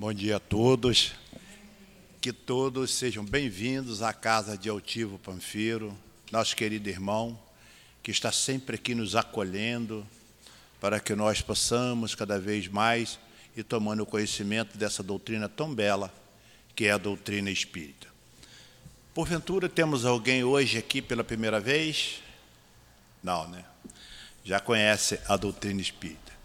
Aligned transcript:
Bom 0.00 0.14
dia 0.14 0.36
a 0.36 0.40
todos. 0.40 1.12
Que 2.22 2.32
todos 2.32 2.94
sejam 2.94 3.22
bem-vindos 3.22 4.00
à 4.00 4.14
casa 4.14 4.56
de 4.56 4.70
Altivo 4.70 5.18
Panfiro, 5.18 5.94
nosso 6.32 6.56
querido 6.56 6.88
irmão, 6.88 7.38
que 8.02 8.10
está 8.10 8.32
sempre 8.32 8.76
aqui 8.76 8.94
nos 8.94 9.14
acolhendo, 9.14 10.06
para 10.80 10.98
que 10.98 11.14
nós 11.14 11.42
possamos 11.42 12.14
cada 12.14 12.40
vez 12.40 12.66
mais 12.66 13.18
ir 13.54 13.62
tomando 13.62 14.06
conhecimento 14.06 14.78
dessa 14.78 15.02
doutrina 15.02 15.50
tão 15.50 15.74
bela, 15.74 16.10
que 16.74 16.86
é 16.86 16.92
a 16.92 16.96
doutrina 16.96 17.50
espírita. 17.50 18.06
Porventura 19.12 19.68
temos 19.68 20.06
alguém 20.06 20.42
hoje 20.42 20.78
aqui 20.78 21.02
pela 21.02 21.22
primeira 21.22 21.60
vez? 21.60 22.22
Não, 23.22 23.46
né? 23.48 23.62
Já 24.42 24.60
conhece 24.60 25.20
a 25.28 25.36
doutrina 25.36 25.82
espírita. 25.82 26.39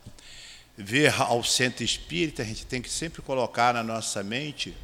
Ver 0.78 1.14
ao 1.22 1.44
centro 1.44 1.84
espírita, 1.84 2.42
a 2.42 2.46
gente 2.46 2.66
tem 2.66 2.82
que 2.82 2.90
sempre 2.90 3.22
colocar 3.22 3.74
na 3.74 3.84
nossa 3.84 4.24
mente 4.24 4.76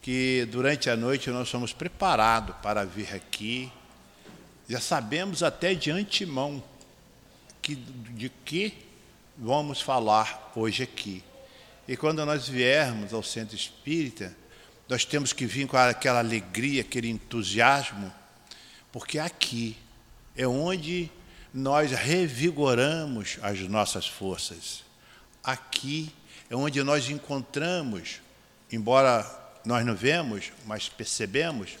que 0.00 0.46
durante 0.50 0.90
a 0.90 0.96
noite 0.96 1.30
nós 1.30 1.48
somos 1.48 1.72
preparados 1.72 2.54
para 2.62 2.84
vir 2.84 3.14
aqui. 3.14 3.72
Já 4.68 4.80
sabemos 4.80 5.42
até 5.42 5.74
de 5.74 5.90
antemão 5.90 6.62
que, 7.62 7.74
de 7.74 8.30
que 8.44 8.74
vamos 9.36 9.80
falar 9.80 10.52
hoje 10.54 10.82
aqui. 10.82 11.22
E 11.86 11.96
quando 11.96 12.24
nós 12.24 12.48
viermos 12.48 13.12
ao 13.12 13.22
centro 13.22 13.56
espírita, 13.56 14.34
nós 14.88 15.04
temos 15.04 15.32
que 15.32 15.46
vir 15.46 15.66
com 15.66 15.76
aquela 15.76 16.18
alegria, 16.18 16.82
aquele 16.82 17.08
entusiasmo, 17.08 18.12
porque 18.92 19.18
aqui 19.18 19.76
é 20.36 20.46
onde 20.46 21.10
nós 21.52 21.92
revigoramos 21.92 23.38
as 23.42 23.58
nossas 23.60 24.06
forças. 24.06 24.82
Aqui 25.44 26.10
é 26.48 26.56
onde 26.56 26.82
nós 26.82 27.10
encontramos, 27.10 28.20
embora 28.72 29.24
nós 29.64 29.84
não 29.84 29.94
vemos, 29.94 30.52
mas 30.66 30.88
percebemos, 30.88 31.76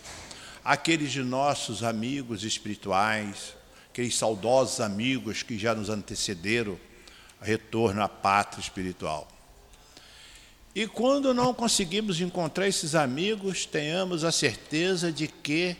aqueles 0.62 1.12
de 1.12 1.22
nossos 1.22 1.82
amigos 1.82 2.44
espirituais, 2.44 3.56
aqueles 3.90 4.16
saudosos 4.16 4.80
amigos 4.80 5.42
que 5.42 5.58
já 5.58 5.74
nos 5.74 5.88
antecederam, 5.88 6.78
retorno 7.40 8.02
à 8.02 8.08
pátria 8.08 8.60
espiritual. 8.60 9.28
E 10.74 10.86
quando 10.86 11.32
não 11.32 11.54
conseguimos 11.54 12.20
encontrar 12.20 12.66
esses 12.66 12.94
amigos, 12.94 13.64
tenhamos 13.64 14.24
a 14.24 14.32
certeza 14.32 15.12
de 15.12 15.28
que 15.28 15.76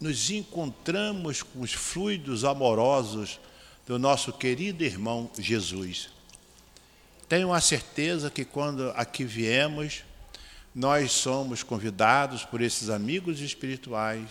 nos 0.00 0.30
encontramos 0.30 1.42
com 1.42 1.60
os 1.60 1.72
fluidos 1.72 2.44
amorosos 2.44 3.38
do 3.86 3.98
nosso 3.98 4.32
querido 4.32 4.82
irmão 4.82 5.30
Jesus. 5.38 6.08
Tenho 7.28 7.54
a 7.54 7.60
certeza 7.60 8.30
que 8.30 8.44
quando 8.44 8.90
aqui 8.96 9.24
viemos, 9.24 10.04
nós 10.74 11.12
somos 11.12 11.62
convidados 11.62 12.44
por 12.44 12.60
esses 12.60 12.90
amigos 12.90 13.40
espirituais 13.40 14.28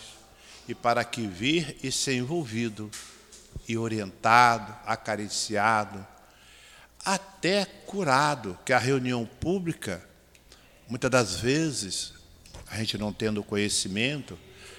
e 0.68 0.74
para 0.74 1.04
que 1.04 1.26
vir 1.26 1.76
e 1.82 1.90
ser 1.90 2.14
envolvido 2.14 2.88
e 3.66 3.76
orientado, 3.76 4.74
acariciado, 4.86 6.06
até 7.04 7.64
curado, 7.64 8.56
que 8.64 8.72
a 8.72 8.78
reunião 8.78 9.26
pública, 9.26 10.02
muitas 10.88 11.10
das 11.10 11.40
vezes, 11.40 12.14
a 12.70 12.76
gente 12.76 12.96
não 12.96 13.12
tendo 13.12 13.42
conhecimento, 13.42 14.38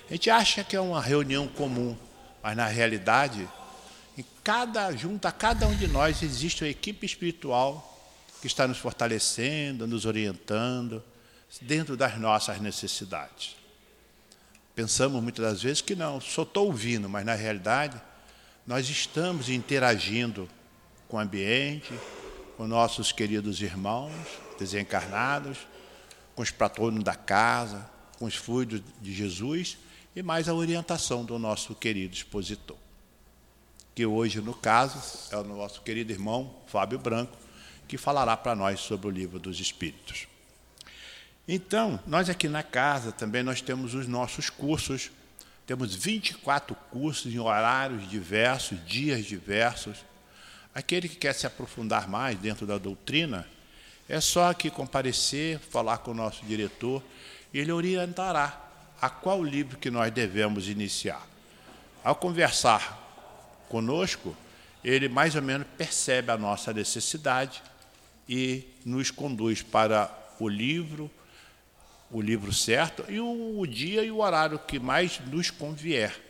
a 0.09 0.13
gente 0.13 0.29
acha 0.29 0.63
que 0.63 0.75
é 0.75 0.79
uma 0.79 1.01
reunião 1.01 1.47
comum, 1.49 1.97
mas 2.41 2.55
na 2.55 2.67
realidade, 2.67 3.47
em 4.17 4.25
cada, 4.41 4.91
junto 4.95 5.27
a 5.27 5.31
cada 5.33 5.67
um 5.67 5.75
de 5.75 5.87
nós 5.87 6.23
existe 6.23 6.63
uma 6.63 6.69
equipe 6.69 7.05
espiritual 7.05 7.91
que 8.45 8.47
está 8.47 8.67
nos 8.67 8.77
fortalecendo, 8.77 9.87
nos 9.87 10.05
orientando, 10.05 11.03
dentro 11.61 11.97
das 11.97 12.15
nossas 12.19 12.61
necessidades. 12.61 13.55
Pensamos 14.75 15.19
muitas 15.23 15.43
das 15.43 15.63
vezes 15.63 15.81
que 15.81 15.95
não, 15.95 16.21
só 16.21 16.43
estou 16.43 16.67
ouvindo, 16.67 17.09
mas 17.09 17.25
na 17.25 17.33
realidade 17.33 17.99
nós 18.67 18.87
estamos 18.87 19.49
interagindo 19.49 20.47
com 21.07 21.17
o 21.17 21.19
ambiente, 21.19 21.91
com 22.55 22.67
nossos 22.67 23.11
queridos 23.11 23.59
irmãos 23.61 24.13
desencarnados, 24.59 25.57
com 26.35 26.43
os 26.43 26.51
patronos 26.51 27.03
da 27.03 27.15
casa, 27.15 27.89
com 28.19 28.25
os 28.25 28.35
fluidos 28.35 28.79
de 29.01 29.11
Jesus 29.11 29.75
e 30.15 30.21
mais 30.21 30.47
a 30.47 30.53
orientação 30.53 31.25
do 31.25 31.39
nosso 31.39 31.73
querido 31.73 32.13
expositor. 32.13 32.77
Que 33.95 34.05
hoje, 34.05 34.39
no 34.39 34.53
caso, 34.53 34.99
é 35.31 35.37
o 35.37 35.43
nosso 35.43 35.81
querido 35.81 36.11
irmão 36.11 36.53
Fábio 36.67 36.99
Branco, 36.99 37.44
que 37.87 37.97
falará 37.97 38.35
para 38.35 38.55
nós 38.55 38.79
sobre 38.79 39.07
o 39.07 39.09
livro 39.09 39.39
dos 39.39 39.59
Espíritos. 39.59 40.27
Então, 41.47 41.99
nós 42.07 42.29
aqui 42.29 42.47
na 42.47 42.63
casa 42.63 43.11
também 43.11 43.43
nós 43.43 43.61
temos 43.61 43.93
os 43.93 44.07
nossos 44.07 44.49
cursos. 44.49 45.11
Temos 45.67 45.93
24 45.93 46.75
cursos 46.89 47.33
em 47.33 47.39
horários 47.39 48.09
diversos, 48.09 48.83
dias 48.85 49.25
diversos. 49.25 49.97
Aquele 50.73 51.07
que 51.07 51.15
quer 51.15 51.33
se 51.33 51.45
aprofundar 51.45 52.07
mais 52.09 52.37
dentro 52.37 52.65
da 52.65 52.77
doutrina, 52.77 53.47
é 54.09 54.19
só 54.19 54.49
aqui 54.49 54.69
comparecer, 54.69 55.59
falar 55.59 55.99
com 55.99 56.11
o 56.11 56.15
nosso 56.15 56.45
diretor, 56.45 57.01
e 57.53 57.59
ele 57.59 57.71
orientará 57.71 58.61
a 59.01 59.09
qual 59.09 59.43
livro 59.43 59.77
que 59.77 59.89
nós 59.89 60.11
devemos 60.11 60.67
iniciar. 60.67 61.25
Ao 62.03 62.15
conversar 62.15 63.01
conosco, 63.69 64.35
ele 64.83 65.09
mais 65.09 65.35
ou 65.35 65.41
menos 65.41 65.65
percebe 65.77 66.31
a 66.31 66.37
nossa 66.37 66.71
necessidade 66.73 67.63
e 68.27 68.67
nos 68.83 69.11
conduz 69.11 69.61
para 69.61 70.11
o 70.39 70.47
livro, 70.47 71.09
o 72.11 72.21
livro 72.21 72.53
certo 72.53 73.05
e 73.09 73.19
o, 73.19 73.59
o 73.59 73.65
dia 73.65 74.03
e 74.03 74.11
o 74.11 74.19
horário 74.19 74.59
que 74.59 74.79
mais 74.79 75.19
nos 75.27 75.49
convier. 75.49 76.21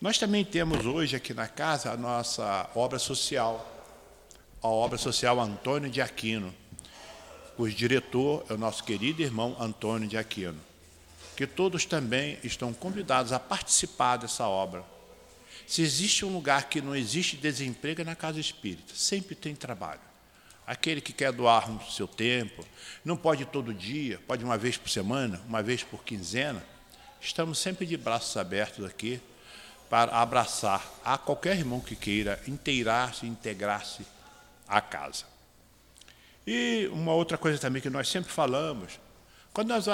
Nós 0.00 0.18
também 0.18 0.44
temos 0.44 0.84
hoje 0.84 1.16
aqui 1.16 1.32
na 1.32 1.48
casa 1.48 1.90
a 1.90 1.96
nossa 1.96 2.68
obra 2.74 2.98
social, 2.98 3.70
a 4.62 4.68
obra 4.68 4.98
social 4.98 5.40
Antônio 5.40 5.88
de 5.88 6.00
Aquino, 6.00 6.54
cujo 7.56 7.74
diretor 7.74 8.44
é 8.48 8.54
o 8.54 8.58
nosso 8.58 8.84
querido 8.84 9.22
irmão 9.22 9.56
Antônio 9.58 10.08
de 10.08 10.18
Aquino, 10.18 10.60
que 11.36 11.46
todos 11.46 11.84
também 11.84 12.38
estão 12.44 12.72
convidados 12.72 13.32
a 13.32 13.40
participar 13.40 14.16
dessa 14.16 14.46
obra. 14.46 14.84
Se 15.66 15.80
existe 15.80 16.24
um 16.24 16.32
lugar 16.32 16.68
que 16.68 16.82
não 16.82 16.94
existe 16.94 17.36
desemprego 17.36 18.02
é 18.02 18.04
na 18.04 18.14
casa 18.14 18.38
espírita, 18.38 18.94
sempre 18.94 19.34
tem 19.34 19.54
trabalho. 19.54 20.13
Aquele 20.66 21.00
que 21.00 21.12
quer 21.12 21.30
doar 21.30 21.70
o 21.70 21.90
seu 21.90 22.08
tempo, 22.08 22.64
não 23.04 23.16
pode 23.16 23.44
todo 23.44 23.74
dia, 23.74 24.18
pode 24.26 24.42
uma 24.42 24.56
vez 24.56 24.78
por 24.78 24.88
semana, 24.88 25.40
uma 25.46 25.62
vez 25.62 25.82
por 25.82 26.02
quinzena. 26.02 26.64
Estamos 27.20 27.58
sempre 27.58 27.86
de 27.86 27.96
braços 27.96 28.36
abertos 28.36 28.84
aqui 28.84 29.20
para 29.90 30.16
abraçar 30.20 30.84
a 31.04 31.18
qualquer 31.18 31.56
irmão 31.56 31.80
que 31.80 31.94
queira 31.94 32.40
inteirar-se, 32.48 33.26
integrar-se 33.26 34.06
à 34.66 34.80
casa. 34.80 35.24
E 36.46 36.88
uma 36.92 37.12
outra 37.12 37.38
coisa 37.38 37.58
também 37.58 37.80
que 37.80 37.90
nós 37.90 38.08
sempre 38.08 38.32
falamos, 38.32 38.98
quando 39.52 39.68
nós 39.68 39.86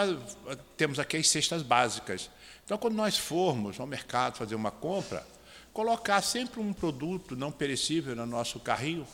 temos 0.76 0.98
aqui 0.98 1.16
as 1.16 1.28
cestas 1.28 1.62
básicas, 1.62 2.30
então 2.64 2.78
quando 2.78 2.94
nós 2.94 3.18
formos 3.18 3.78
ao 3.78 3.86
mercado 3.86 4.38
fazer 4.38 4.54
uma 4.54 4.70
compra, 4.70 5.26
colocar 5.72 6.22
sempre 6.22 6.60
um 6.60 6.72
produto 6.72 7.36
não 7.36 7.52
perecível 7.52 8.16
no 8.16 8.26
nosso 8.26 8.58
carrinho, 8.58 9.06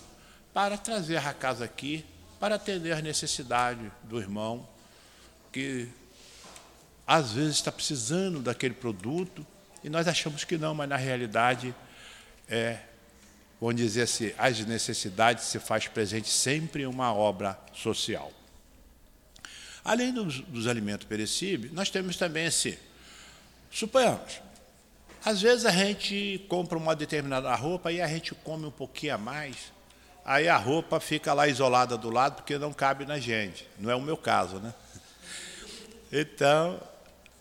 para 0.56 0.78
trazer 0.78 1.18
a 1.18 1.34
casa 1.34 1.66
aqui, 1.66 2.02
para 2.40 2.54
atender 2.54 2.90
as 2.92 3.02
necessidades 3.02 3.92
do 4.04 4.18
irmão, 4.18 4.66
que 5.52 5.86
às 7.06 7.32
vezes 7.32 7.56
está 7.56 7.70
precisando 7.70 8.40
daquele 8.40 8.72
produto, 8.72 9.46
e 9.84 9.90
nós 9.90 10.08
achamos 10.08 10.44
que 10.44 10.56
não, 10.56 10.74
mas 10.74 10.88
na 10.88 10.96
realidade, 10.96 11.74
é, 12.48 12.78
vamos 13.60 13.76
dizer 13.76 14.04
assim, 14.04 14.32
as 14.38 14.58
necessidades 14.60 15.44
se 15.44 15.58
faz 15.60 15.88
presente 15.88 16.30
sempre 16.30 16.84
em 16.84 16.86
uma 16.86 17.12
obra 17.12 17.60
social. 17.74 18.32
Além 19.84 20.10
dos, 20.10 20.40
dos 20.40 20.66
alimentos 20.66 21.06
perecíveis, 21.06 21.70
nós 21.70 21.90
temos 21.90 22.16
também 22.16 22.46
esse, 22.46 22.78
suponhamos, 23.70 24.40
às 25.22 25.42
vezes 25.42 25.66
a 25.66 25.70
gente 25.70 26.46
compra 26.48 26.78
uma 26.78 26.96
determinada 26.96 27.54
roupa 27.54 27.92
e 27.92 28.00
a 28.00 28.08
gente 28.08 28.34
come 28.36 28.64
um 28.64 28.70
pouquinho 28.70 29.16
a 29.16 29.18
mais, 29.18 29.75
Aí 30.28 30.48
a 30.48 30.56
roupa 30.56 30.98
fica 30.98 31.32
lá 31.32 31.46
isolada 31.46 31.96
do 31.96 32.10
lado 32.10 32.34
porque 32.34 32.58
não 32.58 32.72
cabe 32.72 33.06
na 33.06 33.16
gente. 33.16 33.64
Não 33.78 33.88
é 33.88 33.94
o 33.94 34.00
meu 34.00 34.16
caso, 34.16 34.56
né? 34.58 34.74
Então, 36.10 36.80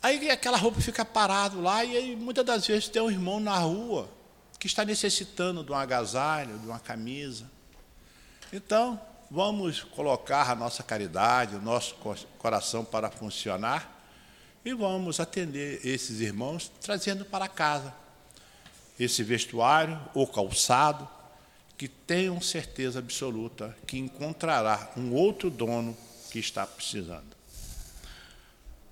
aí 0.04 0.30
aquela 0.30 0.56
roupa 0.56 0.80
fica 0.80 1.04
parada 1.04 1.58
lá 1.58 1.84
e 1.84 1.98
aí, 1.98 2.16
muitas 2.16 2.46
das 2.46 2.68
vezes 2.68 2.88
tem 2.88 3.02
um 3.02 3.10
irmão 3.10 3.40
na 3.40 3.58
rua 3.58 4.08
que 4.60 4.68
está 4.68 4.86
necessitando 4.86 5.64
de 5.64 5.72
um 5.72 5.76
agasalho, 5.76 6.60
de 6.60 6.68
uma 6.68 6.78
camisa. 6.78 7.50
Então, 8.54 9.02
vamos 9.32 9.82
colocar 9.82 10.52
a 10.52 10.56
nossa 10.56 10.84
caridade, 10.84 11.56
o 11.56 11.62
nosso 11.62 11.96
coração 12.38 12.86
para 12.86 13.10
funcionar 13.10 14.08
e 14.64 14.76
vamos 14.76 15.20
atender 15.20 15.84
esses 15.84 16.20
irmãos 16.20 16.72
trazendo 16.82 17.26
para 17.26 17.48
casa 17.48 17.92
esse 19.00 19.24
vestuário 19.24 20.00
ou 20.14 20.28
calçado 20.28 21.15
que 21.78 21.88
tenham 21.88 22.40
certeza 22.40 23.00
absoluta 23.00 23.76
que 23.86 23.98
encontrará 23.98 24.92
um 24.96 25.14
outro 25.14 25.50
dono 25.50 25.96
que 26.32 26.40
está 26.40 26.66
precisando. 26.66 27.36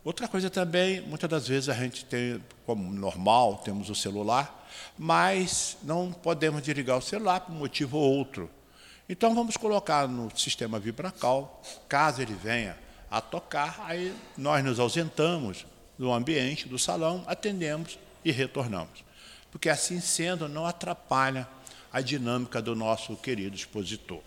Outra 0.03 0.27
coisa 0.27 0.49
também, 0.49 0.99
muitas 1.01 1.29
das 1.29 1.47
vezes 1.47 1.69
a 1.69 1.73
gente 1.73 2.03
tem, 2.03 2.43
como 2.65 2.91
normal, 2.91 3.61
temos 3.63 3.89
o 3.89 3.95
celular, 3.95 4.67
mas 4.97 5.77
não 5.81 6.11
podemos 6.11 6.61
desligar 6.61 6.97
o 6.97 7.01
celular 7.01 7.39
por 7.39 7.53
um 7.53 7.59
motivo 7.59 7.97
ou 7.97 8.17
outro. 8.17 8.49
Então 9.07 9.33
vamos 9.33 9.55
colocar 9.55 10.07
no 10.07 10.29
sistema 10.37 10.77
Vibracal, 10.77 11.61
caso 11.87 12.21
ele 12.21 12.33
venha 12.33 12.77
a 13.09 13.21
tocar, 13.21 13.81
aí 13.87 14.13
nós 14.37 14.63
nos 14.63 14.77
ausentamos 14.77 15.65
do 15.97 16.11
ambiente, 16.11 16.67
do 16.67 16.77
salão, 16.77 17.23
atendemos 17.25 17.97
e 18.25 18.31
retornamos. 18.31 19.05
Porque 19.51 19.69
assim 19.69 20.01
sendo, 20.01 20.49
não 20.49 20.65
atrapalha 20.65 21.47
a 21.93 22.01
dinâmica 22.01 22.59
do 22.59 22.75
nosso 22.75 23.15
querido 23.15 23.55
expositor. 23.55 24.21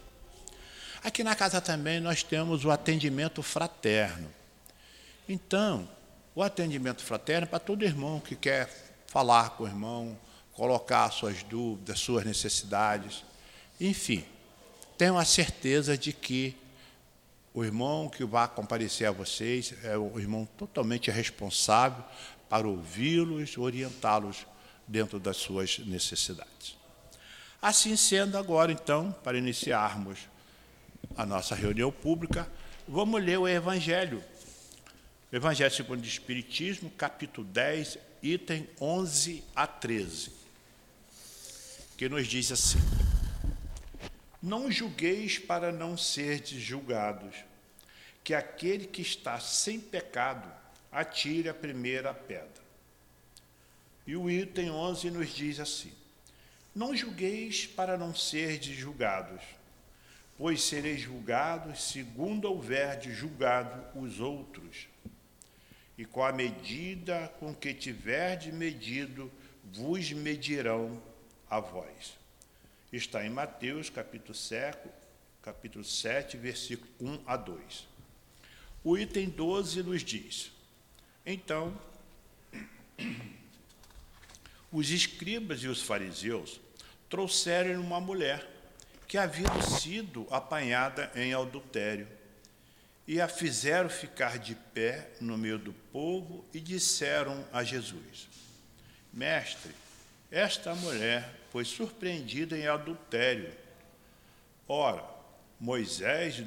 Aqui 1.02 1.24
na 1.24 1.34
casa 1.34 1.60
também 1.60 2.00
nós 2.00 2.22
temos 2.22 2.64
o 2.64 2.70
atendimento 2.70 3.42
fraterno. 3.42 4.32
Então, 5.28 5.88
o 6.32 6.42
atendimento 6.42 7.02
fraterno 7.02 7.44
é 7.44 7.48
para 7.48 7.58
todo 7.58 7.84
irmão 7.84 8.20
que 8.20 8.36
quer 8.36 8.70
falar 9.08 9.50
com 9.50 9.64
o 9.64 9.66
irmão, 9.66 10.16
colocar 10.52 11.10
suas 11.10 11.42
dúvidas, 11.42 11.98
suas 11.98 12.24
necessidades. 12.24 13.24
Enfim, 13.80 14.24
tenho 14.96 15.18
a 15.18 15.24
certeza 15.24 15.98
de 15.98 16.12
que 16.12 16.56
o 17.52 17.64
irmão 17.64 18.08
que 18.08 18.24
vai 18.24 18.46
comparecer 18.46 19.08
a 19.08 19.12
vocês 19.12 19.74
é 19.82 19.96
o 19.96 20.18
irmão 20.20 20.46
totalmente 20.56 21.10
responsável 21.10 22.04
para 22.48 22.68
ouvi-los, 22.68 23.58
orientá-los 23.58 24.46
dentro 24.86 25.18
das 25.18 25.36
suas 25.36 25.78
necessidades. 25.80 26.76
Assim 27.66 27.96
sendo, 27.96 28.38
agora 28.38 28.70
então, 28.70 29.10
para 29.24 29.36
iniciarmos 29.36 30.20
a 31.16 31.26
nossa 31.26 31.52
reunião 31.52 31.90
pública, 31.90 32.48
vamos 32.86 33.20
ler 33.20 33.40
o 33.40 33.48
Evangelho 33.48 34.22
Evangelho 35.32 35.74
segundo 35.74 36.00
o 36.00 36.06
Espiritismo, 36.06 36.88
capítulo 36.90 37.44
10, 37.48 37.98
item 38.22 38.68
11 38.80 39.42
a 39.56 39.66
13, 39.66 40.30
que 41.96 42.08
nos 42.08 42.28
diz 42.28 42.52
assim: 42.52 42.78
Não 44.40 44.70
julgueis 44.70 45.36
para 45.36 45.72
não 45.72 45.96
serdes 45.96 46.62
julgados, 46.62 47.34
que 48.22 48.32
aquele 48.32 48.86
que 48.86 49.02
está 49.02 49.40
sem 49.40 49.80
pecado 49.80 50.48
atire 50.92 51.48
a 51.48 51.54
primeira 51.54 52.14
pedra. 52.14 52.62
E 54.06 54.14
o 54.14 54.30
item 54.30 54.70
11 54.70 55.10
nos 55.10 55.34
diz 55.34 55.58
assim: 55.58 56.05
Não 56.76 56.94
julgueis 56.94 57.66
para 57.66 57.96
não 57.96 58.14
serdes 58.14 58.76
julgados, 58.76 59.40
pois 60.36 60.62
sereis 60.62 61.00
julgados 61.00 61.84
segundo 61.84 62.44
houverdes 62.52 63.16
julgado 63.16 63.98
os 63.98 64.20
outros 64.20 64.86
e 65.96 66.04
com 66.04 66.22
a 66.22 66.30
medida 66.32 67.32
com 67.40 67.54
que 67.54 67.72
tiverdes 67.72 68.52
medido, 68.52 69.32
vos 69.72 70.12
medirão 70.12 71.02
a 71.48 71.60
vós. 71.60 72.18
Está 72.92 73.24
em 73.24 73.30
Mateus, 73.30 73.88
capítulo 73.88 74.34
7, 74.34 74.78
capítulo 75.40 75.82
7, 75.82 76.36
versículo 76.36 76.90
1 77.00 77.20
a 77.26 77.38
2. 77.38 77.88
O 78.84 78.98
item 78.98 79.30
12 79.30 79.82
nos 79.82 80.04
diz: 80.04 80.52
Então, 81.24 81.74
os 84.70 84.90
escribas 84.90 85.62
e 85.62 85.68
os 85.68 85.80
fariseus 85.80 86.65
trouxeram 87.08 87.80
uma 87.80 88.00
mulher 88.00 88.46
que 89.06 89.16
havia 89.16 89.50
sido 89.62 90.26
apanhada 90.30 91.10
em 91.14 91.32
adultério 91.32 92.08
e 93.06 93.20
a 93.20 93.28
fizeram 93.28 93.88
ficar 93.88 94.38
de 94.38 94.54
pé 94.54 95.10
no 95.20 95.38
meio 95.38 95.58
do 95.58 95.72
povo 95.92 96.44
e 96.52 96.60
disseram 96.60 97.44
a 97.52 97.62
Jesus: 97.62 98.28
Mestre, 99.12 99.72
esta 100.30 100.74
mulher 100.74 101.32
foi 101.52 101.64
surpreendida 101.64 102.58
em 102.58 102.66
adultério. 102.66 103.52
Ora, 104.68 105.04
Moisés 105.60 106.38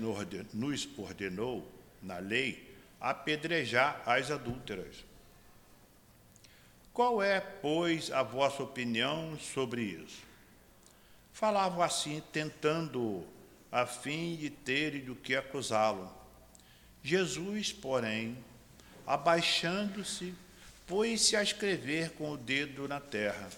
nos 0.54 0.88
ordenou, 0.98 1.66
na 2.02 2.18
lei, 2.18 2.76
apedrejar 3.00 4.02
as 4.06 4.30
adúlteras. 4.30 5.06
Qual 6.94 7.24
é, 7.24 7.40
pois, 7.40 8.12
a 8.12 8.22
vossa 8.22 8.62
opinião 8.62 9.40
sobre 9.40 9.82
isso? 9.82 10.29
Falavam 11.40 11.82
assim, 11.82 12.22
tentando, 12.34 13.26
a 13.72 13.86
fim 13.86 14.36
de 14.36 14.50
terem 14.50 15.06
do 15.06 15.16
que 15.16 15.38
acusá-lo. 15.38 16.14
Jesus, 17.02 17.72
porém, 17.72 18.38
abaixando-se, 19.08 20.36
pôs-se 20.86 21.38
a 21.38 21.42
escrever 21.42 22.12
com 22.12 22.32
o 22.32 22.38
dedo 22.38 22.90
na 22.90 23.00
terra. 23.00 23.50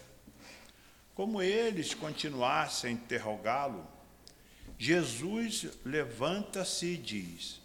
Como 1.15 1.41
eles 1.41 1.95
continuassem 1.95 2.91
a 2.91 2.93
interrogá-lo, 2.93 3.83
Jesus 4.77 5.65
levanta-se 5.83 6.85
e 6.85 6.97
diz: 6.97 7.59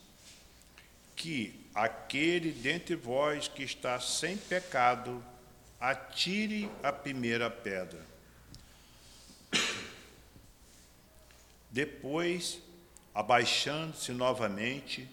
Que 1.15 1.69
aquele 1.75 2.53
dentre 2.53 2.97
vós 2.97 3.49
que 3.49 3.65
está 3.65 4.01
sem 4.01 4.39
pecado, 4.39 5.23
atire 5.79 6.71
a 6.83 6.91
primeira 6.91 7.51
pedra. 7.51 8.16
Depois, 11.71 12.61
abaixando-se 13.15 14.13
novamente, 14.13 15.09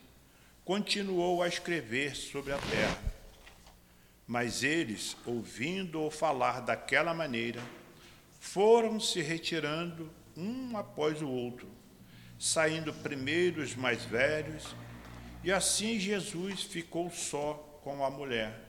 continuou 0.66 1.42
a 1.42 1.48
escrever 1.48 2.16
sobre 2.16 2.54
a 2.54 2.58
terra. 2.58 3.14
Mas 4.28 4.64
eles, 4.64 5.18
ouvindo-o 5.26 6.10
falar 6.10 6.62
daquela 6.62 7.14
maneira, 7.14 7.62
foram 8.40 9.00
se 9.00 9.22
retirando 9.22 10.10
um 10.36 10.78
após 10.78 11.22
o 11.22 11.30
outro, 11.30 11.68
saindo 12.40 12.94
primeiro 12.94 13.62
os 13.62 13.76
mais 13.76 14.04
velhos, 14.04 14.76
e 15.44 15.52
assim 15.52 16.00
Jesus 16.00 16.64
ficou 16.64 17.10
só 17.10 17.54
com 17.84 18.04
a 18.04 18.10
mulher 18.10 18.60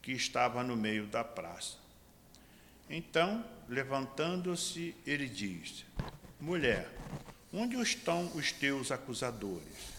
que 0.00 0.12
estava 0.12 0.62
no 0.62 0.76
meio 0.76 1.06
da 1.06 1.24
praça. 1.24 1.78
Então, 2.88 3.44
levantando-se, 3.68 4.94
ele 5.04 5.28
disse: 5.28 5.84
Mulher, 6.38 6.90
onde 7.52 7.76
estão 7.80 8.26
os 8.34 8.52
teus 8.52 8.92
acusadores? 8.92 9.96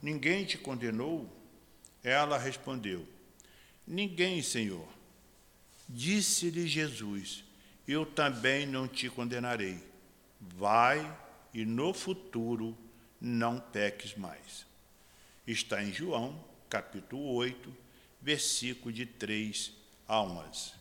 Ninguém 0.00 0.44
te 0.44 0.56
condenou? 0.56 1.28
Ela 2.02 2.38
respondeu: 2.38 3.06
Ninguém, 3.86 4.40
Senhor. 4.40 4.88
Disse-lhe 5.88 6.68
Jesus: 6.68 7.42
Eu 7.86 8.06
também 8.06 8.66
não 8.66 8.86
te 8.86 9.10
condenarei. 9.10 9.82
Vai 10.40 11.18
e 11.52 11.64
no 11.64 11.92
futuro 11.92 12.76
não 13.20 13.58
peques 13.58 14.14
mais. 14.14 14.64
Está 15.44 15.82
em 15.82 15.92
João, 15.92 16.38
capítulo 16.70 17.34
8, 17.34 17.74
versículo 18.22 18.92
de 18.92 19.06
3 19.06 19.72
a 20.06 20.22
11. 20.22 20.72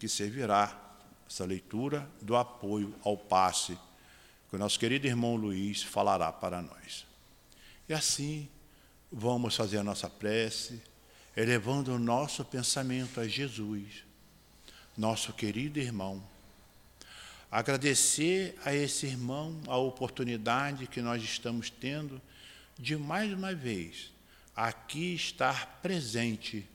Que 0.00 0.08
servirá 0.08 0.89
essa 1.30 1.44
leitura 1.44 2.10
do 2.20 2.34
apoio 2.34 2.92
ao 3.04 3.16
passe 3.16 3.78
que 4.48 4.56
o 4.56 4.58
nosso 4.58 4.80
querido 4.80 5.06
irmão 5.06 5.36
Luiz 5.36 5.80
falará 5.80 6.32
para 6.32 6.60
nós. 6.60 7.06
E 7.88 7.94
assim 7.94 8.48
vamos 9.12 9.54
fazer 9.54 9.78
a 9.78 9.84
nossa 9.84 10.10
prece, 10.10 10.82
elevando 11.36 11.94
o 11.94 12.00
nosso 12.00 12.44
pensamento 12.44 13.20
a 13.20 13.28
Jesus, 13.28 14.04
nosso 14.98 15.32
querido 15.32 15.78
irmão. 15.78 16.20
Agradecer 17.48 18.58
a 18.64 18.74
esse 18.74 19.06
irmão 19.06 19.60
a 19.68 19.76
oportunidade 19.76 20.88
que 20.88 21.00
nós 21.00 21.22
estamos 21.22 21.70
tendo 21.70 22.20
de 22.76 22.96
mais 22.96 23.32
uma 23.32 23.54
vez 23.54 24.10
aqui 24.54 25.14
estar 25.14 25.78
presente 25.80 26.66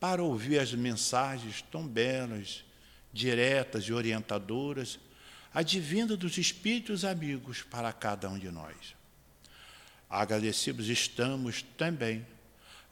para 0.00 0.20
ouvir 0.20 0.58
as 0.58 0.74
mensagens 0.74 1.62
tão 1.70 1.86
belas, 1.86 2.64
diretas 3.12 3.84
e 3.84 3.92
orientadoras, 3.92 4.98
advindo 5.52 6.16
dos 6.16 6.38
Espíritos 6.38 7.04
amigos 7.04 7.62
para 7.62 7.92
cada 7.92 8.28
um 8.28 8.38
de 8.38 8.50
nós. 8.50 8.94
Agradecidos 10.08 10.88
estamos 10.88 11.62
também 11.76 12.26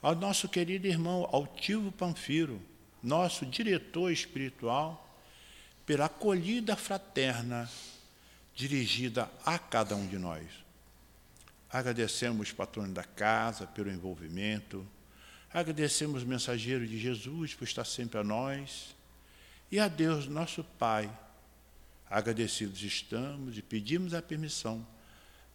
ao 0.01 0.15
nosso 0.15 0.49
querido 0.49 0.87
irmão 0.87 1.27
Altivo 1.31 1.91
Panfiro, 1.91 2.61
nosso 3.01 3.45
diretor 3.45 4.11
espiritual, 4.11 5.07
pela 5.85 6.05
acolhida 6.05 6.75
fraterna 6.75 7.69
dirigida 8.55 9.31
a 9.45 9.57
cada 9.57 9.95
um 9.95 10.07
de 10.07 10.17
nós. 10.17 10.45
Agradecemos 11.69 12.51
o 12.51 12.55
patrono 12.55 12.93
da 12.93 13.03
casa 13.03 13.65
pelo 13.65 13.89
envolvimento, 13.89 14.85
agradecemos 15.53 16.23
mensageiro 16.23 16.85
de 16.85 16.99
Jesus 16.99 17.53
por 17.53 17.63
estar 17.63 17.85
sempre 17.85 18.19
a 18.19 18.23
nós, 18.23 18.95
e 19.71 19.79
a 19.79 19.87
Deus, 19.87 20.27
nosso 20.27 20.63
Pai, 20.63 21.09
agradecidos 22.09 22.81
estamos 22.83 23.57
e 23.57 23.61
pedimos 23.61 24.13
a 24.13 24.21
permissão 24.21 24.85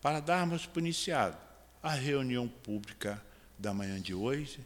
para 0.00 0.20
darmos 0.20 0.64
por 0.64 0.80
iniciado 0.80 1.37
a 1.82 1.90
reunião 1.90 2.49
pública 2.49 3.23
da 3.58 3.75
manhã 3.75 4.00
de 4.00 4.14
hoje 4.14 4.61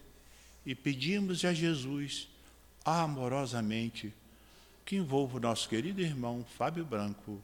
e 0.64 0.74
pedimos 0.74 1.44
a 1.44 1.52
Jesus 1.52 2.28
amorosamente 2.84 4.14
que 4.86 4.96
envolva 4.96 5.38
o 5.38 5.40
nosso 5.40 5.68
querido 5.68 6.00
irmão 6.00 6.44
Fábio 6.56 6.84
Branco 6.84 7.42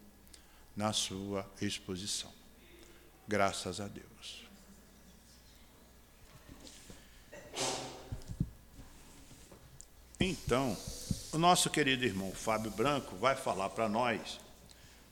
na 0.76 0.92
sua 0.92 1.50
exposição. 1.60 2.32
Graças 3.26 3.80
a 3.80 3.88
Deus. 3.88 4.46
Então, 10.20 10.76
o 11.36 11.38
nosso 11.38 11.68
querido 11.68 12.02
irmão 12.02 12.32
Fábio 12.32 12.70
Branco 12.70 13.14
vai 13.16 13.36
falar 13.36 13.68
para 13.68 13.90
nós 13.90 14.40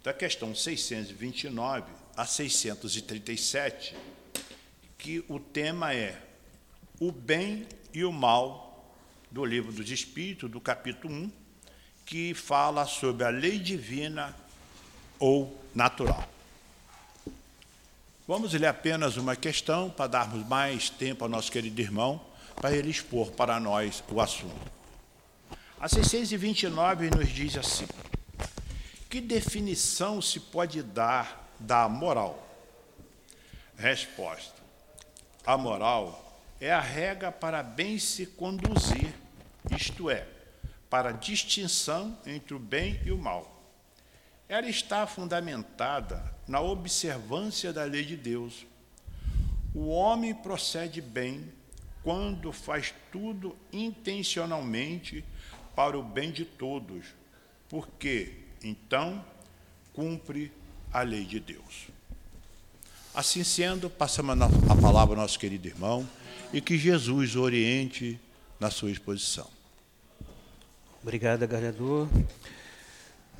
da 0.02 0.10
questão 0.10 0.54
629 0.54 1.84
a 2.16 2.24
637, 2.24 3.94
que 4.96 5.22
o 5.28 5.38
tema 5.38 5.92
é 5.92 6.18
o 6.98 7.12
bem 7.12 7.68
e 7.92 8.06
o 8.06 8.10
mal 8.10 8.90
do 9.30 9.44
livro 9.44 9.70
dos 9.70 9.90
Espíritos, 9.90 10.50
do 10.50 10.62
capítulo 10.62 11.12
1, 11.12 11.32
que 12.06 12.32
fala 12.32 12.86
sobre 12.86 13.24
a 13.24 13.28
lei 13.28 13.58
divina 13.58 14.34
ou 15.18 15.62
natural. 15.74 16.26
Vamos 18.26 18.54
ler 18.54 18.68
apenas 18.68 19.18
uma 19.18 19.36
questão 19.36 19.90
para 19.90 20.06
darmos 20.06 20.48
mais 20.48 20.88
tempo 20.88 21.22
ao 21.22 21.28
nosso 21.28 21.52
querido 21.52 21.78
irmão 21.82 22.18
para 22.56 22.74
ele 22.74 22.90
expor 22.90 23.30
para 23.32 23.60
nós 23.60 24.02
o 24.08 24.22
assunto. 24.22 24.83
A 25.84 25.88
629 25.88 27.10
nos 27.10 27.28
diz 27.28 27.58
assim: 27.58 27.86
Que 29.10 29.20
definição 29.20 30.22
se 30.22 30.40
pode 30.40 30.82
dar 30.82 31.54
da 31.60 31.86
moral? 31.90 32.42
Resposta: 33.76 34.62
A 35.44 35.58
moral 35.58 36.40
é 36.58 36.72
a 36.72 36.80
regra 36.80 37.30
para 37.30 37.62
bem 37.62 37.98
se 37.98 38.24
conduzir, 38.24 39.12
isto 39.76 40.08
é, 40.08 40.26
para 40.88 41.12
distinção 41.12 42.16
entre 42.24 42.54
o 42.54 42.58
bem 42.58 42.98
e 43.04 43.12
o 43.12 43.18
mal. 43.18 43.62
Ela 44.48 44.70
está 44.70 45.06
fundamentada 45.06 46.34
na 46.48 46.62
observância 46.62 47.74
da 47.74 47.84
lei 47.84 48.06
de 48.06 48.16
Deus. 48.16 48.64
O 49.74 49.88
homem 49.88 50.34
procede 50.34 51.02
bem 51.02 51.52
quando 52.02 52.52
faz 52.52 52.94
tudo 53.12 53.54
intencionalmente 53.70 55.22
para 55.74 55.98
o 55.98 56.02
bem 56.02 56.30
de 56.30 56.44
todos, 56.44 57.06
porque 57.68 58.32
então 58.62 59.24
cumpre 59.92 60.52
a 60.92 61.02
lei 61.02 61.24
de 61.24 61.40
Deus. 61.40 61.88
Assim 63.14 63.44
sendo, 63.44 63.88
passamos 63.88 64.40
a 64.40 64.76
palavra 64.80 65.14
ao 65.14 65.22
nosso 65.22 65.38
querido 65.38 65.68
irmão 65.68 66.08
e 66.52 66.60
que 66.60 66.76
Jesus 66.76 67.36
oriente 67.36 68.18
na 68.58 68.70
sua 68.70 68.90
exposição. 68.90 69.48
Obrigado, 71.02 71.46
galhador. 71.46 72.08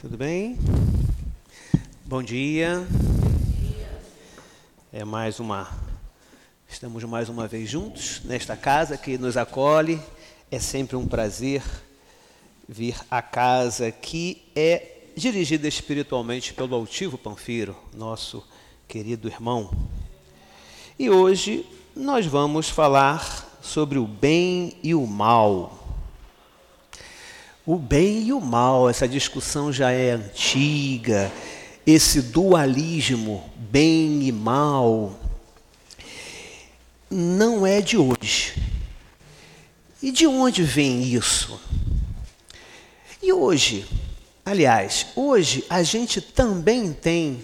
Tudo 0.01 0.17
bem? 0.17 0.59
Bom 2.05 2.23
dia. 2.23 2.87
É 4.93 5.05
mais 5.05 5.41
uma. 5.41 5.69
Estamos 6.69 7.03
mais 7.05 7.29
uma 7.29 7.49
vez 7.49 7.71
juntos 7.71 8.21
nesta 8.25 8.57
casa 8.57 8.97
que 8.97 9.17
nos 9.17 9.37
acolhe. 9.37 10.01
É 10.51 10.59
sempre 10.61 10.95
um 10.95 11.07
prazer 11.07 11.63
vir 12.69 12.97
à 13.11 13.21
casa 13.21 13.91
que 13.91 14.43
é 14.55 14.95
dirigida 15.17 15.69
espiritualmente 15.69 16.53
pelo 16.53 16.75
altivo 16.75 17.17
Panfiro, 17.17 17.77
nosso 17.95 18.43
querido 18.89 19.29
irmão. 19.29 19.71
E 20.99 21.11
hoje 21.11 21.67
nós 21.95 22.27
vamos 22.27 22.69
falar 22.69 23.59
sobre 23.63 23.99
o 23.99 24.07
bem 24.07 24.77
e 24.83 24.95
o 24.95 25.07
mal. 25.07 25.81
O 27.67 27.77
bem 27.77 28.25
e 28.25 28.33
o 28.33 28.41
mal, 28.41 28.91
essa 28.91 29.09
discussão 29.09 29.73
já 29.73 29.91
é 29.91 30.11
antiga, 30.11 31.33
esse 31.87 32.21
dualismo, 32.21 33.51
bem 33.57 34.23
e 34.23 34.33
mal, 34.33 35.19
não 37.11 37.67
é 37.67 37.81
de 37.81 37.97
hoje. 37.97 38.61
E 40.03 40.11
de 40.11 40.27
onde 40.27 40.63
vem 40.63 41.03
isso? 41.03 41.59
E 43.25 43.33
hoje, 43.33 43.87
aliás, 44.45 45.07
hoje 45.17 45.65
a 45.71 45.83
gente 45.83 46.21
também 46.21 46.93
tem, 46.93 47.43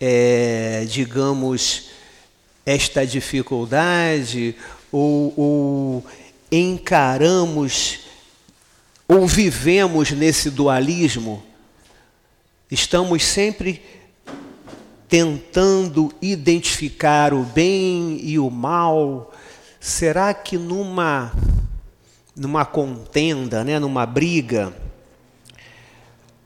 é, 0.00 0.84
digamos, 0.88 1.90
esta 2.66 3.06
dificuldade, 3.06 4.56
ou, 4.90 5.32
ou 5.36 6.06
encaramos 6.50 8.00
ou 9.06 9.24
vivemos 9.28 10.10
nesse 10.10 10.50
dualismo, 10.50 11.40
estamos 12.68 13.22
sempre 13.22 13.80
tentando 15.08 16.12
identificar 16.20 17.32
o 17.32 17.44
bem 17.44 18.18
e 18.20 18.36
o 18.36 18.50
mal. 18.50 19.32
Será 19.78 20.34
que 20.34 20.58
numa 20.58 21.30
numa 22.34 22.64
contenda, 22.64 23.62
né, 23.62 23.78
numa 23.78 24.06
briga, 24.06 24.74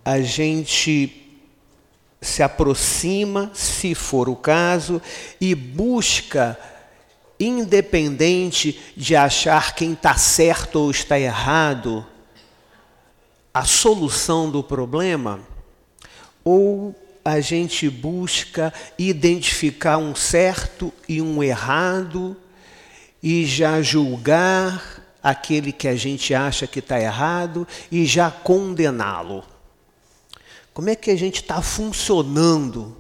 a 0.04 0.20
gente 0.20 1.22
se 2.20 2.42
aproxima, 2.42 3.50
se 3.54 3.94
for 3.94 4.28
o 4.28 4.36
caso, 4.36 5.00
e 5.40 5.54
busca 5.54 6.58
independente 7.38 8.80
de 8.96 9.14
achar 9.14 9.74
quem 9.74 9.92
está 9.92 10.16
certo 10.16 10.76
ou 10.76 10.90
está 10.90 11.18
errado, 11.18 12.04
a 13.52 13.64
solução 13.64 14.50
do 14.50 14.62
problema, 14.62 15.40
ou 16.44 16.94
a 17.24 17.40
gente 17.40 17.88
busca 17.90 18.72
identificar 18.98 19.98
um 19.98 20.14
certo 20.14 20.92
e 21.08 21.20
um 21.20 21.42
errado 21.42 22.36
e 23.22 23.44
já 23.44 23.82
julgar 23.82 25.05
aquele 25.26 25.72
que 25.72 25.88
a 25.88 25.96
gente 25.96 26.32
acha 26.32 26.68
que 26.68 26.78
está 26.78 27.00
errado 27.00 27.66
e 27.90 28.06
já 28.06 28.30
condená-lo. 28.30 29.42
Como 30.72 30.88
é 30.88 30.94
que 30.94 31.10
a 31.10 31.16
gente 31.16 31.42
está 31.42 31.60
funcionando? 31.60 32.96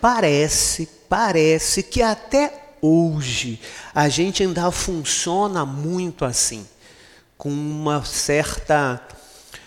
Parece, 0.00 0.88
parece 1.08 1.82
que 1.82 2.02
até 2.02 2.76
hoje 2.80 3.58
a 3.92 4.08
gente 4.08 4.44
ainda 4.44 4.70
funciona 4.70 5.66
muito 5.66 6.24
assim, 6.24 6.64
com 7.36 7.50
uma 7.50 8.04
certa 8.04 9.02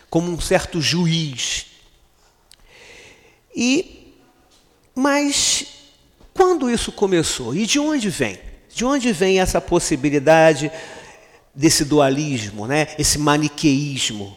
como 0.09 0.31
um 0.31 0.39
certo 0.39 0.79
juiz. 0.79 1.65
E 3.53 4.15
mas 4.95 5.65
quando 6.33 6.69
isso 6.69 6.93
começou 6.93 7.53
e 7.53 7.65
de 7.65 7.77
onde 7.77 8.09
vem? 8.09 8.39
De 8.73 8.85
onde 8.85 9.11
vem 9.11 9.41
essa 9.41 9.59
possibilidade 9.59 10.71
desse 11.59 11.83
dualismo, 11.83 12.65
né? 12.65 12.87
Esse 12.97 13.19
maniqueísmo? 13.19 14.33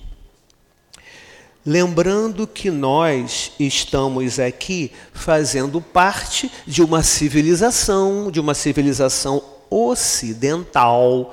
Lembrando 1.64 2.48
que 2.48 2.68
nós 2.68 3.52
estamos 3.60 4.40
aqui 4.40 4.90
fazendo 5.12 5.80
parte 5.80 6.50
de 6.66 6.82
uma 6.82 7.04
civilização, 7.04 8.28
de 8.28 8.40
uma 8.40 8.54
civilização 8.54 9.40
ocidental, 9.70 11.32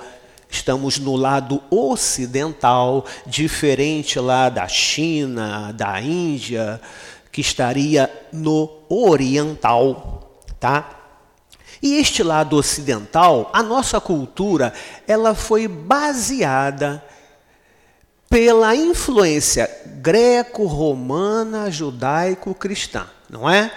Estamos 0.51 0.97
no 0.97 1.15
lado 1.15 1.61
ocidental, 1.69 3.05
diferente 3.27 4.19
lá 4.19 4.49
da 4.49 4.67
China, 4.67 5.71
da 5.71 6.01
Índia, 6.01 6.81
que 7.31 7.39
estaria 7.39 8.11
no 8.33 8.67
oriental, 8.89 10.41
tá? 10.59 10.98
E 11.81 11.95
este 11.95 12.23
lado 12.23 12.57
ocidental, 12.57 13.49
a 13.53 13.63
nossa 13.63 14.01
cultura, 14.01 14.73
ela 15.07 15.33
foi 15.33 15.67
baseada 15.67 17.03
pela 18.29 18.75
influência 18.75 19.69
greco-romana, 20.01 21.71
judaico-cristã, 21.71 23.07
não 23.29 23.49
é? 23.49 23.71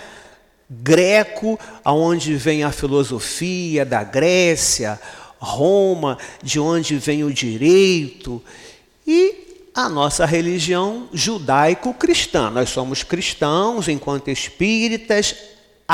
Greco, 0.69 1.59
aonde 1.85 2.35
vem 2.35 2.65
a 2.65 2.73
filosofia 2.73 3.85
da 3.85 4.03
Grécia, 4.03 5.01
Roma, 5.39 6.19
de 6.43 6.61
onde 6.61 6.97
vem 6.97 7.25
o 7.25 7.33
direito, 7.33 8.43
e 9.07 9.71
a 9.75 9.89
nossa 9.89 10.25
religião 10.25 11.09
judaico-cristã. 11.13 12.51
Nós 12.51 12.71
somos 12.71 13.03
cristãos 13.03 13.89
enquanto 13.89 14.29
espíritas, 14.29 15.35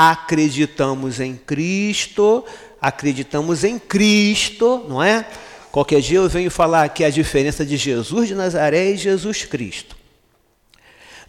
acreditamos 0.01 1.19
em 1.19 1.35
Cristo, 1.35 2.45
acreditamos 2.79 3.65
em 3.65 3.77
Cristo, 3.77 4.85
não 4.87 5.03
é? 5.03 5.27
Qualquer 5.73 5.99
dia 5.99 6.19
eu 6.19 6.29
venho 6.29 6.49
falar 6.49 6.85
aqui 6.85 7.03
a 7.03 7.09
diferença 7.09 7.65
de 7.65 7.75
Jesus 7.75 8.29
de 8.29 8.33
Nazaré 8.33 8.91
e 8.91 8.97
Jesus 8.97 9.43
Cristo. 9.43 9.97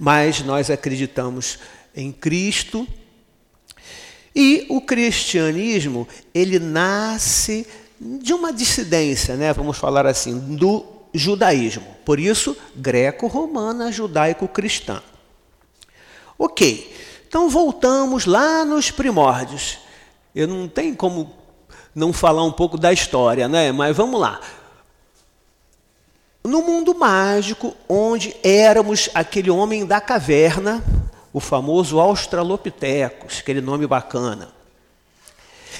mas 0.00 0.40
nós 0.40 0.70
acreditamos 0.70 1.58
em 1.94 2.10
Cristo. 2.10 2.88
E 4.34 4.64
o 4.70 4.80
cristianismo, 4.80 6.08
ele 6.32 6.58
nasce 6.58 7.66
de 8.00 8.32
uma 8.32 8.50
dissidência, 8.50 9.36
né, 9.36 9.52
vamos 9.52 9.76
falar 9.76 10.06
assim, 10.06 10.38
do 10.56 10.86
judaísmo. 11.12 11.84
Por 12.04 12.18
isso, 12.18 12.56
greco-romana, 12.74 13.92
judaico-cristã. 13.92 15.02
Ok, 16.38 16.90
então 17.30 17.48
voltamos 17.48 18.26
lá 18.26 18.64
nos 18.64 18.90
primórdios. 18.90 19.78
Eu 20.34 20.48
não 20.48 20.66
tenho 20.66 20.96
como 20.96 21.32
não 21.94 22.12
falar 22.12 22.42
um 22.42 22.50
pouco 22.50 22.76
da 22.76 22.92
história, 22.92 23.46
né? 23.46 23.70
Mas 23.70 23.96
vamos 23.96 24.20
lá. 24.20 24.40
No 26.42 26.60
mundo 26.60 26.92
mágico, 26.92 27.72
onde 27.88 28.34
éramos 28.42 29.08
aquele 29.14 29.48
homem 29.48 29.86
da 29.86 30.00
caverna, 30.00 30.82
o 31.32 31.38
famoso 31.38 32.00
Australopithecus, 32.00 33.38
aquele 33.38 33.60
nome 33.60 33.86
bacana. 33.86 34.48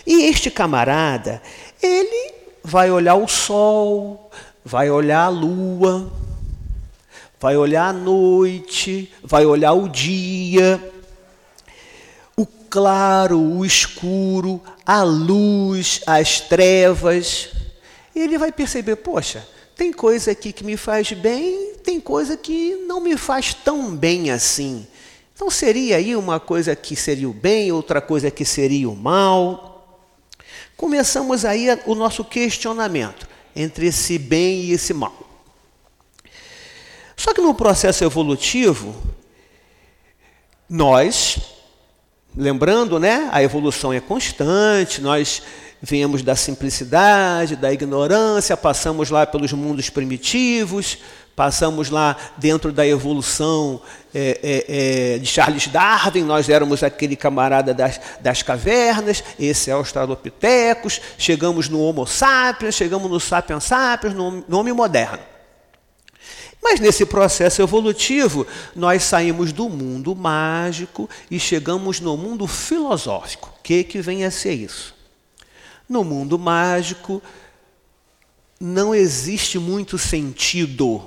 E 0.06 0.26
este 0.26 0.52
camarada, 0.52 1.42
ele 1.82 2.32
vai 2.62 2.92
olhar 2.92 3.16
o 3.16 3.26
sol, 3.26 4.30
vai 4.64 4.88
olhar 4.88 5.24
a 5.24 5.28
lua, 5.28 6.12
vai 7.40 7.56
olhar 7.56 7.88
a 7.88 7.92
noite, 7.92 9.12
vai 9.24 9.44
olhar 9.44 9.72
o 9.72 9.88
dia, 9.88 10.80
claro, 12.70 13.38
o 13.38 13.66
escuro, 13.66 14.62
a 14.86 15.02
luz, 15.02 16.00
as 16.06 16.40
trevas. 16.40 17.48
E 18.14 18.20
ele 18.20 18.38
vai 18.38 18.52
perceber, 18.52 18.96
poxa, 18.96 19.46
tem 19.74 19.92
coisa 19.92 20.30
aqui 20.30 20.52
que 20.52 20.62
me 20.62 20.76
faz 20.76 21.12
bem, 21.12 21.74
tem 21.82 22.00
coisa 22.00 22.36
que 22.36 22.76
não 22.86 23.00
me 23.00 23.16
faz 23.16 23.52
tão 23.52 23.94
bem 23.94 24.30
assim. 24.30 24.86
Então 25.34 25.50
seria 25.50 25.96
aí 25.96 26.14
uma 26.14 26.38
coisa 26.38 26.76
que 26.76 26.94
seria 26.94 27.28
o 27.28 27.32
bem, 27.32 27.72
outra 27.72 28.00
coisa 28.00 28.30
que 28.30 28.44
seria 28.44 28.88
o 28.88 28.94
mal. 28.94 30.06
Começamos 30.76 31.44
aí 31.44 31.66
o 31.86 31.94
nosso 31.94 32.24
questionamento 32.24 33.28
entre 33.56 33.86
esse 33.86 34.18
bem 34.18 34.60
e 34.64 34.72
esse 34.72 34.94
mal. 34.94 35.28
Só 37.16 37.34
que 37.34 37.40
no 37.40 37.54
processo 37.54 38.04
evolutivo, 38.04 38.94
nós, 40.68 41.38
lembrando, 42.36 42.98
né, 42.98 43.28
a 43.32 43.42
evolução 43.42 43.92
é 43.92 44.00
constante, 44.00 45.00
nós 45.00 45.42
viemos 45.82 46.22
da 46.22 46.36
simplicidade, 46.36 47.56
da 47.56 47.72
ignorância, 47.72 48.56
passamos 48.56 49.10
lá 49.10 49.26
pelos 49.26 49.52
mundos 49.52 49.88
primitivos, 49.88 50.98
passamos 51.34 51.88
lá 51.88 52.16
dentro 52.36 52.70
da 52.70 52.86
evolução 52.86 53.80
é, 54.14 54.38
é, 54.42 55.14
é, 55.14 55.18
de 55.18 55.26
Charles 55.26 55.68
Darwin, 55.68 56.22
nós 56.22 56.48
éramos 56.50 56.82
aquele 56.82 57.16
camarada 57.16 57.72
das, 57.72 57.98
das 58.20 58.42
cavernas, 58.42 59.24
esse 59.38 59.70
é 59.70 59.74
o 59.74 59.78
Australopithecus, 59.78 61.00
chegamos 61.16 61.68
no 61.68 61.80
Homo 61.80 62.06
sapiens, 62.06 62.74
chegamos 62.74 63.10
no 63.10 63.18
Sapiens 63.18 63.64
sapiens, 63.64 64.14
no, 64.14 64.44
no 64.46 64.58
homem 64.58 64.74
moderno. 64.74 65.30
Mas 66.62 66.78
nesse 66.78 67.06
processo 67.06 67.62
evolutivo, 67.62 68.46
nós 68.76 69.02
saímos 69.02 69.52
do 69.52 69.68
mundo 69.68 70.14
mágico 70.14 71.08
e 71.30 71.40
chegamos 71.40 72.00
no 72.00 72.16
mundo 72.16 72.46
filosófico. 72.46 73.52
O 73.58 73.62
que, 73.62 73.82
que 73.82 74.02
vem 74.02 74.24
a 74.24 74.30
ser 74.30 74.54
isso? 74.54 74.94
No 75.88 76.04
mundo 76.04 76.38
mágico, 76.38 77.22
não 78.60 78.94
existe 78.94 79.58
muito 79.58 79.96
sentido 79.96 81.02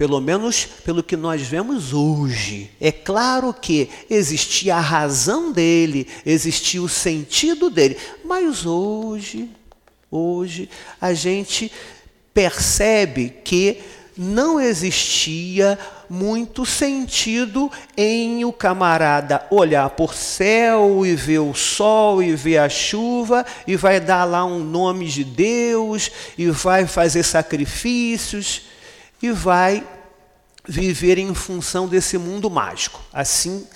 pelo 0.00 0.18
menos 0.18 0.64
pelo 0.64 1.02
que 1.02 1.14
nós 1.14 1.42
vemos 1.42 1.92
hoje. 1.92 2.70
É 2.80 2.90
claro 2.90 3.52
que 3.52 3.90
existia 4.08 4.76
a 4.76 4.80
razão 4.80 5.52
dele, 5.52 6.06
existia 6.24 6.80
o 6.80 6.88
sentido 6.88 7.68
dele, 7.68 7.98
mas 8.24 8.64
hoje, 8.64 9.50
hoje 10.10 10.70
a 10.98 11.12
gente 11.12 11.70
percebe 12.32 13.28
que 13.44 13.82
não 14.22 14.60
existia 14.60 15.78
muito 16.06 16.66
sentido 16.66 17.72
em 17.96 18.44
o 18.44 18.52
camarada 18.52 19.46
olhar 19.50 19.88
por 19.88 20.12
céu 20.12 21.06
e 21.06 21.14
ver 21.16 21.38
o 21.38 21.54
sol 21.54 22.22
e 22.22 22.36
ver 22.36 22.58
a 22.58 22.68
chuva 22.68 23.46
e 23.66 23.76
vai 23.76 23.98
dar 23.98 24.26
lá 24.26 24.44
um 24.44 24.58
nome 24.58 25.06
de 25.06 25.24
Deus 25.24 26.10
e 26.36 26.50
vai 26.50 26.86
fazer 26.86 27.22
sacrifícios 27.22 28.64
e 29.22 29.30
vai 29.30 29.82
viver 30.68 31.16
em 31.16 31.32
função 31.32 31.88
desse 31.88 32.18
mundo 32.18 32.50
mágico. 32.50 33.00
Assim 33.10 33.66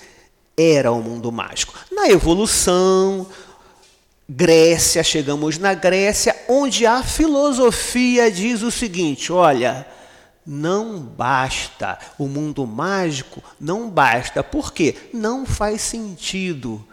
era 0.55 0.91
o 0.91 1.01
mundo 1.01 1.31
mágico. 1.31 1.73
Na 1.91 2.07
evolução, 2.07 3.25
Grécia, 4.29 5.03
chegamos 5.03 5.57
na 5.57 5.73
Grécia, 5.73 6.35
onde 6.47 6.85
a 6.85 7.01
filosofia 7.01 8.29
diz 8.29 8.61
o 8.61 8.69
seguinte: 8.69 9.31
olha, 9.33 9.87
não 10.45 10.99
basta, 10.99 11.97
o 12.19 12.27
mundo 12.27 12.67
mágico 12.67 13.41
não 13.59 13.89
basta. 13.89 14.43
Por 14.43 14.71
quê? 14.71 14.95
Não 15.13 15.45
faz 15.45 15.81
sentido. 15.81 16.85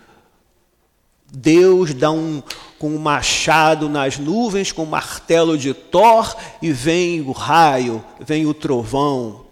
Deus 1.30 1.92
dá 1.94 2.10
um 2.10 2.42
com 2.78 2.94
um 2.94 2.98
machado 2.98 3.88
nas 3.88 4.18
nuvens, 4.18 4.72
com 4.72 4.82
um 4.82 4.86
martelo 4.86 5.56
de 5.56 5.72
Thor, 5.72 6.36
e 6.60 6.72
vem 6.72 7.20
o 7.20 7.30
raio, 7.30 8.04
vem 8.20 8.44
o 8.46 8.52
trovão. 8.52 9.46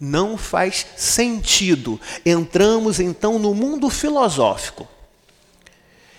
Não 0.00 0.36
faz 0.36 0.86
sentido. 0.96 2.00
Entramos 2.24 3.00
então 3.00 3.38
no 3.38 3.54
mundo 3.54 3.88
filosófico. 3.88 4.86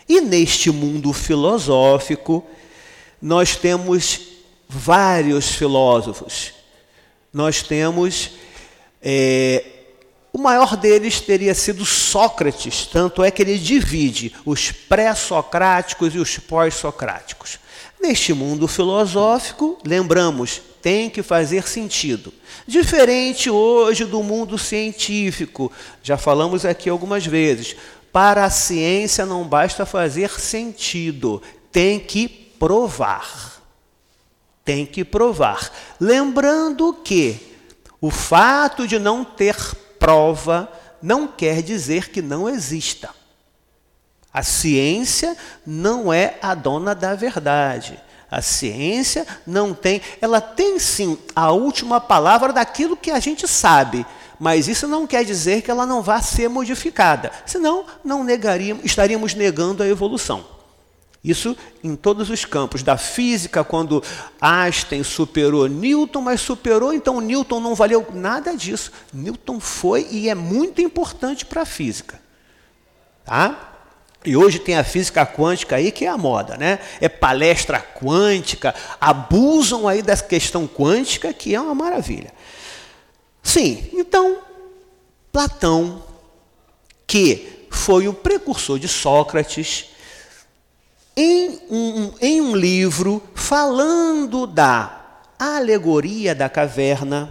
E 0.08 0.22
neste 0.22 0.72
mundo 0.72 1.12
filosófico, 1.12 2.46
nós 3.22 3.56
temos 3.56 4.22
vários 4.70 5.50
filósofos. 5.50 6.57
Nós 7.34 7.62
temos 7.62 8.32
é, 9.02 9.64
o 10.38 10.40
maior 10.40 10.78
deles 10.78 11.20
teria 11.20 11.56
sido 11.56 11.84
Sócrates, 11.84 12.86
tanto 12.86 13.24
é 13.24 13.32
que 13.32 13.42
ele 13.42 13.58
divide 13.58 14.36
os 14.46 14.72
pré-socráticos 14.72 16.14
e 16.14 16.20
os 16.20 16.38
pós-socráticos. 16.38 17.58
Neste 18.00 18.34
mundo 18.34 18.68
filosófico, 18.68 19.80
lembramos, 19.84 20.62
tem 20.82 21.10
que 21.10 21.24
fazer 21.24 21.68
sentido. 21.68 22.32
Diferente 22.68 23.50
hoje 23.50 24.06
do 24.06 24.22
mundo 24.22 24.60
científico, 24.60 25.72
já 26.04 26.18
falamos 26.18 26.66
aqui 26.66 26.88
algumas 26.88 27.26
vezes. 27.26 27.76
Para 28.12 28.46
a 28.46 28.50
ciência 28.52 29.26
não 29.26 29.44
basta 29.44 29.86
fazer 29.86 30.30
sentido, 30.40 31.42
tem 31.72 32.00
que 32.00 32.28
provar. 32.28 33.57
Tem 34.68 34.86
que 34.86 35.06
provar. 35.06 35.72
Lembrando 35.98 36.94
que 36.94 37.40
o 38.02 38.12
fato 38.12 38.86
de 38.86 39.00
não 39.00 39.24
ter 39.24 39.56
prova 39.98 40.70
não 41.02 41.26
quer 41.26 41.62
dizer 41.62 42.10
que 42.10 42.22
não 42.22 42.50
exista. 42.50 43.10
A 44.34 44.44
ciência 44.44 45.38
não 45.66 46.12
é 46.12 46.38
a 46.42 46.54
dona 46.54 46.94
da 46.94 47.16
verdade. 47.16 47.98
A 48.30 48.42
ciência 48.42 49.26
não 49.48 49.74
tem, 49.74 50.02
ela 50.20 50.42
tem 50.42 50.78
sim 50.80 51.18
a 51.34 51.50
última 51.52 52.02
palavra 52.02 52.52
daquilo 52.52 52.98
que 52.98 53.10
a 53.10 53.22
gente 53.22 53.48
sabe, 53.48 54.06
mas 54.38 54.68
isso 54.68 54.86
não 54.86 55.08
quer 55.08 55.24
dizer 55.24 55.62
que 55.62 55.72
ela 55.72 55.86
não 55.86 56.02
vá 56.02 56.22
ser 56.22 56.50
modificada. 56.50 57.32
Senão, 57.46 57.86
não 58.04 58.22
negaríamos, 58.22 58.84
estaríamos 58.84 59.34
negando 59.34 59.82
a 59.82 59.88
evolução. 59.88 60.57
Isso 61.28 61.58
em 61.84 61.94
todos 61.94 62.30
os 62.30 62.46
campos. 62.46 62.82
Da 62.82 62.98
física, 62.98 63.62
quando 63.62 64.02
Einstein 64.40 65.04
superou 65.04 65.68
Newton, 65.68 66.22
mas 66.22 66.40
superou, 66.40 66.94
então 66.94 67.20
Newton 67.20 67.60
não 67.60 67.76
valeu 67.76 68.08
nada 68.14 68.56
disso. 68.56 68.94
Newton 69.14 69.60
foi 69.60 70.08
e 70.10 70.30
é 70.30 70.36
muito 70.36 70.82
importante 70.82 71.46
para 71.46 71.64
a 71.64 71.66
física. 71.66 72.22
Tá? 73.26 73.74
E 74.26 74.38
hoje 74.38 74.58
tem 74.58 74.78
a 74.78 74.86
física 74.86 75.26
quântica 75.26 75.76
aí 75.76 75.92
que 75.92 76.06
é 76.06 76.08
a 76.08 76.18
moda, 76.18 76.56
né? 76.56 76.80
É 77.02 77.10
palestra 77.10 77.82
quântica, 77.82 78.74
abusam 79.00 79.86
aí 79.86 80.02
dessa 80.02 80.24
questão 80.24 80.66
quântica 80.66 81.34
que 81.34 81.54
é 81.54 81.60
uma 81.60 81.76
maravilha. 81.76 82.34
Sim, 83.44 83.90
então 83.94 84.40
Platão, 85.32 86.04
que 87.06 87.68
foi 87.70 88.08
o 88.08 88.14
precursor 88.14 88.80
de 88.80 88.88
Sócrates, 88.88 89.90
em 91.18 91.60
um, 91.68 92.14
em 92.22 92.40
um 92.40 92.56
livro 92.56 93.24
falando 93.34 94.46
da 94.46 95.24
alegoria 95.40 96.36
da 96.36 96.48
caverna, 96.48 97.28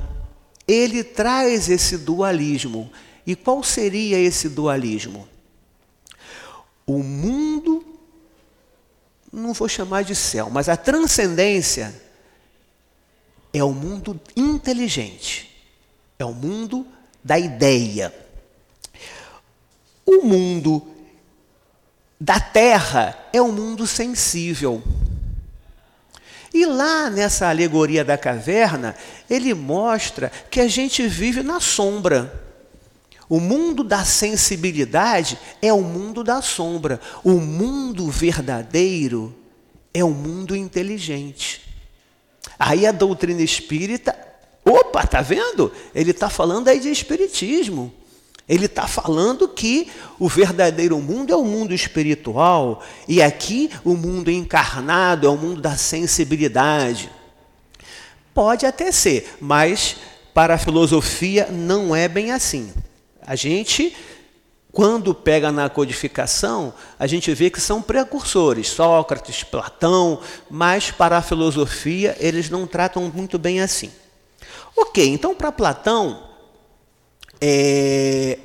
ele 0.66 1.04
traz 1.04 1.70
esse 1.70 1.96
dualismo. 1.96 2.90
E 3.24 3.36
qual 3.36 3.62
seria 3.62 4.18
esse 4.18 4.48
dualismo? 4.48 5.28
O 6.84 6.98
mundo, 6.98 7.84
não 9.32 9.52
vou 9.52 9.68
chamar 9.68 10.02
de 10.02 10.16
céu, 10.16 10.50
mas 10.50 10.68
a 10.68 10.76
transcendência 10.76 11.94
é 13.52 13.62
o 13.62 13.72
mundo 13.72 14.20
inteligente, 14.36 15.64
é 16.18 16.24
o 16.24 16.32
mundo 16.32 16.84
da 17.22 17.38
ideia. 17.38 18.12
O 20.04 20.22
mundo 20.22 20.95
da 22.20 22.40
terra 22.40 23.16
é 23.32 23.40
um 23.40 23.52
mundo 23.52 23.86
sensível. 23.86 24.82
E 26.52 26.64
lá 26.64 27.10
nessa 27.10 27.48
alegoria 27.48 28.02
da 28.02 28.16
caverna, 28.16 28.96
ele 29.28 29.52
mostra 29.52 30.32
que 30.50 30.60
a 30.60 30.68
gente 30.68 31.06
vive 31.06 31.42
na 31.42 31.60
sombra. 31.60 32.42
O 33.28 33.40
mundo 33.40 33.84
da 33.84 34.04
sensibilidade 34.04 35.38
é 35.60 35.72
o 35.72 35.82
mundo 35.82 36.24
da 36.24 36.40
sombra. 36.40 36.98
O 37.22 37.32
mundo 37.32 38.10
verdadeiro 38.10 39.36
é 39.92 40.02
o 40.02 40.10
mundo 40.10 40.56
inteligente. 40.56 41.62
Aí 42.58 42.86
a 42.86 42.92
doutrina 42.92 43.42
espírita, 43.42 44.16
opa, 44.64 45.06
tá 45.06 45.20
vendo? 45.20 45.70
Ele 45.94 46.12
está 46.12 46.30
falando 46.30 46.68
aí 46.68 46.80
de 46.80 46.90
espiritismo. 46.90 47.92
Ele 48.48 48.66
está 48.66 48.86
falando 48.86 49.48
que 49.48 49.90
o 50.20 50.28
verdadeiro 50.28 50.98
mundo 51.00 51.32
é 51.32 51.36
o 51.36 51.44
mundo 51.44 51.74
espiritual 51.74 52.82
e 53.08 53.20
aqui 53.20 53.70
o 53.84 53.94
mundo 53.94 54.30
encarnado 54.30 55.26
é 55.26 55.30
o 55.30 55.36
mundo 55.36 55.60
da 55.60 55.76
sensibilidade. 55.76 57.10
Pode 58.32 58.64
até 58.64 58.92
ser, 58.92 59.36
mas 59.40 59.96
para 60.32 60.54
a 60.54 60.58
filosofia 60.58 61.48
não 61.50 61.96
é 61.96 62.06
bem 62.06 62.30
assim. 62.30 62.72
A 63.20 63.34
gente, 63.34 63.96
quando 64.70 65.12
pega 65.12 65.50
na 65.50 65.68
codificação, 65.68 66.72
a 66.98 67.06
gente 67.08 67.34
vê 67.34 67.50
que 67.50 67.60
são 67.60 67.82
precursores, 67.82 68.68
Sócrates, 68.68 69.42
Platão, 69.42 70.20
mas 70.48 70.92
para 70.92 71.18
a 71.18 71.22
filosofia 71.22 72.16
eles 72.20 72.48
não 72.48 72.64
tratam 72.64 73.10
muito 73.12 73.40
bem 73.40 73.60
assim. 73.60 73.90
Ok, 74.76 75.04
então 75.04 75.34
para 75.34 75.50
Platão, 75.50 76.25
é, 77.40 78.38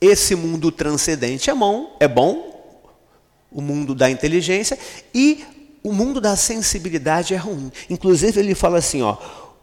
esse 0.00 0.34
mundo 0.34 0.70
transcendente 0.70 1.50
é 1.50 1.54
bom, 1.54 1.96
é 1.98 2.08
bom, 2.08 2.82
o 3.50 3.60
mundo 3.60 3.94
da 3.94 4.10
inteligência, 4.10 4.78
e 5.14 5.44
o 5.82 5.92
mundo 5.92 6.20
da 6.20 6.36
sensibilidade 6.36 7.34
é 7.34 7.36
ruim. 7.36 7.72
Inclusive, 7.88 8.40
ele 8.40 8.54
fala 8.54 8.78
assim: 8.78 9.02
ó, 9.02 9.16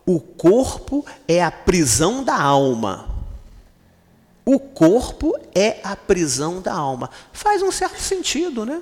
o 0.06 0.20
corpo 0.20 1.06
é 1.28 1.44
a 1.44 1.52
prisão 1.52 2.24
da 2.24 2.40
alma. 2.40 3.14
O 4.46 4.60
corpo 4.60 5.34
é 5.56 5.80
a 5.84 5.96
prisão 5.96 6.62
da 6.62 6.74
alma. 6.74 7.10
Faz 7.34 7.64
um 7.64 7.72
certo 7.72 8.00
sentido, 8.00 8.66
né? 8.66 8.82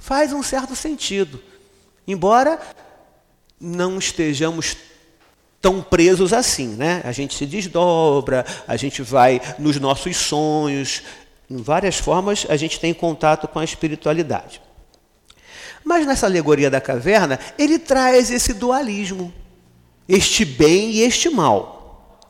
Faz 0.00 0.32
um 0.32 0.42
certo 0.42 0.76
sentido. 0.76 1.42
Embora 2.06 2.60
não 3.60 3.98
estejamos 3.98 4.76
tão 5.60 5.82
presos 5.82 6.32
assim, 6.32 6.68
né? 6.68 7.02
A 7.04 7.12
gente 7.12 7.34
se 7.34 7.44
desdobra, 7.46 8.44
a 8.66 8.76
gente 8.76 9.02
vai 9.02 9.40
nos 9.58 9.78
nossos 9.78 10.16
sonhos, 10.16 11.02
em 11.50 11.56
várias 11.56 11.96
formas 11.96 12.46
a 12.48 12.56
gente 12.56 12.78
tem 12.78 12.92
contato 12.92 13.48
com 13.48 13.58
a 13.58 13.64
espiritualidade. 13.64 14.60
Mas 15.84 16.06
nessa 16.06 16.26
alegoria 16.26 16.70
da 16.70 16.80
caverna, 16.80 17.40
ele 17.58 17.78
traz 17.78 18.30
esse 18.30 18.52
dualismo, 18.52 19.32
este 20.08 20.44
bem 20.44 20.90
e 20.90 21.00
este 21.00 21.30
mal. 21.30 22.20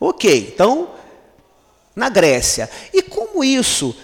Ok, 0.00 0.52
então, 0.54 0.90
na 1.94 2.08
Grécia. 2.08 2.70
E 2.94 3.02
como 3.02 3.42
isso 3.44 3.94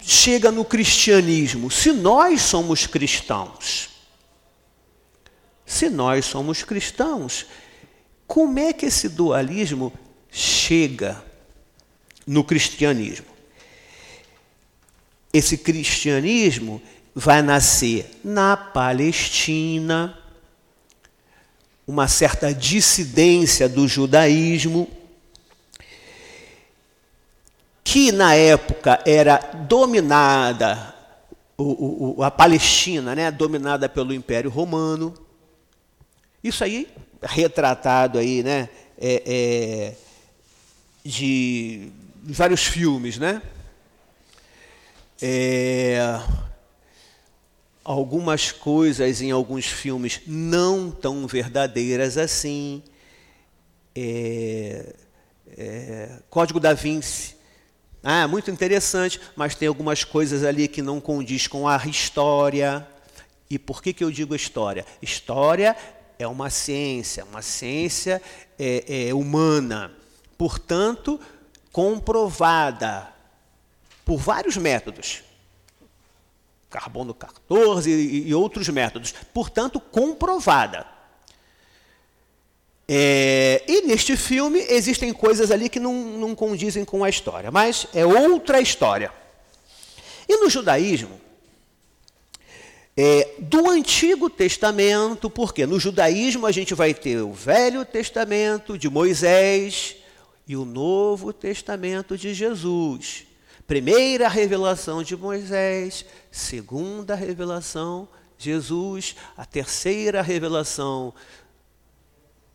chega 0.00 0.50
no 0.50 0.64
cristianismo? 0.64 1.70
Se 1.70 1.92
nós 1.92 2.42
somos 2.42 2.86
cristãos, 2.86 3.90
se 5.72 5.88
nós 5.88 6.26
somos 6.26 6.62
cristãos, 6.62 7.46
como 8.26 8.58
é 8.58 8.74
que 8.74 8.84
esse 8.84 9.08
dualismo 9.08 9.90
chega 10.30 11.24
no 12.26 12.44
cristianismo? 12.44 13.24
Esse 15.32 15.56
cristianismo 15.56 16.82
vai 17.14 17.40
nascer 17.40 18.20
na 18.22 18.54
Palestina, 18.54 20.18
uma 21.86 22.06
certa 22.06 22.52
dissidência 22.52 23.66
do 23.66 23.88
judaísmo, 23.88 24.90
que 27.82 28.12
na 28.12 28.34
época 28.34 29.02
era 29.06 29.38
dominada, 29.66 30.94
a 32.22 32.30
Palestina, 32.30 33.14
né, 33.14 33.30
dominada 33.30 33.88
pelo 33.88 34.12
Império 34.12 34.50
Romano. 34.50 35.21
Isso 36.42 36.64
aí, 36.64 36.88
retratado 37.22 38.18
aí, 38.18 38.42
né? 38.42 38.68
É, 38.98 39.22
é, 39.24 39.94
de 41.04 41.88
vários 42.24 42.64
filmes, 42.64 43.16
né? 43.16 43.40
É, 45.20 46.20
algumas 47.84 48.50
coisas 48.50 49.22
em 49.22 49.30
alguns 49.30 49.66
filmes 49.66 50.20
não 50.26 50.90
tão 50.90 51.28
verdadeiras 51.28 52.18
assim. 52.18 52.82
É, 53.94 54.94
é, 55.56 56.18
Código 56.28 56.58
da 56.58 56.72
Vinci. 56.74 57.36
Ah, 58.02 58.26
muito 58.26 58.50
interessante, 58.50 59.20
mas 59.36 59.54
tem 59.54 59.68
algumas 59.68 60.02
coisas 60.02 60.42
ali 60.42 60.66
que 60.66 60.82
não 60.82 61.00
condiz 61.00 61.46
com 61.46 61.68
a 61.68 61.76
história. 61.86 62.84
E 63.48 63.60
por 63.60 63.80
que, 63.80 63.92
que 63.92 64.02
eu 64.02 64.10
digo 64.10 64.34
história? 64.34 64.84
História 65.00 65.76
é 66.22 66.28
uma 66.28 66.50
ciência, 66.50 67.24
uma 67.24 67.42
ciência 67.42 68.22
é, 68.58 69.08
é, 69.08 69.14
humana, 69.14 69.92
portanto, 70.38 71.20
comprovada 71.70 73.12
por 74.04 74.18
vários 74.18 74.56
métodos. 74.56 75.22
Carbono 76.70 77.12
14 77.12 77.90
e, 77.90 78.28
e 78.28 78.34
outros 78.34 78.68
métodos, 78.68 79.12
portanto, 79.34 79.78
comprovada. 79.78 80.86
É, 82.88 83.62
e 83.66 83.82
neste 83.82 84.16
filme 84.16 84.60
existem 84.68 85.12
coisas 85.12 85.50
ali 85.50 85.68
que 85.68 85.80
não, 85.80 85.94
não 85.94 86.34
condizem 86.34 86.84
com 86.84 87.04
a 87.04 87.08
história, 87.08 87.50
mas 87.50 87.86
é 87.94 88.04
outra 88.04 88.60
história. 88.60 89.12
E 90.28 90.36
no 90.36 90.48
judaísmo, 90.48 91.20
é, 92.96 93.36
do 93.38 93.70
Antigo 93.70 94.28
Testamento, 94.28 95.30
porque 95.30 95.66
no 95.66 95.80
judaísmo 95.80 96.46
a 96.46 96.52
gente 96.52 96.74
vai 96.74 96.92
ter 96.92 97.22
o 97.22 97.32
Velho 97.32 97.84
Testamento 97.84 98.76
de 98.76 98.88
Moisés 98.88 99.96
e 100.46 100.56
o 100.56 100.64
Novo 100.64 101.32
Testamento 101.32 102.18
de 102.18 102.34
Jesus. 102.34 103.26
Primeira 103.66 104.28
revelação 104.28 105.02
de 105.02 105.16
Moisés, 105.16 106.04
segunda 106.30 107.14
revelação 107.14 108.08
Jesus, 108.36 109.14
a 109.36 109.46
terceira 109.46 110.20
revelação 110.20 111.14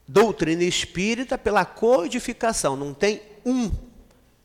doutrina 0.07 0.63
espírita 0.63 1.37
pela 1.37 1.65
codificação, 1.65 2.75
não 2.75 2.93
tem 2.93 3.21
um 3.45 3.69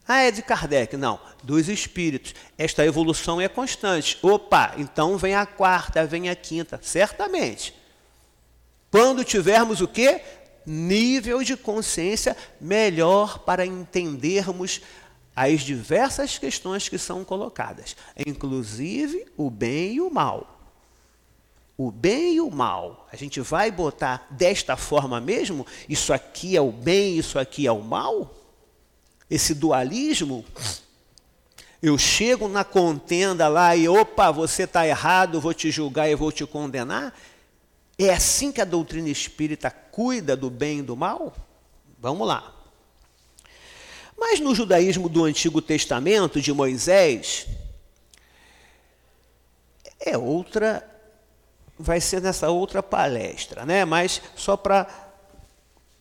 ah, 0.07 0.23
é 0.23 0.31
de 0.31 0.43
Kardec. 0.43 0.97
Não, 0.97 1.19
dos 1.43 1.69
espíritos. 1.69 2.35
Esta 2.59 2.85
evolução 2.85 3.41
é 3.41 3.49
constante. 3.49 4.19
Opa, 4.23 4.75
então 4.77 5.17
vem 5.17 5.35
a 5.35 5.47
quarta, 5.47 6.05
vem 6.05 6.29
a 6.29 6.35
quinta. 6.35 6.81
Certamente. 6.83 7.75
Quando 8.91 9.25
tivermos 9.25 9.81
o 9.81 9.89
quê? 9.89 10.21
Nível 10.67 11.43
de 11.43 11.57
consciência 11.57 12.37
melhor 12.61 13.39
para 13.41 13.65
entendermos 13.65 14.81
as 15.35 15.63
diversas 15.63 16.37
questões 16.37 16.89
que 16.89 16.99
são 16.99 17.25
colocadas, 17.25 17.97
inclusive 18.27 19.27
o 19.35 19.49
bem 19.49 19.95
e 19.95 20.01
o 20.01 20.11
mal. 20.11 20.61
O 21.77 21.91
bem 21.91 22.35
e 22.35 22.41
o 22.41 22.51
mal. 22.51 23.09
A 23.11 23.17
gente 23.17 23.41
vai 23.41 23.71
botar 23.71 24.27
desta 24.31 24.77
forma 24.77 25.21
mesmo? 25.21 25.67
Isso 25.89 26.13
aqui 26.13 26.55
é 26.55 26.61
o 26.61 26.71
bem, 26.71 27.17
isso 27.17 27.39
aqui 27.39 27.67
é 27.67 27.73
o 27.73 27.81
mal? 27.81 28.42
Esse 29.33 29.55
dualismo, 29.55 30.45
eu 31.83 31.97
chego 31.97 32.49
na 32.49 32.63
contenda 32.65 33.49
lá 33.49 33.75
e, 33.75 33.89
opa, 33.89 34.31
você 34.31 34.65
está 34.65 34.87
errado, 34.87 35.41
vou 35.41 35.55
te 35.55 35.71
julgar 35.71 36.07
e 36.11 36.15
vou 36.15 36.31
te 36.31 36.45
condenar? 36.45 37.19
É 37.99 38.11
assim 38.11 38.53
que 38.53 38.61
a 38.61 38.67
doutrina 38.67 39.09
espírita 39.09 39.71
cuida 39.71 40.37
do 40.37 40.51
bem 40.51 40.81
e 40.81 40.83
do 40.83 40.95
mal? 40.95 41.35
Vamos 41.99 42.29
lá. 42.29 42.55
Mas 44.19 44.39
no 44.39 44.55
judaísmo 44.55 45.09
do 45.09 45.25
Antigo 45.25 45.63
Testamento, 45.63 46.39
de 46.39 46.53
Moisés, 46.53 47.47
é 49.99 50.19
outra, 50.19 50.87
vai 51.79 52.03
ser 52.03 52.21
nessa 52.21 52.51
outra 52.51 52.83
palestra, 52.83 53.65
né? 53.65 53.87
Mas 53.87 54.21
só 54.37 54.59
para 54.59 55.02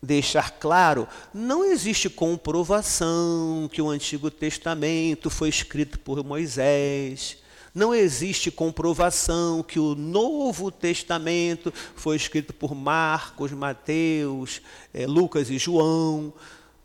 deixar 0.02 0.50
claro, 0.58 1.06
não 1.32 1.64
existe 1.64 2.10
comprovação 2.10 3.70
que 3.72 3.80
o 3.80 3.88
Antigo 3.88 4.30
Testamento 4.32 5.30
foi 5.30 5.48
escrito 5.48 5.98
por 6.00 6.24
Moisés. 6.24 7.36
Não 7.72 7.94
existe 7.94 8.50
comprovação 8.50 9.62
que 9.62 9.78
o 9.78 9.94
Novo 9.94 10.70
Testamento 10.70 11.72
foi 11.94 12.16
escrito 12.16 12.52
por 12.52 12.74
Marcos, 12.74 13.52
Mateus, 13.52 14.60
é, 14.92 15.06
Lucas 15.06 15.48
e 15.48 15.56
João. 15.56 16.34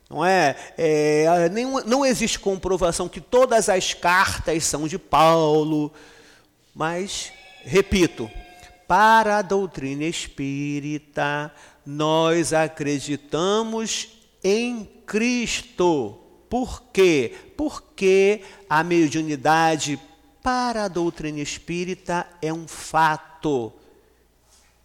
Não 0.08 0.24
é, 0.24 0.56
é 0.78 1.48
nenhum, 1.50 1.84
não 1.84 2.06
existe 2.06 2.38
comprovação 2.38 3.08
que 3.08 3.20
todas 3.20 3.68
as 3.68 3.92
cartas 3.92 4.64
são 4.64 4.88
de 4.88 4.98
Paulo, 4.98 5.92
mas 6.74 7.32
repito, 7.64 8.30
para 8.86 9.38
a 9.38 9.42
doutrina 9.42 10.04
espírita, 10.04 11.52
nós 11.90 12.52
acreditamos 12.52 14.10
em 14.44 14.86
Cristo. 15.06 16.18
Por 16.50 16.82
quê? 16.92 17.34
Porque 17.56 18.42
a 18.68 18.84
mediunidade 18.84 19.98
para 20.42 20.84
a 20.84 20.88
doutrina 20.88 21.40
espírita 21.40 22.26
é 22.42 22.52
um 22.52 22.68
fato, 22.68 23.72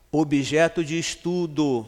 objeto 0.09 0.81
de 0.81 0.97
estudo. 0.97 1.85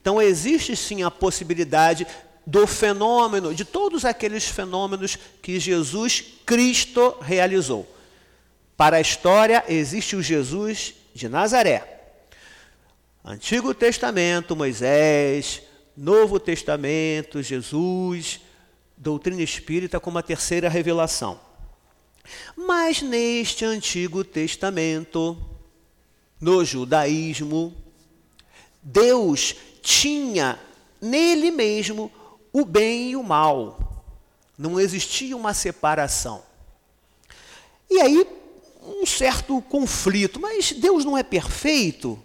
Então 0.00 0.22
existe 0.22 0.74
sim 0.74 1.02
a 1.02 1.10
possibilidade 1.10 2.06
do 2.46 2.66
fenômeno, 2.66 3.54
de 3.54 3.66
todos 3.66 4.06
aqueles 4.06 4.46
fenômenos 4.46 5.18
que 5.42 5.60
Jesus 5.60 6.24
Cristo 6.46 7.18
realizou. 7.20 7.86
Para 8.78 8.96
a 8.96 9.00
história 9.02 9.62
existe 9.68 10.16
o 10.16 10.22
Jesus 10.22 10.94
de 11.14 11.28
Nazaré. 11.28 11.95
Antigo 13.28 13.74
Testamento, 13.74 14.54
Moisés, 14.54 15.60
Novo 15.96 16.38
Testamento, 16.38 17.42
Jesus, 17.42 18.40
doutrina 18.96 19.42
espírita 19.42 19.98
como 19.98 20.16
a 20.16 20.22
terceira 20.22 20.68
revelação. 20.68 21.40
Mas 22.54 23.02
neste 23.02 23.64
Antigo 23.64 24.22
Testamento, 24.22 25.36
no 26.40 26.64
judaísmo, 26.64 27.74
Deus 28.80 29.56
tinha 29.82 30.56
nele 31.00 31.50
mesmo 31.50 32.12
o 32.52 32.64
bem 32.64 33.10
e 33.10 33.16
o 33.16 33.24
mal. 33.24 34.04
Não 34.56 34.78
existia 34.78 35.36
uma 35.36 35.52
separação. 35.52 36.44
E 37.90 38.00
aí, 38.00 38.24
um 38.84 39.04
certo 39.04 39.60
conflito. 39.62 40.38
Mas 40.38 40.70
Deus 40.70 41.04
não 41.04 41.18
é 41.18 41.24
perfeito? 41.24 42.22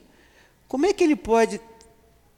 Como 0.72 0.86
é 0.86 0.94
que 0.94 1.04
ele 1.04 1.18
pode 1.18 1.60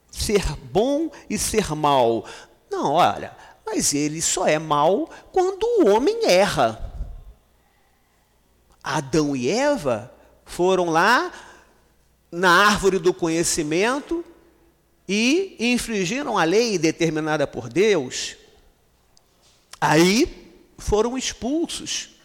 ser 0.10 0.44
bom 0.72 1.12
e 1.30 1.38
ser 1.38 1.76
mal? 1.76 2.26
Não, 2.68 2.94
olha, 2.94 3.38
mas 3.64 3.94
ele 3.94 4.24
só 4.24 4.48
é 4.48 4.58
mal 4.58 5.08
quando 5.32 5.64
o 5.64 5.90
homem 5.90 6.26
erra. 6.26 6.92
Adão 8.84 9.36
e 9.36 9.48
Eva 9.48 10.12
foram 10.46 10.90
lá 10.90 11.32
na 12.32 12.66
árvore 12.66 12.98
do 12.98 13.14
conhecimento 13.14 14.26
e 15.08 15.56
infringiram 15.60 16.36
a 16.36 16.44
lei 16.44 16.80
determinada 16.80 17.46
por 17.46 17.70
Deus. 17.70 18.36
Aí 19.80 20.58
foram 20.80 21.16
expulsos. 21.16 22.16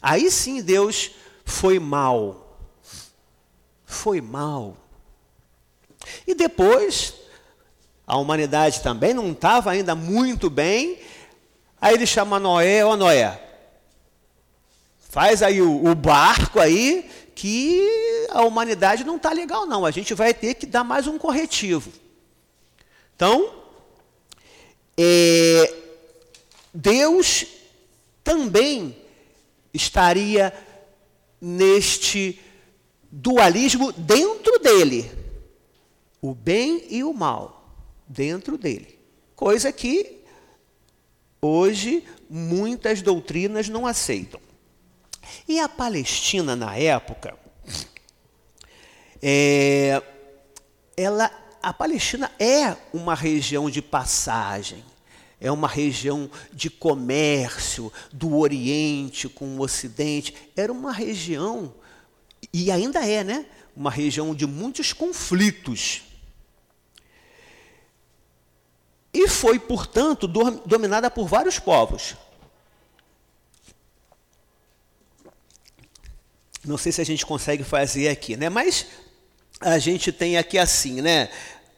Aí 0.00 0.30
sim 0.30 0.62
Deus 0.62 1.10
foi 1.44 1.80
mal. 1.80 2.56
Foi 3.84 4.20
mal. 4.20 4.85
E 6.26 6.34
depois, 6.34 7.14
a 8.06 8.16
humanidade 8.16 8.82
também 8.82 9.12
não 9.12 9.32
estava 9.32 9.70
ainda 9.70 9.94
muito 9.94 10.48
bem. 10.48 10.98
Aí 11.80 11.94
ele 11.94 12.06
chama 12.06 12.38
Noé, 12.38 12.84
ó 12.84 12.96
Noé, 12.96 13.40
faz 15.08 15.42
aí 15.42 15.60
o, 15.60 15.86
o 15.86 15.94
barco 15.94 16.60
aí, 16.60 17.08
que 17.34 18.26
a 18.30 18.42
humanidade 18.42 19.04
não 19.04 19.16
está 19.16 19.32
legal 19.32 19.66
não. 19.66 19.84
A 19.84 19.90
gente 19.90 20.14
vai 20.14 20.32
ter 20.32 20.54
que 20.54 20.66
dar 20.66 20.84
mais 20.84 21.06
um 21.06 21.18
corretivo. 21.18 21.92
Então, 23.14 23.50
é, 24.96 25.74
Deus 26.72 27.46
também 28.22 28.96
estaria 29.72 30.52
neste 31.40 32.40
dualismo 33.10 33.92
dentro 33.92 34.58
dele. 34.58 35.10
O 36.26 36.34
bem 36.34 36.82
e 36.90 37.04
o 37.04 37.12
mal 37.12 37.72
dentro 38.08 38.58
dele. 38.58 38.98
Coisa 39.36 39.70
que 39.70 40.24
hoje 41.40 42.02
muitas 42.28 43.00
doutrinas 43.00 43.68
não 43.68 43.86
aceitam. 43.86 44.40
E 45.46 45.60
a 45.60 45.68
Palestina, 45.68 46.56
na 46.56 46.76
época, 46.76 47.38
é, 49.22 50.02
ela, 50.96 51.30
a 51.62 51.72
Palestina 51.72 52.32
é 52.40 52.76
uma 52.92 53.14
região 53.14 53.70
de 53.70 53.80
passagem 53.80 54.82
é 55.38 55.52
uma 55.52 55.68
região 55.68 56.30
de 56.50 56.70
comércio 56.70 57.92
do 58.10 58.38
Oriente 58.38 59.28
com 59.28 59.44
o 59.58 59.60
Ocidente. 59.60 60.34
Era 60.56 60.72
uma 60.72 60.90
região, 60.90 61.74
e 62.52 62.70
ainda 62.70 63.06
é, 63.06 63.22
né? 63.22 63.44
Uma 63.76 63.90
região 63.90 64.34
de 64.34 64.46
muitos 64.46 64.94
conflitos. 64.94 66.05
E 69.16 69.26
foi, 69.28 69.58
portanto, 69.58 70.28
dominada 70.28 71.10
por 71.10 71.26
vários 71.26 71.58
povos. 71.58 72.14
Não 76.62 76.76
sei 76.76 76.92
se 76.92 77.00
a 77.00 77.04
gente 77.04 77.24
consegue 77.24 77.64
fazer 77.64 78.08
aqui, 78.08 78.36
né? 78.36 78.50
Mas 78.50 78.86
a 79.58 79.78
gente 79.78 80.12
tem 80.12 80.36
aqui 80.36 80.58
assim, 80.58 81.00
né? 81.00 81.30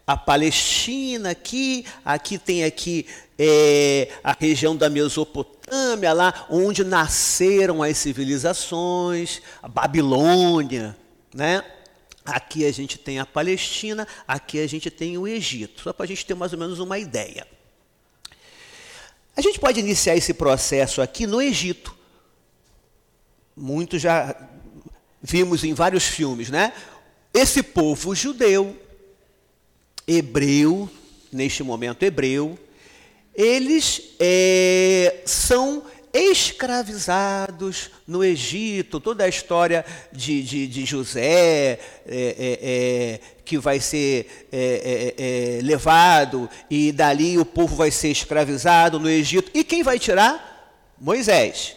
a 0.05 0.17
Palestina 0.17 1.33
aqui, 1.33 1.85
aqui 2.03 2.39
tem 2.39 2.65
aqui 2.65 3.07
é, 3.39 4.09
a 4.25 4.33
região 4.33 4.75
da 4.75 4.89
Mesopotâmia, 4.89 6.15
lá 6.15 6.47
onde 6.49 6.83
nasceram 6.83 7.83
as 7.83 7.99
civilizações, 7.99 9.43
a 9.63 9.69
Babilônia, 9.69 10.97
né? 11.33 11.63
Aqui 12.29 12.67
a 12.67 12.71
gente 12.71 12.99
tem 12.99 13.19
a 13.19 13.25
Palestina, 13.25 14.07
aqui 14.27 14.61
a 14.61 14.67
gente 14.67 14.91
tem 14.91 15.17
o 15.17 15.27
Egito, 15.27 15.81
só 15.81 15.93
para 15.93 16.05
a 16.05 16.09
gente 16.09 16.27
ter 16.27 16.35
mais 16.35 16.53
ou 16.53 16.59
menos 16.59 16.79
uma 16.79 16.99
ideia. 16.99 17.47
A 19.35 19.41
gente 19.41 19.59
pode 19.59 19.81
iniciar 19.81 20.15
esse 20.15 20.35
processo 20.35 21.01
aqui 21.01 21.27
no 21.27 21.41
Egito. 21.41 21.97
Muitos 23.57 24.03
já 24.03 24.37
vimos 25.23 25.65
em 25.65 25.73
vários 25.73 26.05
filmes, 26.05 26.51
né? 26.51 26.73
Esse 27.33 27.63
povo 27.63 28.15
judeu, 28.15 28.77
hebreu, 30.07 30.91
neste 31.33 31.63
momento 31.63 32.03
hebreu, 32.03 32.59
eles 33.35 34.15
é, 34.19 35.23
são 35.25 35.85
escravizados 36.13 37.91
no 38.07 38.25
Egito, 38.25 39.01
toda 39.01 39.25
a 39.25 39.29
história 39.29 39.85
de, 40.13 40.43
de, 40.43 40.67
de 40.67 40.85
José, 40.85 41.23
é, 41.23 41.79
é, 42.07 42.59
é 42.63 43.21
que 43.45 43.59
vai 43.59 43.81
ser 43.81 44.49
é, 44.53 45.15
é, 45.19 45.63
levado, 45.63 46.49
e 46.71 46.93
dali 46.93 47.39
o 47.39 47.45
povo 47.45 47.77
vai 47.77 47.91
ser 47.91 48.09
escravizado 48.09 49.01
no 49.01 49.09
Egito. 49.09 49.51
E 49.55 49.65
quem 49.65 49.83
vai 49.83 49.99
tirar? 49.99 50.95
Moisés. 51.01 51.77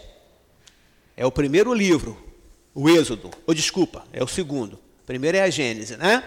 É 1.16 1.26
o 1.26 1.32
primeiro 1.32 1.74
livro, 1.74 2.18
o 2.74 2.90
Êxodo. 2.90 3.32
Ou 3.46 3.54
desculpa, 3.54 4.06
é 4.12 4.24
o 4.24 4.28
segundo. 4.28 4.74
O 4.74 5.06
primeiro 5.06 5.38
é 5.38 5.42
a 5.44 5.50
Gênesis, 5.50 5.98
né? 5.98 6.24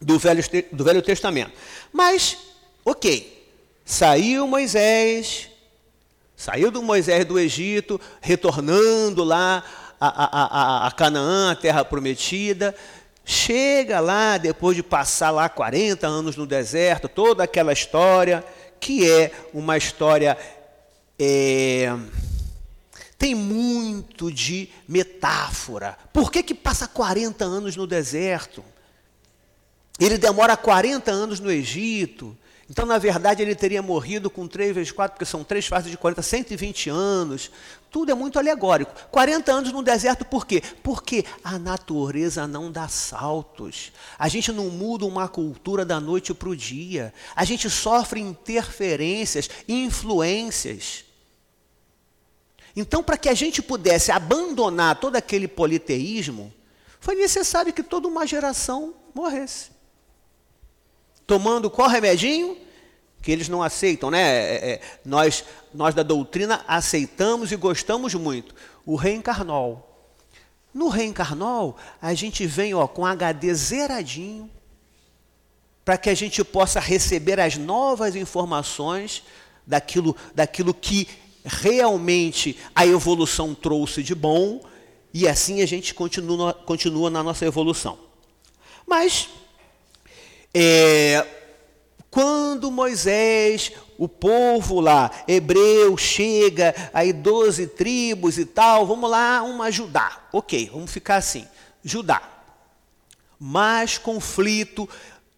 do 0.00 0.18
Velho, 0.18 0.42
do 0.72 0.84
Velho 0.84 1.02
Testamento. 1.02 1.52
Mas, 1.92 2.36
ok, 2.84 3.46
saiu 3.84 4.46
Moisés, 4.46 5.47
saiu 6.38 6.70
do 6.70 6.80
Moisés 6.80 7.24
do 7.24 7.36
Egito, 7.36 8.00
retornando 8.20 9.24
lá 9.24 9.64
a, 10.00 10.06
a, 10.06 10.84
a, 10.84 10.86
a 10.86 10.90
Canaã, 10.92 11.50
a 11.50 11.56
terra 11.56 11.84
prometida, 11.84 12.72
chega 13.24 13.98
lá, 13.98 14.38
depois 14.38 14.76
de 14.76 14.82
passar 14.84 15.32
lá 15.32 15.48
40 15.48 16.06
anos 16.06 16.36
no 16.36 16.46
deserto, 16.46 17.08
toda 17.08 17.42
aquela 17.42 17.72
história, 17.72 18.44
que 18.78 19.10
é 19.10 19.32
uma 19.52 19.76
história. 19.76 20.38
É, 21.18 21.92
tem 23.18 23.34
muito 23.34 24.30
de 24.30 24.68
metáfora. 24.86 25.98
Por 26.12 26.30
que, 26.30 26.44
que 26.44 26.54
passa 26.54 26.86
40 26.86 27.44
anos 27.44 27.74
no 27.74 27.84
deserto? 27.84 28.64
Ele 29.98 30.16
demora 30.16 30.56
40 30.56 31.10
anos 31.10 31.40
no 31.40 31.50
Egito. 31.50 32.38
Então, 32.70 32.84
na 32.84 32.98
verdade, 32.98 33.42
ele 33.42 33.54
teria 33.54 33.80
morrido 33.80 34.28
com 34.28 34.46
3 34.46 34.74
vezes 34.74 34.92
4, 34.92 35.14
porque 35.14 35.24
são 35.24 35.42
três 35.42 35.66
fases 35.66 35.90
de 35.90 35.96
40, 35.96 36.20
120 36.20 36.90
anos. 36.90 37.50
Tudo 37.90 38.12
é 38.12 38.14
muito 38.14 38.38
alegórico. 38.38 38.92
40 39.10 39.50
anos 39.50 39.72
no 39.72 39.82
deserto, 39.82 40.22
por 40.26 40.46
quê? 40.46 40.62
Porque 40.82 41.24
a 41.42 41.58
natureza 41.58 42.46
não 42.46 42.70
dá 42.70 42.86
saltos. 42.86 43.90
A 44.18 44.28
gente 44.28 44.52
não 44.52 44.68
muda 44.68 45.06
uma 45.06 45.26
cultura 45.26 45.82
da 45.82 45.98
noite 45.98 46.34
para 46.34 46.50
o 46.50 46.56
dia. 46.56 47.14
A 47.34 47.42
gente 47.42 47.70
sofre 47.70 48.20
interferências, 48.20 49.48
influências. 49.66 51.06
Então, 52.76 53.02
para 53.02 53.16
que 53.16 53.30
a 53.30 53.34
gente 53.34 53.62
pudesse 53.62 54.12
abandonar 54.12 55.00
todo 55.00 55.16
aquele 55.16 55.48
politeísmo, 55.48 56.52
foi 57.00 57.14
necessário 57.14 57.72
que 57.72 57.82
toda 57.82 58.06
uma 58.06 58.26
geração 58.26 58.94
morresse 59.14 59.77
tomando 61.28 61.70
qual 61.70 61.88
remedinho? 61.88 62.56
que 63.20 63.32
eles 63.32 63.48
não 63.48 63.62
aceitam, 63.62 64.10
né? 64.10 64.20
É, 64.22 64.70
é, 64.70 64.80
nós, 65.04 65.44
nós 65.74 65.94
da 65.94 66.02
doutrina 66.02 66.64
aceitamos 66.68 67.50
e 67.50 67.56
gostamos 67.56 68.14
muito. 68.14 68.54
O 68.86 68.96
reencarnol. 68.96 69.84
No 70.72 70.88
reencarnol, 70.88 71.76
a 72.00 72.14
gente 72.14 72.46
vem 72.46 72.74
ó, 72.74 72.86
com 72.86 73.04
HD 73.04 73.52
zeradinho, 73.54 74.48
para 75.84 75.98
que 75.98 76.08
a 76.08 76.14
gente 76.14 76.44
possa 76.44 76.78
receber 76.78 77.40
as 77.40 77.56
novas 77.56 78.14
informações 78.14 79.24
daquilo, 79.66 80.14
daquilo 80.34 80.72
que 80.72 81.08
realmente 81.44 82.56
a 82.74 82.86
evolução 82.86 83.54
trouxe 83.54 84.02
de 84.02 84.14
bom, 84.14 84.60
e 85.12 85.26
assim 85.26 85.60
a 85.62 85.66
gente 85.66 85.92
continua, 85.94 86.52
continua 86.52 87.10
na 87.10 87.22
nossa 87.22 87.44
evolução. 87.44 87.98
Mas, 88.86 89.28
é, 90.54 91.26
quando 92.10 92.70
Moisés, 92.70 93.72
o 93.98 94.08
povo 94.08 94.80
lá, 94.80 95.10
hebreu, 95.26 95.96
chega, 95.96 96.74
aí 96.92 97.12
12 97.12 97.66
tribos 97.68 98.38
e 98.38 98.44
tal, 98.44 98.86
vamos 98.86 99.10
lá, 99.10 99.42
uma 99.42 99.70
Judá. 99.70 100.28
Ok, 100.32 100.70
vamos 100.72 100.90
ficar 100.90 101.16
assim. 101.16 101.46
Judá. 101.84 102.22
Mais 103.38 103.98
conflito. 103.98 104.88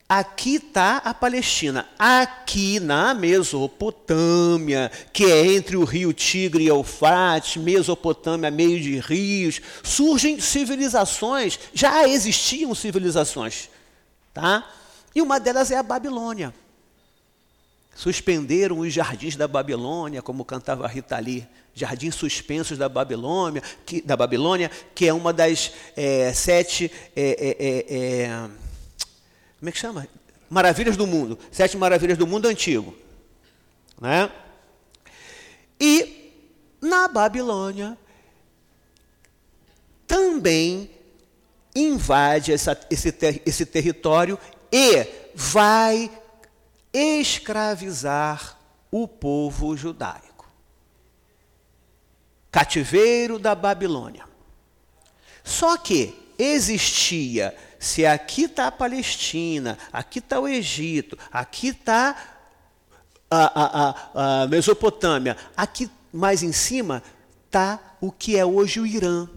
Aqui 0.09 0.57
está 0.57 0.97
a 0.99 1.15
Palestina. 1.15 1.89
Aqui 1.99 2.81
na 2.81 3.15
Mesopotâmia, 3.15 4.91
que 5.13 5.25
é 5.25 5.55
entre 5.55 5.77
o 5.77 5.85
rio 5.85 6.13
Tigre 6.13 6.65
e 6.65 6.69
Eufrates, 6.69 7.63
Mesopotâmia, 7.63 8.51
meio 8.51 8.81
de 8.81 8.99
rios, 8.99 9.61
surgem 9.85 10.41
civilizações, 10.41 11.61
já 11.73 12.09
existiam 12.09 12.75
civilizações, 12.75 13.69
tá? 14.35 14.67
E 15.15 15.21
uma 15.21 15.41
delas 15.41 15.71
é 15.71 15.77
a 15.77 15.83
Babilônia. 15.83 16.55
Suspenderam 17.95 18.79
os 18.79 18.93
jardins 18.93 19.37
da 19.37 19.49
Babilônia, 19.49 20.23
como 20.23 20.45
cantava 20.45 20.87
Rita 20.87 21.19
Lee, 21.19 21.47
jardins 21.75 22.15
suspensos 22.15 22.79
da 22.79 22.89
Babilônia, 22.89 23.63
que, 23.85 24.01
da 24.01 24.17
Babilônia, 24.17 24.71
que 24.95 25.07
é 25.07 25.13
uma 25.13 25.33
das 25.33 25.73
é, 25.97 26.33
sete. 26.33 26.91
É, 27.15 27.57
é, 27.59 28.49
como 29.59 29.69
é 29.69 29.73
que 29.73 29.79
chama? 29.79 30.09
Maravilhas 30.49 30.97
do 30.97 31.07
mundo. 31.07 31.39
Sete 31.51 31.77
maravilhas 31.77 32.17
do 32.17 32.27
mundo 32.27 32.47
antigo. 32.47 32.95
Né? 34.01 34.31
E 35.79 36.33
na 36.81 37.09
Babilônia 37.09 37.99
também 40.07 40.91
invade 41.75 42.53
essa, 42.53 42.79
esse, 42.91 43.13
ter, 43.13 43.43
esse 43.47 43.65
território 43.65 44.39
e 44.73 45.07
vai 45.35 46.11
escravizar 46.93 48.59
o 48.91 49.07
povo 49.07 49.77
judaico. 49.77 50.49
Cativeiro 52.51 53.39
da 53.39 53.55
Babilônia. 53.55 54.25
Só 55.45 55.77
que 55.77 56.15
existia, 56.39 57.57
se 57.79 58.05
aqui 58.05 58.45
está 58.45 58.67
a 58.67 58.73
Palestina, 58.73 59.79
aqui 59.93 60.19
está 60.19 60.41
o 60.41 60.49
Egito, 60.49 61.17
aqui 61.31 61.69
está 61.69 62.17
a, 63.31 63.63
a, 63.63 64.43
a, 64.43 64.47
Mesopotâmia, 64.49 65.37
aqui 65.57 65.91
mais 66.13 66.43
em 66.43 66.53
cima 66.53 67.03
está 67.47 67.79
o 68.01 68.11
que 68.11 68.37
é 68.37 68.45
hoje 68.45 68.81
o 68.81 68.87
Irã, 68.87 69.29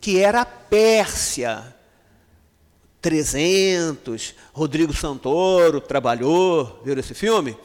que 0.00 0.18
era 0.18 0.42
a 0.42 0.46
Pérsia. 0.46 1.71
300, 3.02 4.34
Rodrigo 4.52 4.94
Santoro 4.94 5.80
trabalhou, 5.80 6.80
viu 6.84 6.96
esse 6.96 7.14
filme? 7.14 7.58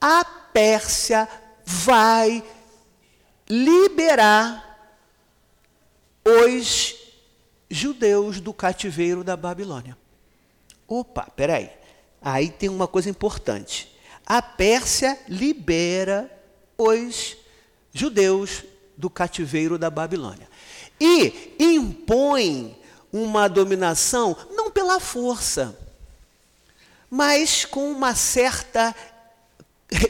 A 0.00 0.24
Pérsia 0.24 1.28
vai 1.64 2.42
liberar 3.48 4.68
os 6.24 6.96
judeus 7.70 8.40
do 8.40 8.52
cativeiro 8.52 9.22
da 9.22 9.36
Babilônia. 9.36 9.96
Opa, 10.88 11.30
peraí. 11.36 11.70
Aí 12.20 12.50
tem 12.50 12.68
uma 12.68 12.88
coisa 12.88 13.08
importante. 13.08 13.96
A 14.26 14.42
Pérsia 14.42 15.18
libera 15.28 16.30
os 16.76 17.36
judeus 17.92 18.64
do 18.96 19.08
cativeiro 19.08 19.78
da 19.78 19.88
Babilônia. 19.88 20.48
E 21.00 21.54
impõe 21.58 22.81
uma 23.12 23.48
dominação 23.48 24.36
não 24.50 24.70
pela 24.70 24.98
força, 24.98 25.78
mas 27.10 27.64
com 27.64 27.90
uma 27.90 28.14
certa 28.14 28.94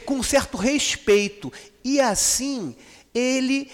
com 0.05 0.15
um 0.15 0.23
certo 0.23 0.55
respeito. 0.55 1.51
E 1.83 1.99
assim, 1.99 2.75
ele 3.13 3.69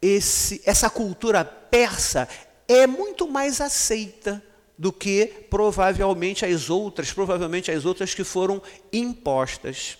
esse 0.00 0.62
essa 0.64 0.88
cultura 0.88 1.44
persa 1.44 2.28
é 2.66 2.86
muito 2.86 3.28
mais 3.28 3.60
aceita 3.60 4.42
do 4.78 4.92
que 4.92 5.26
provavelmente 5.50 6.44
as 6.44 6.68
outras, 6.68 7.12
provavelmente 7.12 7.70
as 7.70 7.84
outras 7.84 8.14
que 8.14 8.24
foram 8.24 8.62
impostas. 8.92 9.98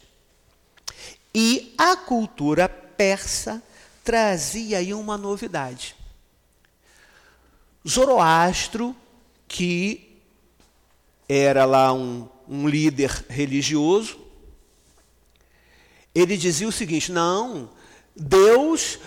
E 1.35 1.75
a 1.77 1.97
cultura 1.97 2.69
persa 2.69 3.63
trazia 4.05 4.79
aí 4.79 4.95
uma 4.95 5.19
novidade. 5.19 5.96
Zoroastro, 7.89 8.97
que 9.47 10.19
era 11.29 11.65
lá 11.65 11.93
um, 11.93 12.29
um 12.49 12.69
líder 12.69 13.25
religioso, 13.29 14.19
ele 16.15 16.37
dizia 16.37 16.67
o 16.67 16.73
seguinte: 16.73 17.13
não, 17.13 17.71
Deus 18.15 18.99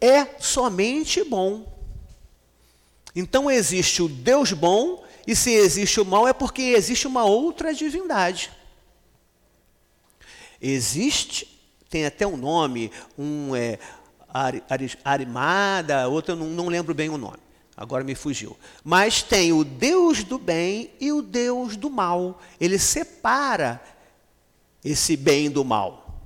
é 0.00 0.38
somente 0.38 1.24
bom. 1.24 1.74
Então 3.14 3.50
existe 3.50 4.02
o 4.02 4.08
Deus 4.08 4.52
bom, 4.52 5.02
e 5.26 5.34
se 5.34 5.50
existe 5.52 5.98
o 6.00 6.04
mal 6.04 6.28
é 6.28 6.34
porque 6.34 6.60
existe 6.62 7.06
uma 7.06 7.24
outra 7.24 7.72
divindade. 7.72 8.50
Existe, 10.60 11.48
tem 11.88 12.04
até 12.04 12.26
um 12.26 12.36
nome, 12.36 12.90
um 13.16 13.56
é, 13.56 13.78
Arimada, 15.02 16.08
outro 16.08 16.32
eu 16.32 16.36
não, 16.36 16.48
não 16.48 16.68
lembro 16.68 16.94
bem 16.94 17.08
o 17.08 17.16
nome 17.16 17.45
agora 17.76 18.02
me 18.02 18.14
fugiu. 18.14 18.56
Mas 18.82 19.22
tem 19.22 19.52
o 19.52 19.62
Deus 19.62 20.24
do 20.24 20.38
bem 20.38 20.90
e 20.98 21.12
o 21.12 21.20
Deus 21.20 21.76
do 21.76 21.90
mal. 21.90 22.40
Ele 22.60 22.78
separa 22.78 23.80
esse 24.84 25.16
bem 25.16 25.50
do 25.50 25.64
mal. 25.64 26.20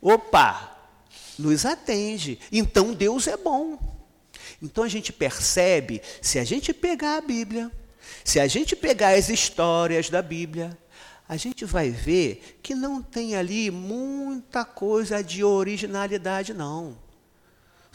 Opa, 0.00 0.76
nos 1.38 1.66
atende. 1.66 2.38
Então 2.52 2.94
Deus 2.94 3.26
é 3.26 3.36
bom. 3.36 3.78
Então 4.62 4.84
a 4.84 4.88
gente 4.88 5.12
percebe, 5.12 6.00
se 6.22 6.38
a 6.38 6.44
gente 6.44 6.72
pegar 6.72 7.16
a 7.16 7.20
Bíblia, 7.20 7.70
se 8.24 8.38
a 8.38 8.46
gente 8.46 8.76
pegar 8.76 9.10
as 9.10 9.28
histórias 9.28 10.08
da 10.08 10.22
Bíblia, 10.22 10.78
a 11.28 11.36
gente 11.36 11.64
vai 11.64 11.90
ver 11.90 12.58
que 12.62 12.74
não 12.74 13.02
tem 13.02 13.34
ali 13.34 13.70
muita 13.70 14.64
coisa 14.64 15.22
de 15.22 15.42
originalidade, 15.42 16.54
não. 16.54 16.96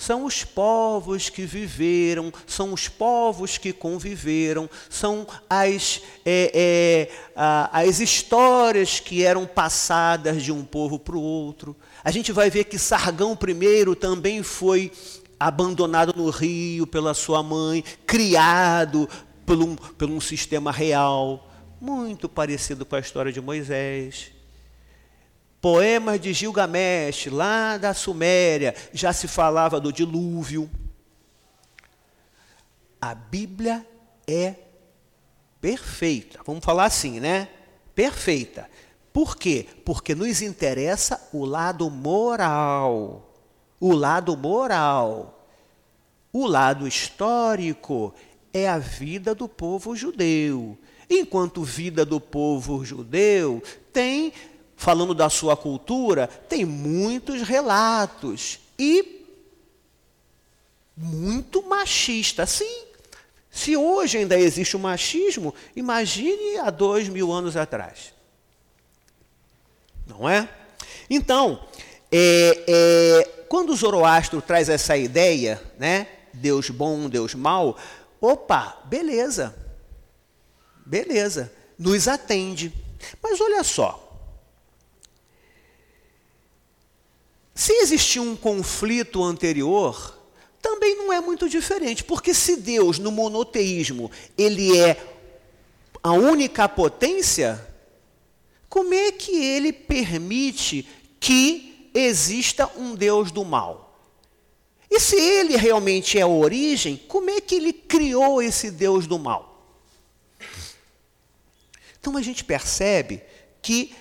São 0.01 0.25
os 0.25 0.43
povos 0.43 1.29
que 1.29 1.43
viveram, 1.43 2.33
são 2.47 2.73
os 2.73 2.87
povos 2.87 3.59
que 3.59 3.71
conviveram, 3.71 4.67
são 4.89 5.27
as, 5.47 6.01
é, 6.25 7.07
é, 7.35 7.69
as 7.71 7.99
histórias 7.99 8.99
que 8.99 9.23
eram 9.23 9.45
passadas 9.45 10.41
de 10.41 10.51
um 10.51 10.65
povo 10.65 10.97
para 10.97 11.15
o 11.15 11.21
outro. 11.21 11.75
A 12.03 12.09
gente 12.09 12.31
vai 12.31 12.49
ver 12.49 12.63
que 12.63 12.79
Sargão 12.79 13.37
I 13.39 13.95
também 13.95 14.41
foi 14.41 14.91
abandonado 15.39 16.15
no 16.17 16.31
rio 16.31 16.87
pela 16.87 17.13
sua 17.13 17.43
mãe, 17.43 17.83
criado 18.03 19.07
por 19.45 19.59
um, 19.59 19.75
por 19.75 20.09
um 20.09 20.19
sistema 20.19 20.71
real, 20.71 21.47
muito 21.79 22.27
parecido 22.27 22.87
com 22.87 22.95
a 22.95 22.99
história 22.99 23.31
de 23.31 23.39
Moisés. 23.39 24.31
Poemas 25.61 26.19
de 26.19 26.33
Gilgamesh, 26.33 27.27
lá 27.27 27.77
da 27.77 27.93
Suméria, 27.93 28.73
já 28.91 29.13
se 29.13 29.27
falava 29.27 29.79
do 29.79 29.93
dilúvio. 29.93 30.67
A 32.99 33.13
Bíblia 33.13 33.85
é 34.27 34.55
perfeita. 35.61 36.39
Vamos 36.43 36.65
falar 36.65 36.85
assim, 36.85 37.19
né? 37.19 37.47
Perfeita. 37.93 38.67
Por 39.13 39.37
quê? 39.37 39.67
Porque 39.85 40.15
nos 40.15 40.41
interessa 40.41 41.29
o 41.31 41.45
lado 41.45 41.89
moral. 41.89 43.31
O 43.79 43.93
lado 43.93 44.35
moral. 44.35 45.47
O 46.33 46.47
lado 46.47 46.87
histórico 46.87 48.13
é 48.53 48.67
a 48.67 48.79
vida 48.79 49.35
do 49.35 49.47
povo 49.47 49.95
judeu. 49.95 50.77
Enquanto 51.09 51.61
vida 51.61 52.05
do 52.05 52.21
povo 52.21 52.85
judeu 52.85 53.61
tem 53.91 54.31
falando 54.81 55.13
da 55.13 55.29
sua 55.29 55.55
cultura, 55.55 56.25
tem 56.25 56.65
muitos 56.65 57.43
relatos 57.43 58.57
e 58.79 59.27
muito 60.97 61.61
machista. 61.61 62.47
Sim, 62.47 62.85
se 63.51 63.77
hoje 63.77 64.17
ainda 64.17 64.39
existe 64.39 64.75
o 64.75 64.79
machismo, 64.79 65.53
imagine 65.75 66.57
há 66.57 66.71
dois 66.71 67.07
mil 67.07 67.31
anos 67.31 67.55
atrás. 67.55 68.11
Não 70.07 70.27
é? 70.27 70.49
Então, 71.07 71.63
é, 72.11 72.65
é, 72.67 73.45
quando 73.47 73.73
o 73.73 73.75
Zoroastro 73.75 74.41
traz 74.41 74.67
essa 74.67 74.97
ideia, 74.97 75.61
né? 75.77 76.07
Deus 76.33 76.71
bom, 76.71 77.07
Deus 77.07 77.35
mau, 77.35 77.77
opa, 78.19 78.81
beleza. 78.85 79.55
Beleza. 80.83 81.53
Nos 81.77 82.07
atende. 82.07 82.73
Mas 83.21 83.39
olha 83.39 83.63
só. 83.63 84.07
Se 87.53 87.73
existia 87.73 88.21
um 88.21 88.35
conflito 88.35 89.23
anterior, 89.23 90.17
também 90.61 90.95
não 90.95 91.11
é 91.11 91.19
muito 91.19 91.49
diferente, 91.49 92.03
porque 92.03 92.33
se 92.33 92.55
Deus 92.57 92.99
no 92.99 93.11
monoteísmo, 93.11 94.11
ele 94.37 94.77
é 94.77 95.01
a 96.03 96.13
única 96.13 96.67
potência, 96.69 97.67
como 98.69 98.93
é 98.93 99.11
que 99.11 99.35
ele 99.35 99.73
permite 99.73 100.87
que 101.19 101.89
exista 101.93 102.71
um 102.77 102.95
Deus 102.95 103.31
do 103.31 103.43
mal? 103.43 103.99
E 104.89 104.99
se 104.99 105.15
ele 105.15 105.55
realmente 105.55 106.17
é 106.17 106.21
a 106.21 106.27
origem, 106.27 106.97
como 107.07 107.29
é 107.29 107.39
que 107.39 107.55
ele 107.55 107.71
criou 107.71 108.41
esse 108.41 108.69
Deus 108.69 109.07
do 109.07 109.17
mal? 109.17 109.51
Então 111.99 112.17
a 112.17 112.21
gente 112.21 112.43
percebe 112.43 113.21
que 113.61 113.95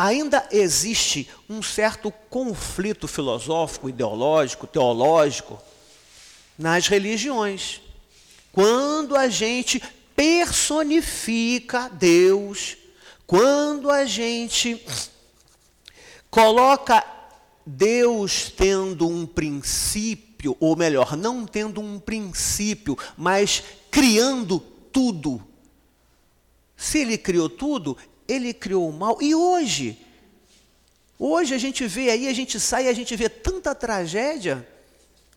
ainda 0.00 0.48
existe 0.50 1.28
um 1.46 1.62
certo 1.62 2.10
conflito 2.30 3.06
filosófico, 3.06 3.86
ideológico, 3.86 4.66
teológico 4.66 5.60
nas 6.56 6.86
religiões. 6.86 7.82
Quando 8.50 9.14
a 9.14 9.28
gente 9.28 9.82
personifica 10.16 11.90
Deus, 11.90 12.78
quando 13.26 13.90
a 13.90 14.06
gente 14.06 14.82
coloca 16.30 17.04
Deus 17.66 18.50
tendo 18.56 19.06
um 19.06 19.26
princípio, 19.26 20.56
ou 20.58 20.76
melhor, 20.76 21.14
não 21.14 21.44
tendo 21.44 21.78
um 21.78 22.00
princípio, 22.00 22.96
mas 23.18 23.62
criando 23.90 24.60
tudo. 24.90 25.42
Se 26.74 27.00
ele 27.00 27.18
criou 27.18 27.50
tudo, 27.50 27.94
ele 28.30 28.54
criou 28.54 28.88
o 28.88 28.92
mal. 28.92 29.18
E 29.20 29.34
hoje, 29.34 29.98
hoje 31.18 31.54
a 31.54 31.58
gente 31.58 31.86
vê 31.86 32.10
aí, 32.10 32.28
a 32.28 32.32
gente 32.32 32.60
sai, 32.60 32.88
a 32.88 32.92
gente 32.92 33.14
vê 33.16 33.28
tanta 33.28 33.74
tragédia, 33.74 34.66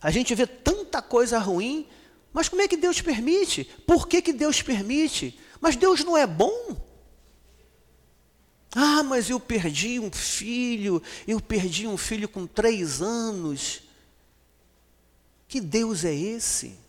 a 0.02 0.12
gente 0.12 0.36
vê 0.36 0.46
tanta 0.46 1.02
coisa 1.02 1.40
ruim, 1.40 1.88
mas 2.32 2.50
como 2.50 2.62
é 2.62 2.68
que 2.68 2.78
Deus 2.78 3.02
permite? 3.02 3.64
Por 3.88 4.08
que, 4.08 4.22
que 4.22 4.34
Deus 4.34 4.62
permite? 4.62 5.40
Mas 5.60 5.76
Deus 5.76 6.04
não 6.04 6.18
é 6.18 6.28
bom? 6.28 6.76
Ah, 8.76 9.04
mas 9.04 9.30
eu 9.30 9.40
perdi 9.40 10.00
um 10.00 10.12
filho, 10.12 11.02
eu 11.28 11.40
perdi 11.40 11.88
um 11.88 11.98
filho 11.98 12.28
com 12.28 12.48
três 12.48 13.02
anos. 13.02 13.84
Que 15.48 15.62
Deus 15.62 16.04
é 16.04 16.14
esse? 16.14 16.83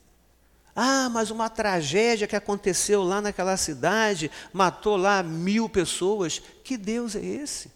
Ah, 0.75 1.09
mas 1.09 1.31
uma 1.31 1.49
tragédia 1.49 2.27
que 2.27 2.35
aconteceu 2.35 3.03
lá 3.03 3.21
naquela 3.21 3.57
cidade, 3.57 4.31
matou 4.53 4.97
lá 4.97 5.23
mil 5.23 5.69
pessoas. 5.69 6.41
Que 6.65 6.77
Deus 6.77 7.15
é 7.15 7.25
esse? 7.25 7.71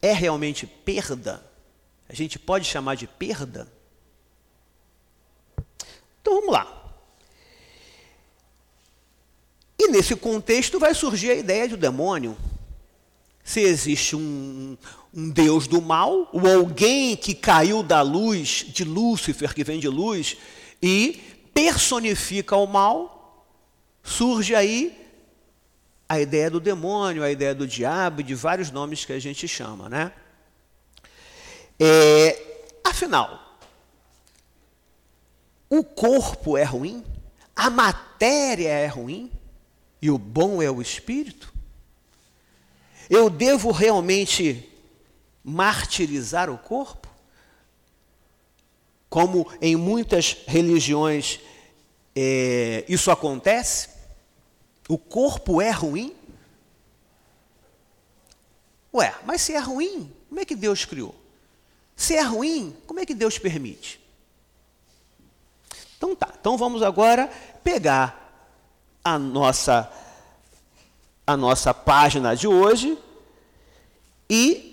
É 0.00 0.12
realmente 0.12 0.66
perda? 0.66 1.44
A 2.08 2.14
gente 2.14 2.38
pode 2.38 2.66
chamar 2.66 2.94
de 2.94 3.06
perda? 3.06 3.70
Então 6.20 6.34
vamos 6.34 6.52
lá. 6.52 6.78
E 9.78 9.88
nesse 9.88 10.14
contexto 10.14 10.78
vai 10.78 10.94
surgir 10.94 11.30
a 11.30 11.34
ideia 11.34 11.68
do 11.68 11.76
demônio. 11.76 12.36
Se 13.42 13.60
existe 13.60 14.14
um, 14.14 14.76
um 15.14 15.28
Deus 15.28 15.66
do 15.66 15.82
mal, 15.82 16.28
ou 16.32 16.46
alguém 16.46 17.16
que 17.16 17.34
caiu 17.34 17.82
da 17.82 18.00
luz, 18.00 18.64
de 18.68 18.84
Lúcifer, 18.84 19.54
que 19.54 19.62
vem 19.62 19.78
de 19.78 19.88
luz, 19.88 20.36
e 20.82 21.20
personifica 21.52 22.56
o 22.56 22.66
mal, 22.66 23.46
surge 24.02 24.54
aí 24.54 24.98
a 26.08 26.20
ideia 26.20 26.50
do 26.50 26.60
demônio, 26.60 27.22
a 27.22 27.30
ideia 27.30 27.54
do 27.54 27.66
diabo, 27.66 28.22
de 28.22 28.34
vários 28.34 28.70
nomes 28.70 29.04
que 29.04 29.12
a 29.12 29.18
gente 29.18 29.46
chama, 29.46 29.88
né? 29.88 30.12
É, 31.78 32.40
afinal, 32.84 33.58
o 35.68 35.84
corpo 35.84 36.56
é 36.56 36.64
ruim, 36.64 37.04
a 37.54 37.68
matéria 37.68 38.68
é 38.68 38.86
ruim 38.86 39.30
e 40.00 40.10
o 40.10 40.18
bom 40.18 40.62
é 40.62 40.70
o 40.70 40.82
espírito? 40.82 41.52
Eu 43.08 43.28
devo 43.28 43.70
realmente 43.70 44.71
martirizar 45.44 46.50
o 46.50 46.58
corpo? 46.58 47.08
Como 49.08 49.50
em 49.60 49.76
muitas 49.76 50.38
religiões 50.46 51.40
é, 52.14 52.84
isso 52.88 53.10
acontece? 53.10 53.90
O 54.88 54.96
corpo 54.98 55.60
é 55.60 55.70
ruim? 55.70 56.14
Ué, 58.94 59.14
mas 59.24 59.40
se 59.40 59.54
é 59.54 59.58
ruim, 59.58 60.12
como 60.28 60.40
é 60.40 60.44
que 60.44 60.54
Deus 60.54 60.84
criou? 60.84 61.14
Se 61.96 62.14
é 62.14 62.22
ruim, 62.22 62.76
como 62.86 63.00
é 63.00 63.06
que 63.06 63.14
Deus 63.14 63.38
permite? 63.38 64.00
Então 65.96 66.14
tá, 66.16 66.34
então 66.38 66.58
vamos 66.58 66.82
agora 66.82 67.28
pegar 67.62 68.50
a 69.04 69.18
nossa 69.18 69.90
a 71.24 71.36
nossa 71.36 71.72
página 71.72 72.34
de 72.34 72.48
hoje 72.48 72.98
e 74.28 74.71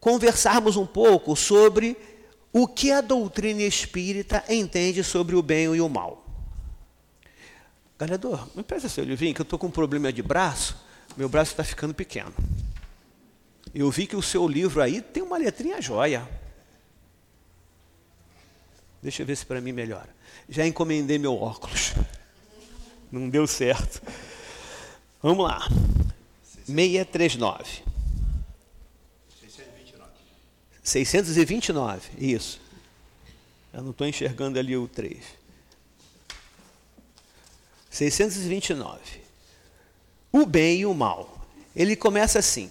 conversarmos 0.00 0.76
um 0.76 0.86
pouco 0.86 1.36
sobre 1.36 1.96
o 2.52 2.66
que 2.66 2.90
a 2.90 3.00
doutrina 3.00 3.62
espírita 3.62 4.42
entende 4.48 5.04
sobre 5.04 5.36
o 5.36 5.42
bem 5.42 5.64
e 5.74 5.80
o 5.80 5.88
mal. 5.88 6.26
Galhador, 7.98 8.48
me 8.56 8.62
peça 8.62 8.88
seu 8.88 9.04
livrinho, 9.04 9.34
que 9.34 9.40
eu 9.40 9.44
estou 9.44 9.58
com 9.58 9.66
um 9.66 9.70
problema 9.70 10.12
de 10.12 10.22
braço, 10.22 10.76
meu 11.16 11.28
braço 11.28 11.52
está 11.52 11.62
ficando 11.62 11.94
pequeno. 11.94 12.32
Eu 13.74 13.90
vi 13.90 14.06
que 14.06 14.16
o 14.16 14.22
seu 14.22 14.48
livro 14.48 14.80
aí 14.82 15.00
tem 15.00 15.22
uma 15.22 15.36
letrinha 15.36 15.80
jóia. 15.80 16.26
Deixa 19.02 19.22
eu 19.22 19.26
ver 19.26 19.36
se 19.36 19.46
para 19.46 19.60
mim 19.60 19.72
melhora 19.72 20.20
já 20.50 20.66
encomendei 20.66 21.16
meu 21.16 21.34
óculos. 21.40 21.94
Não 23.10 23.28
deu 23.28 23.46
certo. 23.46 24.02
Vamos 25.22 25.44
lá. 25.44 25.60
639. 26.66 27.64
629. 29.40 30.12
629, 30.90 32.10
isso. 32.18 32.60
Eu 33.72 33.82
não 33.82 33.92
estou 33.92 34.08
enxergando 34.08 34.58
ali 34.58 34.76
o 34.76 34.88
3. 34.88 35.18
629. 37.88 38.98
O 40.32 40.44
bem 40.44 40.80
e 40.80 40.86
o 40.86 40.92
mal. 40.92 41.46
Ele 41.76 41.94
começa 41.94 42.40
assim. 42.40 42.68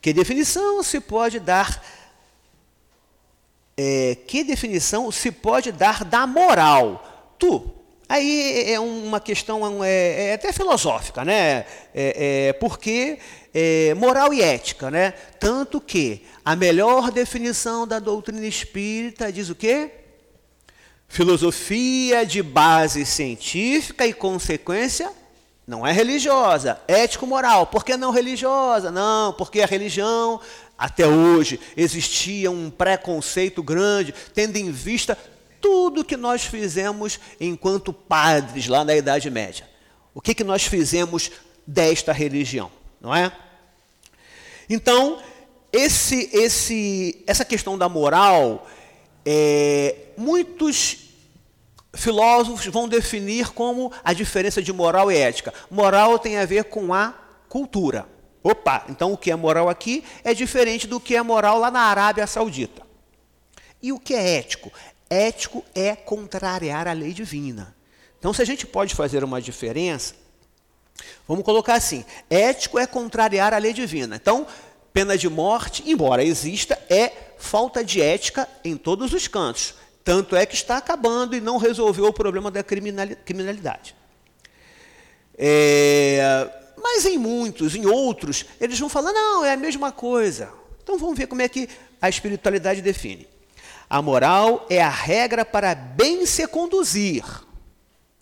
Que 0.00 0.14
definição 0.14 0.82
se 0.82 1.00
pode 1.00 1.38
dar 1.38 1.84
é, 3.76 4.14
que 4.14 4.42
definição 4.42 5.10
se 5.12 5.30
pode 5.30 5.70
dar 5.70 6.02
da 6.04 6.26
moral? 6.26 7.34
Tu. 7.38 7.70
Aí 8.10 8.72
é 8.72 8.80
uma 8.80 9.20
questão 9.20 9.84
é, 9.84 10.30
é 10.30 10.34
até 10.34 10.52
filosófica, 10.52 11.24
né? 11.24 11.64
É, 11.94 12.48
é 12.48 12.52
porque 12.54 13.20
é, 13.54 13.94
moral 13.94 14.34
e 14.34 14.42
ética, 14.42 14.90
né? 14.90 15.12
Tanto 15.38 15.80
que 15.80 16.26
a 16.44 16.56
melhor 16.56 17.12
definição 17.12 17.86
da 17.86 18.00
doutrina 18.00 18.44
espírita 18.44 19.30
diz 19.30 19.48
o 19.48 19.54
quê? 19.54 19.92
Filosofia 21.06 22.26
de 22.26 22.42
base 22.42 23.06
científica 23.06 24.04
e 24.04 24.12
consequência 24.12 25.12
não 25.64 25.86
é 25.86 25.92
religiosa, 25.92 26.80
ético-moral. 26.88 27.68
Por 27.68 27.84
que 27.84 27.96
não 27.96 28.10
religiosa? 28.10 28.90
Não, 28.90 29.32
porque 29.34 29.60
a 29.62 29.66
religião 29.66 30.40
até 30.76 31.06
hoje 31.06 31.60
existia 31.76 32.50
um 32.50 32.70
preconceito 32.70 33.62
grande, 33.62 34.12
tendo 34.34 34.56
em 34.56 34.72
vista 34.72 35.16
tudo 35.60 36.04
que 36.04 36.16
nós 36.16 36.44
fizemos 36.44 37.20
enquanto 37.40 37.92
padres 37.92 38.66
lá 38.66 38.84
na 38.84 38.94
Idade 38.94 39.30
Média. 39.30 39.68
O 40.14 40.20
que, 40.20 40.34
que 40.34 40.44
nós 40.44 40.64
fizemos 40.64 41.30
desta 41.66 42.12
religião, 42.12 42.70
não 43.00 43.14
é? 43.14 43.30
Então, 44.68 45.20
esse, 45.72 46.30
esse, 46.32 47.22
essa 47.26 47.44
questão 47.44 47.78
da 47.78 47.88
moral, 47.88 48.66
é, 49.24 49.96
muitos 50.16 51.10
filósofos 51.94 52.66
vão 52.66 52.88
definir 52.88 53.50
como 53.52 53.92
a 54.04 54.12
diferença 54.12 54.62
de 54.62 54.72
moral 54.72 55.10
e 55.10 55.16
ética. 55.16 55.52
Moral 55.70 56.18
tem 56.18 56.38
a 56.38 56.46
ver 56.46 56.64
com 56.64 56.94
a 56.94 57.14
cultura. 57.48 58.06
Opa, 58.42 58.84
então 58.88 59.12
o 59.12 59.18
que 59.18 59.30
é 59.30 59.36
moral 59.36 59.68
aqui 59.68 60.02
é 60.24 60.32
diferente 60.32 60.86
do 60.86 60.98
que 60.98 61.14
é 61.14 61.22
moral 61.22 61.58
lá 61.58 61.70
na 61.70 61.80
Arábia 61.80 62.26
Saudita. 62.26 62.82
E 63.82 63.92
o 63.92 63.98
que 63.98 64.14
é 64.14 64.38
ético? 64.38 64.72
Ético 65.10 65.64
é 65.74 65.96
contrariar 65.96 66.86
a 66.86 66.92
lei 66.92 67.12
divina. 67.12 67.76
Então, 68.18 68.32
se 68.32 68.40
a 68.40 68.44
gente 68.44 68.66
pode 68.66 68.94
fazer 68.94 69.24
uma 69.24 69.42
diferença, 69.42 70.14
Vamos 71.26 71.44
colocar 71.44 71.74
assim: 71.74 72.04
ético 72.28 72.78
é 72.78 72.86
contrariar 72.86 73.54
a 73.54 73.58
lei 73.58 73.72
divina. 73.72 74.16
Então, 74.16 74.46
pena 74.92 75.16
de 75.16 75.28
morte, 75.28 75.82
embora 75.86 76.24
exista, 76.24 76.78
é 76.88 77.12
falta 77.38 77.84
de 77.84 78.00
ética 78.00 78.48
em 78.64 78.76
todos 78.76 79.12
os 79.12 79.28
cantos. 79.28 79.74
Tanto 80.02 80.34
é 80.34 80.44
que 80.46 80.54
está 80.54 80.76
acabando 80.76 81.36
e 81.36 81.40
não 81.40 81.56
resolveu 81.56 82.06
o 82.06 82.12
problema 82.12 82.50
da 82.50 82.62
criminalidade. 82.62 83.94
É, 85.36 86.50
mas 86.76 87.06
em 87.06 87.16
muitos, 87.16 87.74
em 87.74 87.86
outros, 87.86 88.44
eles 88.60 88.78
vão 88.78 88.88
falar: 88.88 89.12
não, 89.12 89.44
é 89.44 89.52
a 89.52 89.56
mesma 89.56 89.92
coisa. 89.92 90.50
Então 90.82 90.98
vamos 90.98 91.16
ver 91.16 91.26
como 91.26 91.42
é 91.42 91.48
que 91.48 91.68
a 92.00 92.08
espiritualidade 92.08 92.82
define. 92.82 93.28
A 93.90 94.00
moral 94.00 94.66
é 94.70 94.80
a 94.80 94.88
regra 94.88 95.44
para 95.44 95.74
bem 95.74 96.24
se 96.24 96.46
conduzir, 96.46 97.24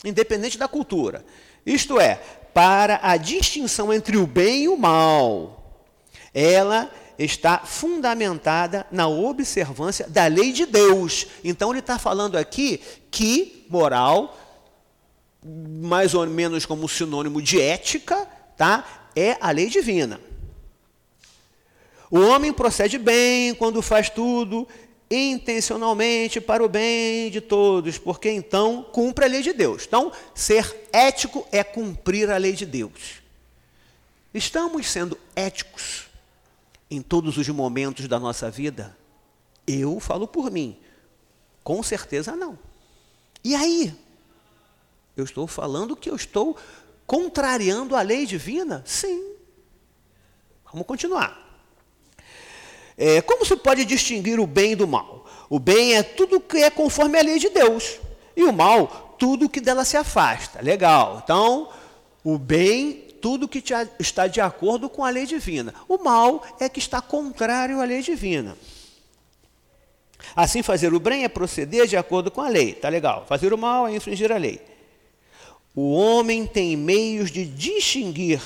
independente 0.03 0.57
da 0.57 0.67
cultura. 0.67 1.23
Isto 1.67 2.01
é, 2.01 2.15
para 2.55 2.99
a 3.03 3.19
distinção 3.19 3.93
entre 3.93 4.17
o 4.17 4.27
bem 4.27 4.63
e 4.63 4.69
o 4.69 4.79
mal. 4.79 5.85
Ela 6.33 6.91
está 7.19 7.59
fundamentada 7.59 8.87
na 8.91 9.09
observância 9.09 10.09
da 10.09 10.27
lei 10.27 10.53
de 10.53 10.65
Deus. 10.65 11.27
Então 11.45 11.71
ele 11.71 11.81
está 11.81 11.99
falando 11.99 12.37
aqui 12.37 12.81
que 13.11 13.67
moral, 13.69 14.39
mais 15.45 16.15
ou 16.15 16.27
menos 16.27 16.65
como 16.65 16.89
sinônimo 16.89 17.43
de 17.43 17.61
ética, 17.61 18.27
tá? 18.57 19.11
É 19.15 19.37
a 19.39 19.51
lei 19.51 19.69
divina. 19.69 20.19
O 22.11 22.21
homem 22.21 22.55
procede 22.55 22.97
bem 22.97 23.55
quando 23.55 23.83
faz 23.83 24.09
tudo 24.09 24.67
intencionalmente 25.11 26.41
para 26.41 26.63
o 26.63 26.69
bem 26.69 27.31
de 27.31 27.41
todos, 27.41 27.97
porque 27.99 28.31
então 28.31 28.83
cumpre 28.93 29.25
a 29.25 29.29
lei 29.29 29.43
de 29.43 29.53
Deus. 29.53 29.85
Então, 29.87 30.13
ser 30.35 30.89
ético 30.93 31.47
é 31.51 31.65
cumprir 31.65 32.31
a 32.31 32.37
lei 32.37 32.53
de 32.53 32.67
Deus. 32.67 33.23
Estamos 34.35 34.87
sendo 34.87 35.19
éticos 35.35 36.07
em 36.91 37.01
todos 37.01 37.37
os 37.37 37.49
momentos 37.49 38.07
da 38.07 38.21
nossa 38.21 38.51
vida? 38.51 38.97
Eu 39.67 39.99
falo 40.01 40.29
por 40.29 40.51
mim. 40.51 40.77
Com 41.65 41.83
certeza 41.83 42.37
não. 42.37 42.59
E 43.43 43.55
aí? 43.55 43.95
Eu 45.17 45.25
estou 45.25 45.47
falando 45.47 45.97
que 45.97 46.11
eu 46.11 46.17
estou 46.17 46.57
contrariando 47.07 47.97
a 47.97 48.03
lei 48.03 48.27
divina? 48.27 48.83
Sim. 48.87 49.35
Vamos 50.71 50.87
continuar. 50.87 51.48
É, 52.99 53.23
como 53.23 53.45
se 53.47 53.57
pode 53.57 53.85
distinguir 53.85 54.41
o 54.41 54.47
bem 54.47 54.75
do 54.75 54.89
mal? 54.89 55.25
O 55.49 55.61
bem 55.61 55.95
é 55.95 56.03
tudo 56.03 56.41
que 56.41 56.59
é 56.59 56.69
conforme 56.69 57.17
a 57.19 57.23
lei 57.23 57.39
de 57.39 57.49
Deus. 57.49 58.01
E 58.37 58.43
o 58.43 58.53
mal, 58.53 59.15
tudo 59.19 59.49
que 59.49 59.61
dela 59.61 59.85
se 59.85 59.97
afasta. 59.97 60.61
Legal. 60.61 61.23
Então, 61.25 61.69
o 62.25 62.37
bem 62.37 63.05
tudo 63.21 63.49
que 63.49 63.63
está 63.99 64.27
de 64.27 64.41
acordo 64.41 64.89
com 64.89 65.05
a 65.05 65.11
lei 65.11 65.27
divina. 65.27 65.75
O 65.89 65.99
mal 65.99 66.45
é 66.61 66.69
que 66.69 66.79
está 66.79 67.01
contrário 67.01 67.81
à 67.81 67.85
lei 67.85 68.03
divina. 68.03 68.57
Assim, 70.35 70.63
fazer 70.63 70.93
o 70.93 71.01
bem 71.01 71.25
é 71.25 71.29
proceder 71.29 71.87
de 71.87 71.97
acordo 71.97 72.31
com 72.31 72.41
a 72.41 72.49
lei. 72.49 72.75
Tá 72.75 72.89
legal. 72.89 73.25
Fazer 73.29 73.53
o 73.53 73.59
mal 73.59 73.87
é 73.87 73.95
infringir 73.95 74.31
a 74.33 74.37
lei. 74.37 74.61
O 75.75 75.93
homem 75.93 76.47
tem 76.47 76.77
meios 76.77 77.31
de 77.31 77.45
distinguir 77.45 78.41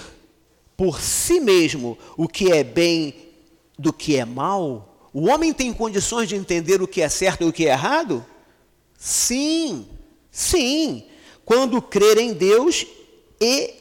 por 0.76 1.00
si 1.00 1.40
mesmo 1.40 1.98
o 2.16 2.28
que 2.28 2.52
é 2.52 2.62
bem 2.62 3.14
do 3.82 3.92
que 3.92 4.16
é 4.16 4.24
mal. 4.24 5.10
O 5.12 5.28
homem 5.28 5.52
tem 5.52 5.72
condições 5.72 6.28
de 6.28 6.36
entender 6.36 6.80
o 6.80 6.88
que 6.88 7.02
é 7.02 7.08
certo 7.08 7.42
e 7.42 7.48
o 7.48 7.52
que 7.52 7.66
é 7.66 7.72
errado? 7.72 8.24
Sim, 8.96 9.88
sim. 10.30 11.04
Quando 11.44 11.82
crer 11.82 12.16
em 12.18 12.32
Deus 12.32 12.86
e 13.40 13.74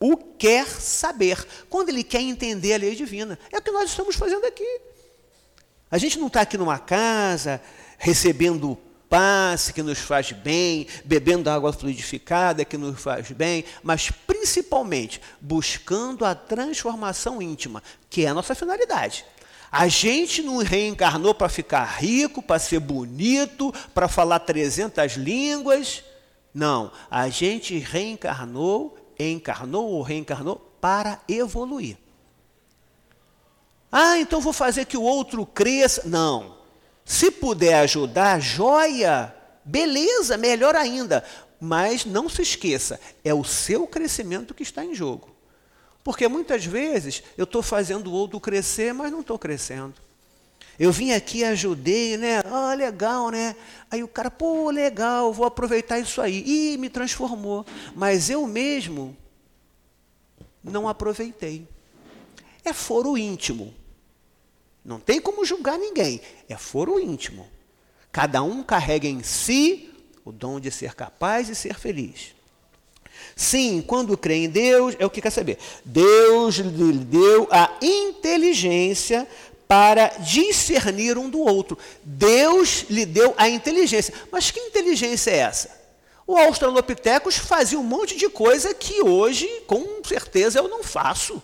o 0.00 0.16
quer 0.16 0.66
saber, 0.66 1.44
quando 1.68 1.88
ele 1.88 2.04
quer 2.04 2.20
entender 2.20 2.74
a 2.74 2.78
lei 2.78 2.94
divina. 2.94 3.36
É 3.52 3.58
o 3.58 3.62
que 3.62 3.72
nós 3.72 3.90
estamos 3.90 4.14
fazendo 4.14 4.46
aqui. 4.46 4.80
A 5.90 5.98
gente 5.98 6.18
não 6.18 6.28
está 6.28 6.42
aqui 6.42 6.56
numa 6.56 6.78
casa 6.78 7.60
recebendo 7.98 8.78
passe 9.08 9.72
que 9.72 9.82
nos 9.82 9.98
faz 9.98 10.32
bem, 10.32 10.86
bebendo 11.04 11.50
água 11.50 11.72
fluidificada 11.72 12.64
que 12.64 12.76
nos 12.76 13.00
faz 13.00 13.30
bem, 13.30 13.64
mas 13.82 14.10
principalmente 14.10 15.20
buscando 15.40 16.24
a 16.24 16.34
transformação 16.34 17.40
íntima, 17.40 17.82
que 18.08 18.26
é 18.26 18.28
a 18.28 18.34
nossa 18.34 18.54
finalidade. 18.54 19.24
A 19.70 19.88
gente 19.88 20.42
não 20.42 20.58
reencarnou 20.58 21.34
para 21.34 21.48
ficar 21.48 21.84
rico, 21.84 22.42
para 22.42 22.58
ser 22.58 22.80
bonito, 22.80 23.72
para 23.92 24.08
falar 24.08 24.40
300 24.40 25.14
línguas. 25.14 26.02
Não, 26.54 26.90
a 27.10 27.28
gente 27.28 27.78
reencarnou 27.78 28.98
encarnou 29.18 29.90
ou 29.90 30.02
reencarnou 30.02 30.56
para 30.80 31.20
evoluir. 31.28 31.96
Ah, 33.90 34.18
então 34.18 34.40
vou 34.40 34.52
fazer 34.52 34.84
que 34.84 34.96
o 34.96 35.02
outro 35.02 35.44
cresça. 35.44 36.02
Não. 36.06 36.56
Se 37.04 37.30
puder 37.30 37.80
ajudar, 37.80 38.38
joia, 38.38 39.34
beleza, 39.64 40.36
melhor 40.36 40.76
ainda. 40.76 41.24
Mas 41.60 42.04
não 42.04 42.28
se 42.28 42.42
esqueça, 42.42 43.00
é 43.24 43.34
o 43.34 43.42
seu 43.42 43.86
crescimento 43.86 44.54
que 44.54 44.62
está 44.62 44.84
em 44.84 44.94
jogo. 44.94 45.34
Porque 46.02 46.26
muitas 46.28 46.64
vezes 46.64 47.22
eu 47.36 47.44
estou 47.44 47.62
fazendo 47.62 48.08
o 48.08 48.12
outro 48.12 48.40
crescer, 48.40 48.94
mas 48.94 49.12
não 49.12 49.20
estou 49.20 49.38
crescendo. 49.38 49.94
Eu 50.78 50.92
vim 50.92 51.10
aqui, 51.10 51.42
ajudei, 51.42 52.16
né? 52.16 52.40
Ah, 52.44 52.72
legal, 52.72 53.30
né? 53.30 53.56
Aí 53.90 54.02
o 54.04 54.08
cara, 54.08 54.30
pô, 54.30 54.70
legal, 54.70 55.32
vou 55.32 55.44
aproveitar 55.44 55.98
isso 55.98 56.20
aí. 56.20 56.44
E 56.46 56.78
me 56.78 56.88
transformou. 56.88 57.66
Mas 57.96 58.30
eu 58.30 58.46
mesmo 58.46 59.16
não 60.62 60.88
aproveitei. 60.88 61.66
É 62.64 62.72
foro 62.72 63.18
íntimo. 63.18 63.74
Não 64.84 65.00
tem 65.00 65.20
como 65.20 65.44
julgar 65.44 65.76
ninguém. 65.78 66.20
É 66.48 66.56
foro 66.56 67.00
íntimo. 67.00 67.48
Cada 68.12 68.42
um 68.42 68.62
carrega 68.62 69.08
em 69.08 69.22
si 69.22 69.92
o 70.24 70.30
dom 70.30 70.60
de 70.60 70.70
ser 70.70 70.94
capaz 70.94 71.48
e 71.48 71.54
ser 71.56 71.74
feliz. 71.74 72.34
Sim, 73.38 73.80
quando 73.86 74.18
crê 74.18 74.34
em 74.46 74.48
Deus, 74.50 74.96
é 74.98 75.06
o 75.06 75.10
que 75.10 75.22
quer 75.22 75.30
saber. 75.30 75.58
Deus 75.84 76.56
lhe 76.56 76.92
deu 76.98 77.46
a 77.52 77.70
inteligência 77.80 79.28
para 79.68 80.08
discernir 80.18 81.16
um 81.16 81.30
do 81.30 81.38
outro. 81.38 81.78
Deus 82.02 82.86
lhe 82.90 83.06
deu 83.06 83.32
a 83.38 83.48
inteligência. 83.48 84.12
Mas 84.32 84.50
que 84.50 84.58
inteligência 84.58 85.30
é 85.30 85.36
essa? 85.36 85.70
O 86.26 86.36
Australopithecus 86.36 87.36
fazia 87.36 87.78
um 87.78 87.84
monte 87.84 88.16
de 88.16 88.28
coisa 88.28 88.74
que 88.74 89.02
hoje, 89.02 89.46
com 89.68 90.02
certeza, 90.02 90.58
eu 90.58 90.66
não 90.66 90.82
faço. 90.82 91.40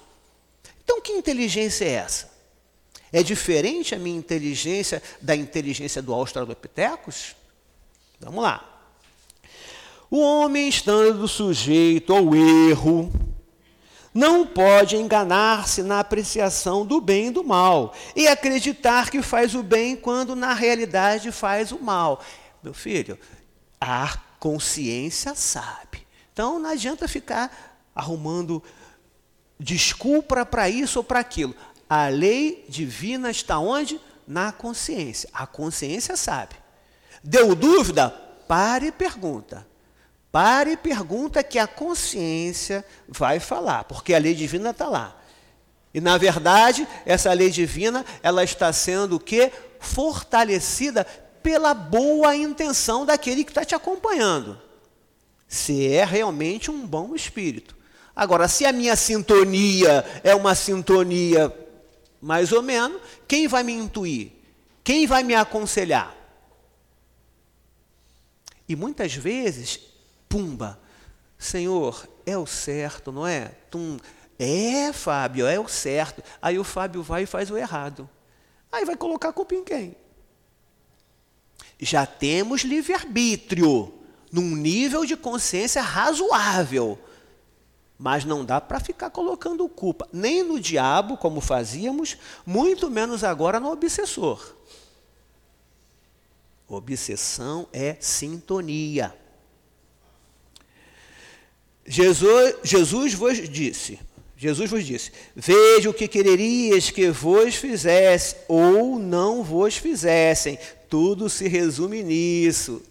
Então, 0.82 1.01
que 1.01 1.12
inteligência 1.12 1.84
é 1.84 1.92
essa? 1.92 2.28
É 3.12 3.22
diferente 3.22 3.95
a 3.95 4.01
minha 4.01 4.18
inteligência 4.18 5.01
da 5.22 5.36
inteligência 5.36 6.03
do 6.03 6.12
Australopithecus? 6.12 7.36
Vamos 8.18 8.42
lá. 8.42 8.74
O 10.14 10.20
homem, 10.20 10.68
estando 10.68 11.26
sujeito 11.26 12.14
ao 12.14 12.36
erro, 12.36 13.12
não 14.14 14.46
pode 14.46 14.94
enganar-se 14.94 15.82
na 15.82 15.98
apreciação 15.98 16.86
do 16.86 17.00
bem 17.00 17.26
e 17.26 17.30
do 17.32 17.42
mal 17.42 17.92
e 18.14 18.28
acreditar 18.28 19.10
que 19.10 19.20
faz 19.20 19.56
o 19.56 19.62
bem 19.64 19.96
quando 19.96 20.36
na 20.36 20.54
realidade 20.54 21.32
faz 21.32 21.72
o 21.72 21.82
mal. 21.82 22.22
Meu 22.62 22.72
filho, 22.72 23.18
a 23.80 24.16
consciência 24.38 25.34
sabe. 25.34 26.06
Então 26.32 26.60
não 26.60 26.70
adianta 26.70 27.08
ficar 27.08 27.82
arrumando 27.92 28.62
desculpa 29.58 30.46
para 30.46 30.70
isso 30.70 31.00
ou 31.00 31.04
para 31.04 31.18
aquilo. 31.18 31.56
A 31.90 32.06
lei 32.06 32.64
divina 32.68 33.32
está 33.32 33.58
onde? 33.58 34.00
Na 34.28 34.52
consciência. 34.52 35.28
A 35.34 35.44
consciência 35.44 36.16
sabe. 36.16 36.54
Deu 37.20 37.52
dúvida? 37.56 38.10
Pare 38.46 38.86
e 38.86 38.92
pergunta. 38.92 39.74
Pare 40.35 40.72
e 40.72 40.76
pergunta 40.76 41.45
que 41.45 41.61
a 41.61 41.66
consciência 41.68 42.85
vai 43.07 43.39
falar, 43.39 43.85
porque 43.85 44.12
a 44.12 44.18
lei 44.18 44.35
divina 44.35 44.70
está 44.70 44.89
lá. 44.89 45.16
E 45.95 46.01
na 46.01 46.18
verdade, 46.18 46.89
essa 47.07 47.32
lei 47.32 47.51
divina, 47.51 48.05
ela 48.20 48.43
está 48.43 48.72
sendo 48.72 49.14
o 49.14 49.20
quê? 49.20 49.53
Fortalecida 49.78 51.05
pela 51.41 51.72
boa 51.72 52.35
intenção 52.35 53.07
daquele 53.07 53.45
que 53.45 53.53
está 53.53 53.64
te 53.64 53.76
acompanhando. 53.76 54.61
Se 55.47 55.87
é 55.87 56.05
realmente 56.05 56.68
um 56.68 56.85
bom 56.85 57.14
espírito. 57.14 57.76
Agora, 58.16 58.49
se 58.49 58.66
a 58.66 58.72
minha 58.72 58.97
sintonia 58.97 60.05
é 60.24 60.35
uma 60.35 60.57
sintonia 60.57 61.57
mais 62.20 62.51
ou 62.51 62.61
menos, 62.61 63.01
quem 63.28 63.47
vai 63.47 63.62
me 63.62 63.72
intuir? 63.72 64.32
Quem 64.82 65.07
vai 65.07 65.22
me 65.22 65.37
aconselhar? 65.37 66.12
E 68.68 68.74
muitas 68.74 69.14
vezes 69.14 69.93
pumba. 70.35 70.80
Senhor, 71.39 72.09
é 72.26 72.37
o 72.37 72.45
certo, 72.45 73.12
não 73.12 73.24
é? 73.24 73.53
Tum. 73.70 73.99
É, 74.37 74.93
Fábio, 74.93 75.47
é 75.47 75.61
o 75.61 75.68
certo. 75.68 76.24
Aí 76.43 76.59
o 76.59 76.64
Fábio 76.64 77.05
vai 77.05 77.22
e 77.22 77.26
faz 77.26 77.53
o 77.53 77.57
errado. 77.57 78.11
Aí 78.72 78.85
vai 78.85 78.97
colocar 78.97 79.28
a 79.28 79.32
culpa 79.32 79.55
em 79.55 79.62
quem? 79.62 79.95
Já 81.78 82.05
temos 82.05 82.62
livre-arbítrio, 82.62 83.95
num 84.32 84.57
nível 84.57 85.05
de 85.05 85.16
consciência 85.16 85.80
razoável. 85.80 86.99
Mas 87.97 88.24
não 88.24 88.45
dá 88.45 88.61
para 88.61 88.80
ficar 88.80 89.11
colocando 89.11 89.68
culpa 89.68 90.09
nem 90.12 90.43
no 90.43 90.59
diabo, 90.59 91.16
como 91.16 91.41
fazíamos, 91.41 92.16
muito 92.45 92.91
menos 92.91 93.22
agora 93.22 93.61
no 93.61 93.70
obsessor. 93.70 94.57
Obsessão 96.66 97.68
é 97.72 97.97
sintonia. 98.01 99.14
Jesus, 101.87 102.57
Jesus 102.62 103.14
vos 103.14 103.49
disse, 103.49 103.99
Jesus 104.37 104.70
vos 104.70 104.85
disse: 104.85 105.12
Veja 105.35 105.89
o 105.89 105.95
que 105.95 106.09
quererias 106.09 106.91
que 106.91 107.11
vos 107.11 107.55
fizesse 107.55 108.37
ou 108.49 108.99
não 108.99 109.43
vos 109.43 109.76
fizessem. 109.76 110.59
Tudo 110.89 111.28
se 111.28 111.49
resume 111.49 112.03
nisso. 112.03 112.82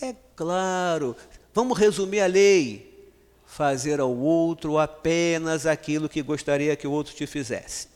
É 0.00 0.14
claro. 0.36 1.16
Vamos 1.52 1.78
resumir 1.78 2.20
a 2.20 2.26
lei. 2.26 2.92
Fazer 3.46 4.00
ao 4.00 4.10
outro 4.10 4.78
apenas 4.78 5.64
aquilo 5.64 6.08
que 6.08 6.22
gostaria 6.22 6.74
que 6.76 6.86
o 6.86 6.90
outro 6.90 7.14
te 7.14 7.26
fizesse. 7.26 7.88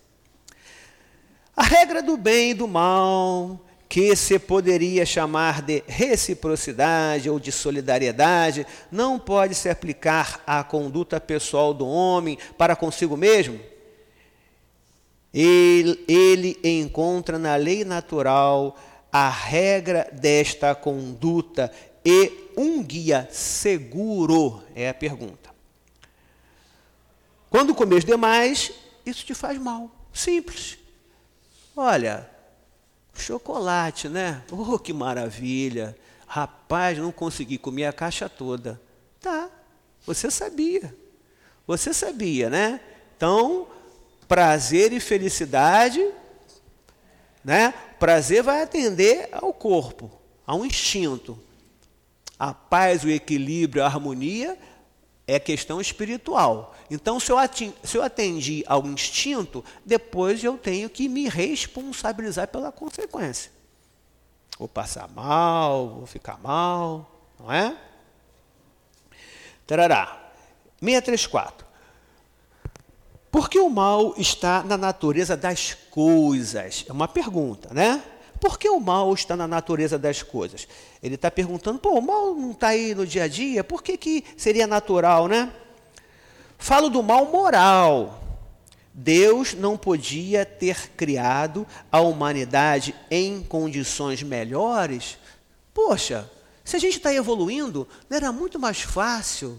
A 1.57 1.65
regra 1.65 2.01
do 2.01 2.17
bem 2.17 2.51
e 2.51 2.55
do 2.55 2.69
mal 2.69 3.61
que 3.89 4.15
se 4.15 4.39
poderia 4.39 5.07
chamar 5.07 5.63
de 5.63 5.83
reciprocidade 5.87 7.31
ou 7.31 7.41
de 7.41 7.51
solidariedade, 7.51 8.67
não 8.93 9.19
pode 9.19 9.55
se 9.55 9.69
aplicar 9.69 10.43
à 10.47 10.63
conduta 10.63 11.19
pessoal 11.19 11.73
do 11.73 11.87
homem 11.87 12.37
para 12.59 12.77
consigo 12.77 13.17
mesmo? 13.17 13.59
Ele, 15.33 16.05
ele 16.07 16.59
encontra 16.63 17.39
na 17.39 17.57
lei 17.57 17.85
natural 17.85 18.77
a 19.11 19.31
regra 19.31 20.09
desta 20.13 20.75
conduta 20.75 21.73
e 22.05 22.51
um 22.57 22.83
guia 22.83 23.29
seguro 23.31 24.63
é 24.75 24.89
a 24.89 24.95
pergunta. 24.95 25.49
Quando 27.49 27.75
comes 27.75 28.05
demais, 28.05 28.73
isso 29.07 29.25
te 29.25 29.33
faz 29.33 29.59
mal. 29.59 29.91
Simples. 30.13 30.79
Olha, 31.75 32.29
Chocolate, 33.19 34.09
né? 34.09 34.43
Oh, 34.51 34.79
que 34.79 34.93
maravilha! 34.93 35.97
Rapaz, 36.27 36.99
não 36.99 37.11
consegui 37.11 37.59
comer 37.59 37.87
a 37.87 37.93
caixa 37.93 38.29
toda. 38.29 38.81
Tá, 39.21 39.51
você 40.07 40.31
sabia. 40.31 40.95
Você 41.67 41.93
sabia, 41.93 42.49
né? 42.49 42.81
Então, 43.17 43.67
prazer 44.29 44.93
e 44.93 45.01
felicidade, 45.01 46.07
né? 47.43 47.75
Prazer 47.99 48.43
vai 48.43 48.63
atender 48.63 49.29
ao 49.33 49.53
corpo, 49.53 50.11
a 50.47 50.55
um 50.55 50.65
instinto. 50.65 51.39
A 52.39 52.55
paz, 52.55 53.05
o 53.05 53.11
equilíbrio, 53.11 53.83
a 53.83 53.87
harmonia 53.87 54.57
é 55.27 55.39
questão 55.39 55.81
espiritual. 55.81 56.75
Então, 56.91 57.21
se 57.21 57.31
eu, 57.31 57.39
atendi, 57.39 57.75
se 57.85 57.97
eu 57.97 58.03
atendi 58.03 58.65
ao 58.67 58.87
instinto, 58.87 59.65
depois 59.85 60.43
eu 60.43 60.57
tenho 60.57 60.89
que 60.89 61.09
me 61.09 61.29
responsabilizar 61.29 62.49
pela 62.49 62.73
consequência. 62.73 63.53
Vou 64.59 64.69
passar 64.69 65.09
mal, 65.09 65.89
vou 65.89 66.07
ficar 66.07 66.39
mal, 66.41 67.11
não 67.39 67.53
é? 67.53 67.77
Tarará. 69.67 70.31
634. 70.81 71.67
Porque 73.31 73.59
o 73.59 73.69
mal 73.69 74.15
está 74.17 74.63
na 74.63 74.79
natureza 74.79 75.37
das 75.37 75.75
coisas? 75.91 76.85
É 76.89 76.93
uma 76.93 77.07
pergunta, 77.07 77.73
né? 77.73 78.03
Por 78.41 78.59
que 78.59 78.69
o 78.69 78.81
mal 78.81 79.13
está 79.13 79.37
na 79.37 79.47
natureza 79.47 79.99
das 79.99 80.23
coisas? 80.23 80.67
Ele 81.03 81.17
está 81.17 81.31
perguntando, 81.31 81.79
pô, 81.79 81.99
o 81.99 82.03
mal 82.03 82.35
não 82.35 82.53
está 82.53 82.69
aí 82.69 82.95
no 82.95 83.07
dia 83.07 83.25
a 83.25 83.29
dia, 83.29 83.63
por 83.63 83.83
que, 83.83 83.97
que 83.97 84.25
seria 84.37 84.67
natural, 84.67 85.29
né? 85.29 85.53
Falo 86.69 86.91
do 86.91 87.03
mal 87.03 87.25
moral. 87.25 88.23
Deus 88.93 89.55
não 89.55 89.75
podia 89.75 90.45
ter 90.45 90.91
criado 90.91 91.67
a 91.91 91.99
humanidade 91.99 92.95
em 93.11 93.43
condições 93.43 94.23
melhores? 94.23 95.17
Poxa, 95.73 96.31
se 96.63 96.77
a 96.77 96.79
gente 96.79 96.99
está 96.99 97.11
evoluindo, 97.11 97.89
não 98.11 98.19
era 98.19 98.31
muito 98.31 98.59
mais 98.59 98.83
fácil 98.83 99.59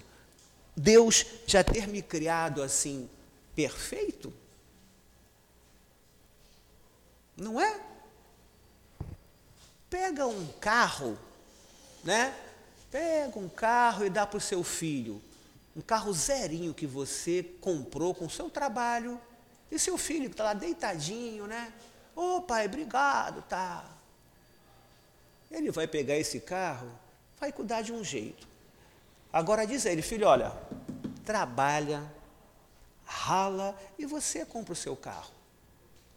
Deus 0.77 1.25
já 1.47 1.63
ter 1.63 1.87
me 1.87 2.03
criado 2.03 2.61
assim 2.61 3.09
perfeito? 3.55 4.31
Não 7.35 7.59
é? 7.59 7.79
Pega 9.89 10.27
um 10.27 10.45
carro, 10.61 11.17
né? 12.03 12.35
Pega 12.91 13.39
um 13.39 13.49
carro 13.49 14.05
e 14.05 14.11
dá 14.11 14.27
para 14.27 14.37
o 14.37 14.39
seu 14.39 14.63
filho. 14.63 15.19
Um 15.75 15.81
carro 15.81 16.11
zerinho 16.13 16.73
que 16.73 16.87
você 16.87 17.43
comprou 17.61 18.13
com 18.13 18.25
o 18.25 18.29
seu 18.29 18.49
trabalho. 18.49 19.19
E 19.71 19.77
seu 19.77 19.97
filho 19.97 20.25
que 20.25 20.33
está 20.33 20.45
lá 20.45 20.53
deitadinho, 20.53 21.45
né? 21.45 21.71
Ô 22.15 22.37
oh, 22.37 22.41
pai, 22.41 22.65
obrigado, 22.65 23.41
tá. 23.43 23.85
Ele 25.51 25.71
vai 25.71 25.87
pegar 25.87 26.17
esse 26.17 26.39
carro, 26.39 26.91
vai 27.39 27.51
cuidar 27.51 27.81
de 27.81 27.93
um 27.93 28.03
jeito. 28.03 28.47
Agora 29.31 29.65
diz 29.65 29.85
a 29.85 29.91
ele, 29.91 30.01
filho, 30.01 30.27
olha, 30.27 30.51
trabalha, 31.23 32.03
rala 33.05 33.79
e 33.97 34.05
você 34.05 34.45
compra 34.45 34.73
o 34.73 34.75
seu 34.75 34.95
carro. 34.95 35.31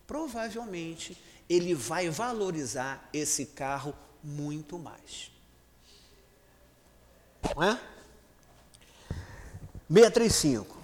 Provavelmente 0.07 1.17
ele 1.49 1.75
vai 1.75 2.09
valorizar 2.09 3.09
esse 3.13 3.47
carro 3.47 3.95
muito 4.23 4.79
mais. 4.79 5.31
Não 7.55 7.63
é? 7.63 7.81
635. 9.93 10.83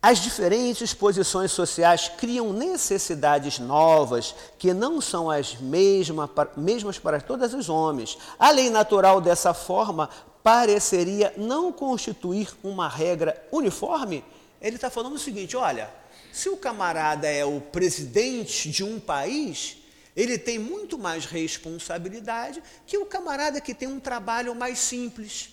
As 0.00 0.18
diferentes 0.18 0.92
posições 0.92 1.52
sociais 1.52 2.08
criam 2.08 2.52
necessidades 2.52 3.58
novas 3.58 4.34
que 4.58 4.72
não 4.72 5.00
são 5.00 5.30
as 5.30 5.54
mesma, 5.60 6.28
mesmas 6.56 6.98
para 6.98 7.20
todos 7.20 7.54
os 7.54 7.68
homens. 7.68 8.18
A 8.36 8.50
lei 8.50 8.68
natural, 8.68 9.20
dessa 9.20 9.54
forma, 9.54 10.10
pareceria 10.42 11.32
não 11.36 11.70
constituir 11.70 12.48
uma 12.64 12.88
regra 12.88 13.40
uniforme. 13.52 14.24
Ele 14.60 14.74
está 14.74 14.90
falando 14.90 15.14
o 15.14 15.20
seguinte: 15.20 15.56
olha, 15.56 15.88
se 16.32 16.48
o 16.48 16.56
camarada 16.56 17.28
é 17.28 17.44
o 17.44 17.60
presidente 17.60 18.70
de 18.70 18.82
um 18.82 18.98
país, 18.98 19.76
ele 20.16 20.36
tem 20.36 20.58
muito 20.58 20.98
mais 20.98 21.26
responsabilidade 21.26 22.60
que 22.86 22.98
o 22.98 23.06
camarada 23.06 23.60
que 23.60 23.72
tem 23.72 23.86
um 23.86 24.00
trabalho 24.00 24.52
mais 24.52 24.80
simples, 24.80 25.50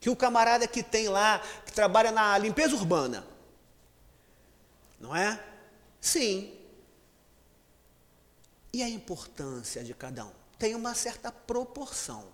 que 0.00 0.08
o 0.08 0.16
camarada 0.16 0.66
que 0.66 0.82
tem 0.82 1.08
lá, 1.08 1.40
que 1.64 1.72
trabalha 1.72 2.10
na 2.10 2.36
limpeza 2.38 2.74
urbana. 2.74 3.24
Não 4.98 5.14
é? 5.14 5.38
Sim. 6.00 6.52
E 8.72 8.82
a 8.82 8.88
importância 8.88 9.84
de 9.84 9.92
cada 9.92 10.24
um? 10.24 10.32
Tem 10.58 10.74
uma 10.74 10.94
certa 10.94 11.30
proporção. 11.30 12.24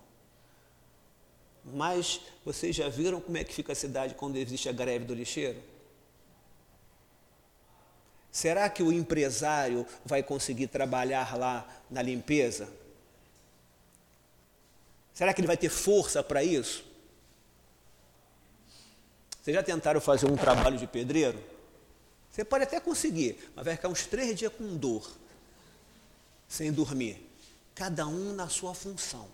Mas 1.65 2.21
vocês 2.45 2.73
já 2.73 2.87
viram 2.87 3.19
como 3.19 3.37
é 3.37 3.43
que 3.43 3.53
fica 3.53 3.73
a 3.73 3.75
cidade 3.75 4.15
quando 4.15 4.37
existe 4.37 4.69
a 4.69 4.71
greve 4.71 5.03
do 5.03 5.13
lixeiro? 5.13 5.61
Será 8.31 8.69
que 8.69 8.83
o 8.83 8.93
empresário 8.93 9.85
vai 10.05 10.23
conseguir 10.23 10.67
trabalhar 10.67 11.37
lá 11.37 11.67
na 11.89 12.01
limpeza? 12.01 12.69
Será 15.13 15.33
que 15.33 15.41
ele 15.41 15.47
vai 15.47 15.57
ter 15.57 15.69
força 15.69 16.21
para 16.23 16.43
isso? 16.43 16.86
Vocês 19.47 19.55
já 19.55 19.63
tentaram 19.63 20.01
fazer 20.01 20.29
um 20.29 20.35
trabalho 20.35 20.77
de 20.77 20.85
pedreiro? 20.85 21.41
Você 22.29 22.43
pode 22.43 22.65
até 22.65 22.81
conseguir, 22.81 23.49
mas 23.55 23.63
vai 23.63 23.77
ficar 23.77 23.87
uns 23.87 24.05
três 24.05 24.37
dias 24.37 24.51
com 24.51 24.75
dor, 24.75 25.09
sem 26.49 26.69
dormir. 26.69 27.25
Cada 27.73 28.05
um 28.05 28.33
na 28.33 28.49
sua 28.49 28.75
função. 28.75 29.25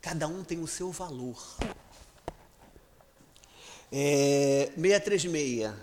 Cada 0.00 0.28
um 0.28 0.44
tem 0.44 0.60
o 0.60 0.68
seu 0.68 0.92
valor. 0.92 1.44
É, 3.90 4.70
636 4.76 5.74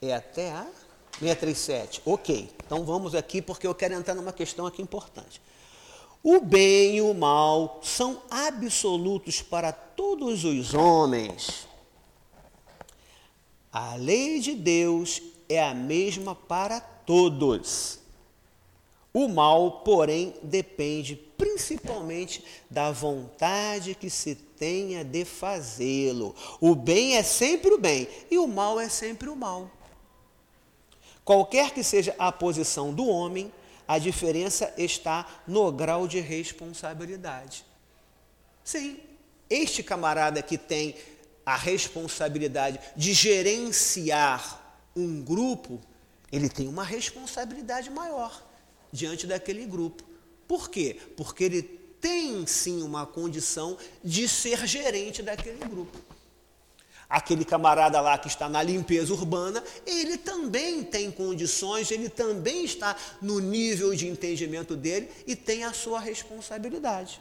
é 0.00 0.14
até 0.14 0.52
a 0.52 0.68
637. 1.18 2.02
Ok, 2.06 2.54
então 2.64 2.84
vamos 2.84 3.16
aqui 3.16 3.42
porque 3.42 3.66
eu 3.66 3.74
quero 3.74 3.94
entrar 3.94 4.14
numa 4.14 4.32
questão 4.32 4.64
aqui 4.64 4.80
importante. 4.80 5.42
O 6.22 6.38
bem 6.38 6.98
e 6.98 7.02
o 7.02 7.12
mal 7.12 7.80
são 7.82 8.22
absolutos 8.30 9.42
para 9.42 9.72
todos 9.72 10.44
os 10.44 10.72
homens. 10.72 11.68
A 13.72 13.94
lei 13.94 14.40
de 14.40 14.54
Deus 14.54 15.22
é 15.48 15.62
a 15.62 15.72
mesma 15.74 16.34
para 16.34 16.80
todos. 16.80 18.00
O 19.12 19.28
mal, 19.28 19.82
porém, 19.82 20.34
depende 20.42 21.16
principalmente 21.36 22.44
da 22.68 22.92
vontade 22.92 23.94
que 23.94 24.08
se 24.08 24.34
tenha 24.34 25.04
de 25.04 25.24
fazê-lo. 25.24 26.34
O 26.60 26.74
bem 26.74 27.16
é 27.16 27.22
sempre 27.22 27.72
o 27.72 27.78
bem 27.78 28.06
e 28.30 28.38
o 28.38 28.46
mal 28.46 28.78
é 28.78 28.88
sempre 28.88 29.28
o 29.28 29.36
mal. 29.36 29.70
Qualquer 31.24 31.72
que 31.72 31.82
seja 31.82 32.14
a 32.18 32.30
posição 32.30 32.92
do 32.92 33.06
homem, 33.06 33.52
a 33.86 33.98
diferença 33.98 34.72
está 34.76 35.26
no 35.46 35.70
grau 35.72 36.06
de 36.06 36.20
responsabilidade. 36.20 37.64
Sim, 38.62 38.98
este 39.48 39.82
camarada 39.82 40.42
que 40.42 40.56
tem 40.56 40.94
a 41.44 41.56
responsabilidade 41.56 42.78
de 42.96 43.12
gerenciar 43.12 44.60
um 44.94 45.22
grupo, 45.22 45.80
ele 46.30 46.48
tem 46.48 46.68
uma 46.68 46.84
responsabilidade 46.84 47.90
maior 47.90 48.42
diante 48.92 49.26
daquele 49.26 49.66
grupo. 49.66 50.04
Por 50.46 50.68
quê? 50.68 50.98
Porque 51.16 51.44
ele 51.44 51.62
tem 52.00 52.46
sim 52.46 52.82
uma 52.82 53.06
condição 53.06 53.76
de 54.02 54.26
ser 54.28 54.66
gerente 54.66 55.22
daquele 55.22 55.64
grupo. 55.64 55.98
Aquele 57.08 57.44
camarada 57.44 58.00
lá 58.00 58.16
que 58.16 58.28
está 58.28 58.48
na 58.48 58.62
limpeza 58.62 59.12
urbana, 59.12 59.62
ele 59.84 60.16
também 60.16 60.84
tem 60.84 61.10
condições, 61.10 61.90
ele 61.90 62.08
também 62.08 62.64
está 62.64 62.96
no 63.20 63.40
nível 63.40 63.94
de 63.94 64.06
entendimento 64.06 64.76
dele 64.76 65.10
e 65.26 65.34
tem 65.34 65.64
a 65.64 65.72
sua 65.72 65.98
responsabilidade. 65.98 67.20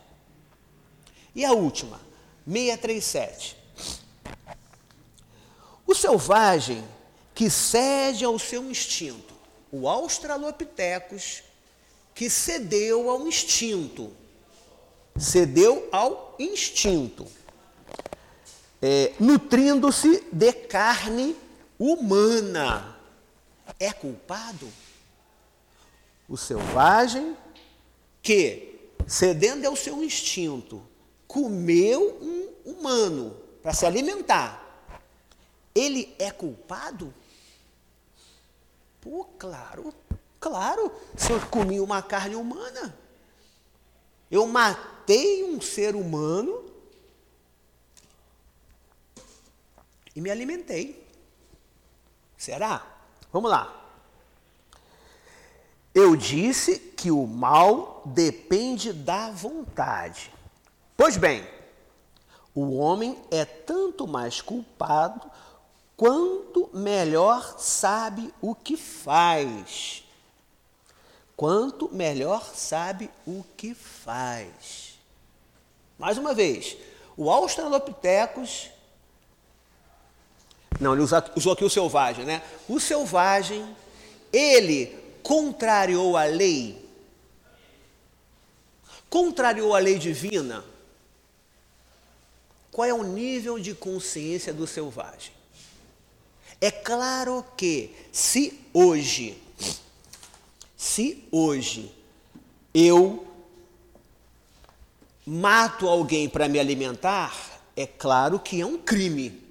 E 1.36 1.43
a 1.43 1.53
última, 1.53 1.99
637. 2.45 3.59
O 5.90 5.96
selvagem 5.96 6.88
que 7.34 7.50
cede 7.50 8.24
ao 8.24 8.38
seu 8.38 8.70
instinto, 8.70 9.34
o 9.72 9.90
Australopithecus 9.90 11.42
que 12.14 12.30
cedeu 12.30 13.10
ao 13.10 13.26
instinto, 13.26 14.14
cedeu 15.18 15.90
ao 15.92 16.36
instinto 16.38 17.26
é, 18.80 19.14
nutrindo-se 19.20 20.24
de 20.32 20.54
carne 20.54 21.36
humana. 21.80 22.96
É 23.80 23.92
culpado? 23.92 24.72
O 26.30 26.38
selvagem 26.38 27.36
que, 28.22 28.92
cedendo 29.08 29.66
ao 29.66 29.76
seu 29.76 30.04
instinto, 30.04 30.84
comeu 31.28 32.16
um 32.22 32.74
humano 32.74 33.36
para 33.64 33.74
se 33.74 33.88
alimentar, 33.88 34.68
ele 35.80 36.16
é 36.20 36.32
culpado? 36.32 37.14
Pô, 39.00 39.26
claro, 39.38 39.94
claro, 40.40 40.92
se 41.16 41.32
eu 41.32 41.40
comi 41.48 41.80
uma 41.80 42.02
carne 42.02 42.36
humana, 42.36 42.98
eu 44.30 44.46
matei 44.46 45.44
um 45.44 45.62
ser 45.62 45.96
humano 45.96 46.66
e 50.16 50.20
me 50.20 50.30
alimentei. 50.30 51.08
Será? 52.38 52.86
Vamos 53.32 53.50
lá. 53.50 53.76
Eu 55.94 56.16
disse 56.16 56.78
que 56.80 57.10
o 57.10 57.26
mal 57.26 58.04
depende 58.06 58.92
da 58.94 59.32
vontade. 59.32 60.32
Pois 60.96 61.18
bem, 61.18 61.48
o 62.54 62.76
homem 62.78 63.18
é 63.32 63.46
tanto 63.46 64.06
mais 64.06 64.42
culpado 64.42 65.30
quanto 66.00 66.70
melhor 66.72 67.60
sabe 67.60 68.34
o 68.39 68.56
que 68.56 68.78
faz. 68.78 70.02
Quanto 71.36 71.93
melhor 71.93 72.41
sabe 72.56 73.12
o 73.28 73.43
que 73.58 73.74
faz. 73.74 74.97
Mais 75.97 76.18
uma 76.18 76.34
vez, 76.34 76.78
o 77.18 77.30
Australopithecus 77.30 78.70
não, 80.80 80.93
ele 80.93 81.04
usou 81.36 81.52
aqui 81.52 81.66
o 81.66 81.70
selvagem, 81.70 82.24
né? 82.24 82.41
O 82.70 82.80
selvagem, 82.80 83.76
ele 84.32 84.97
contrariou 85.22 86.16
a 86.16 86.24
lei. 86.24 86.82
Contrariou 89.10 89.76
a 89.76 89.80
lei 89.80 90.00
divina. 90.00 90.64
Qual 92.72 92.88
é 92.88 92.93
o 92.93 93.04
nível 93.04 93.60
de 93.60 93.74
consciência 93.76 94.54
do 94.54 94.66
selvagem? 94.66 95.39
É 96.62 96.70
claro 96.70 97.45
que 97.55 97.95
se 98.12 98.60
hoje, 98.74 99.41
se 100.76 101.24
hoje 101.32 101.89
eu 102.74 103.26
mato 105.26 105.88
alguém 105.88 106.28
para 106.28 106.49
me 106.49 106.60
alimentar, 106.60 107.62
é 107.78 107.88
claro 107.88 108.39
que 108.39 108.60
é 108.60 108.66
um 108.66 108.78
crime. 108.78 109.41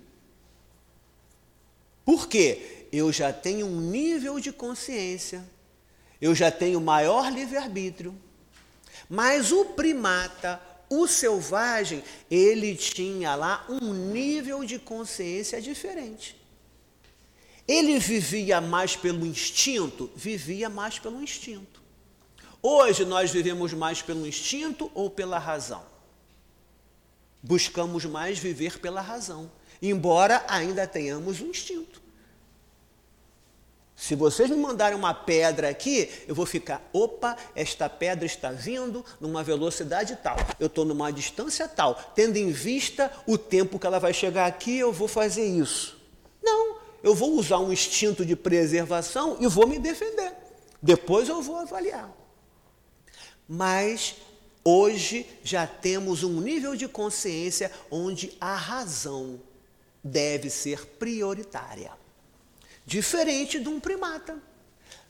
Por 2.04 2.28
quê? 2.28 2.86
Eu 2.92 3.10
já 3.10 3.32
tenho 3.32 3.66
um 3.66 3.80
nível 3.80 4.38
de 4.38 4.52
consciência, 4.52 5.42
eu 6.20 6.34
já 6.34 6.50
tenho 6.50 6.80
maior 6.80 7.32
livre-arbítrio. 7.32 8.14
Mas 9.08 9.50
o 9.50 9.64
primata, 9.64 10.60
o 10.90 11.06
selvagem, 11.06 12.04
ele 12.30 12.76
tinha 12.76 13.34
lá 13.34 13.64
um 13.68 13.94
nível 13.94 14.64
de 14.64 14.78
consciência 14.78 15.60
diferente. 15.62 16.37
Ele 17.68 17.98
vivia 17.98 18.60
mais 18.60 18.96
pelo 18.96 19.24
instinto? 19.24 20.10
Vivia 20.16 20.68
mais 20.68 20.98
pelo 20.98 21.22
instinto. 21.22 21.80
Hoje 22.60 23.04
nós 23.04 23.30
vivemos 23.30 23.72
mais 23.72 24.02
pelo 24.02 24.26
instinto 24.26 24.90
ou 24.94 25.08
pela 25.10 25.38
razão? 25.38 25.84
Buscamos 27.40 28.04
mais 28.04 28.38
viver 28.38 28.80
pela 28.80 29.00
razão 29.00 29.50
embora 29.82 30.44
ainda 30.48 30.86
tenhamos 30.86 31.40
um 31.40 31.46
instinto. 31.46 32.02
Se 33.94 34.14
vocês 34.14 34.48
me 34.48 34.56
mandarem 34.56 34.96
uma 34.96 35.12
pedra 35.12 35.68
aqui, 35.68 36.08
eu 36.28 36.34
vou 36.34 36.46
ficar, 36.46 36.88
opa, 36.92 37.36
esta 37.54 37.88
pedra 37.88 38.24
está 38.24 38.52
vindo 38.52 39.04
numa 39.20 39.42
velocidade 39.42 40.16
tal, 40.22 40.36
eu 40.60 40.68
estou 40.68 40.84
numa 40.84 41.10
distância 41.10 41.66
tal, 41.66 41.96
tendo 42.14 42.36
em 42.36 42.52
vista 42.52 43.12
o 43.26 43.36
tempo 43.36 43.76
que 43.76 43.86
ela 43.86 43.98
vai 43.98 44.14
chegar 44.14 44.46
aqui, 44.46 44.78
eu 44.78 44.92
vou 44.92 45.08
fazer 45.08 45.44
isso. 45.44 45.98
Não, 46.40 46.77
eu 47.08 47.14
vou 47.14 47.32
usar 47.32 47.58
um 47.58 47.72
instinto 47.72 48.24
de 48.24 48.36
preservação 48.36 49.38
e 49.40 49.46
vou 49.46 49.66
me 49.66 49.78
defender. 49.78 50.32
Depois 50.80 51.28
eu 51.28 51.40
vou 51.40 51.56
avaliar. 51.56 52.14
Mas 53.48 54.16
hoje 54.62 55.26
já 55.42 55.66
temos 55.66 56.22
um 56.22 56.38
nível 56.40 56.76
de 56.76 56.86
consciência 56.86 57.72
onde 57.90 58.36
a 58.38 58.54
razão 58.54 59.40
deve 60.04 60.50
ser 60.50 60.84
prioritária. 60.84 61.92
Diferente 62.84 63.58
de 63.58 63.68
um 63.70 63.80
primata. 63.80 64.36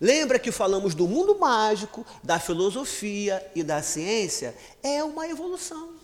Lembra 0.01 0.39
que 0.39 0.53
falamos 0.53 0.95
do 0.95 1.09
mundo 1.09 1.37
mágico, 1.37 2.07
da 2.23 2.39
filosofia 2.39 3.45
e 3.57 3.65
da 3.65 3.83
ciência? 3.83 4.57
É 4.85 5.03
uma 5.03 5.27
evolução. 5.27 5.98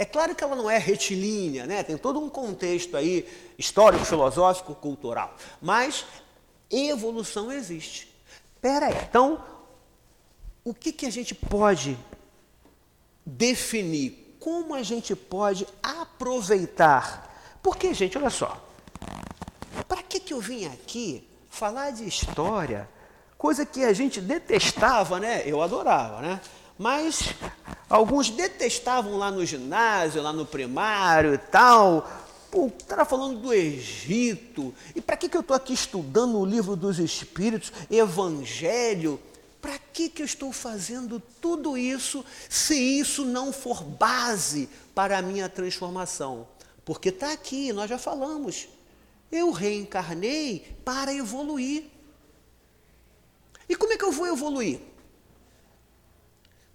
É 0.00 0.04
claro 0.06 0.34
que 0.34 0.42
ela 0.42 0.56
não 0.56 0.70
é 0.70 0.78
retilínea, 0.78 1.66
né? 1.66 1.82
tem 1.82 1.98
todo 1.98 2.18
um 2.18 2.30
contexto 2.30 2.96
aí 2.96 3.28
histórico, 3.58 4.02
filosófico, 4.06 4.74
cultural. 4.74 5.36
Mas 5.60 6.06
evolução 6.70 7.52
existe. 7.52 8.10
Espera 8.54 8.86
aí, 8.86 8.96
então, 9.08 9.44
o 10.64 10.72
que, 10.72 10.90
que 10.90 11.04
a 11.04 11.10
gente 11.10 11.34
pode 11.34 11.98
definir? 13.26 14.36
Como 14.40 14.74
a 14.74 14.82
gente 14.82 15.14
pode 15.14 15.66
aproveitar 15.82 17.30
porque, 17.62 17.92
gente, 17.92 18.16
olha 18.16 18.30
só. 18.30 18.58
Para 19.86 20.02
que, 20.02 20.18
que 20.18 20.32
eu 20.32 20.40
vim 20.40 20.66
aqui 20.66 21.28
falar 21.48 21.90
de 21.90 22.06
história? 22.06 22.88
Coisa 23.36 23.66
que 23.66 23.84
a 23.84 23.92
gente 23.92 24.18
detestava, 24.20 25.20
né? 25.20 25.42
Eu 25.44 25.62
adorava, 25.62 26.20
né? 26.22 26.40
Mas 26.80 27.34
alguns 27.90 28.30
detestavam 28.30 29.18
lá 29.18 29.30
no 29.30 29.44
ginásio, 29.44 30.22
lá 30.22 30.32
no 30.32 30.46
primário 30.46 31.34
e 31.34 31.38
tal. 31.38 32.10
Pô, 32.50 32.68
estava 32.68 33.04
falando 33.04 33.38
do 33.38 33.52
Egito. 33.52 34.74
E 34.96 35.00
para 35.02 35.14
que, 35.14 35.28
que 35.28 35.36
eu 35.36 35.42
estou 35.42 35.54
aqui 35.54 35.74
estudando 35.74 36.38
o 36.38 36.46
livro 36.46 36.76
dos 36.76 36.98
Espíritos, 36.98 37.70
Evangelho? 37.90 39.20
Para 39.60 39.78
que, 39.92 40.08
que 40.08 40.22
eu 40.22 40.24
estou 40.24 40.54
fazendo 40.54 41.20
tudo 41.38 41.76
isso 41.76 42.24
se 42.48 42.74
isso 42.74 43.26
não 43.26 43.52
for 43.52 43.82
base 43.84 44.66
para 44.94 45.18
a 45.18 45.22
minha 45.22 45.50
transformação? 45.50 46.48
Porque 46.82 47.10
está 47.10 47.30
aqui, 47.30 47.74
nós 47.74 47.90
já 47.90 47.98
falamos. 47.98 48.68
Eu 49.30 49.50
reencarnei 49.50 50.78
para 50.82 51.12
evoluir. 51.12 51.90
E 53.68 53.76
como 53.76 53.92
é 53.92 53.98
que 53.98 54.04
eu 54.04 54.12
vou 54.12 54.26
evoluir? 54.26 54.80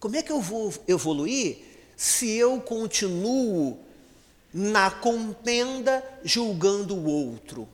Como 0.05 0.15
é 0.15 0.21
que 0.21 0.31
eu 0.31 0.39
vou 0.39 0.71
evoluir 0.87 1.57
se 1.97 2.29
eu 2.29 2.61
continuo 2.61 3.83
na 4.53 4.91
contenda 4.91 6.19
julgando 6.23 6.93
o 6.93 7.05
outro 7.05 7.67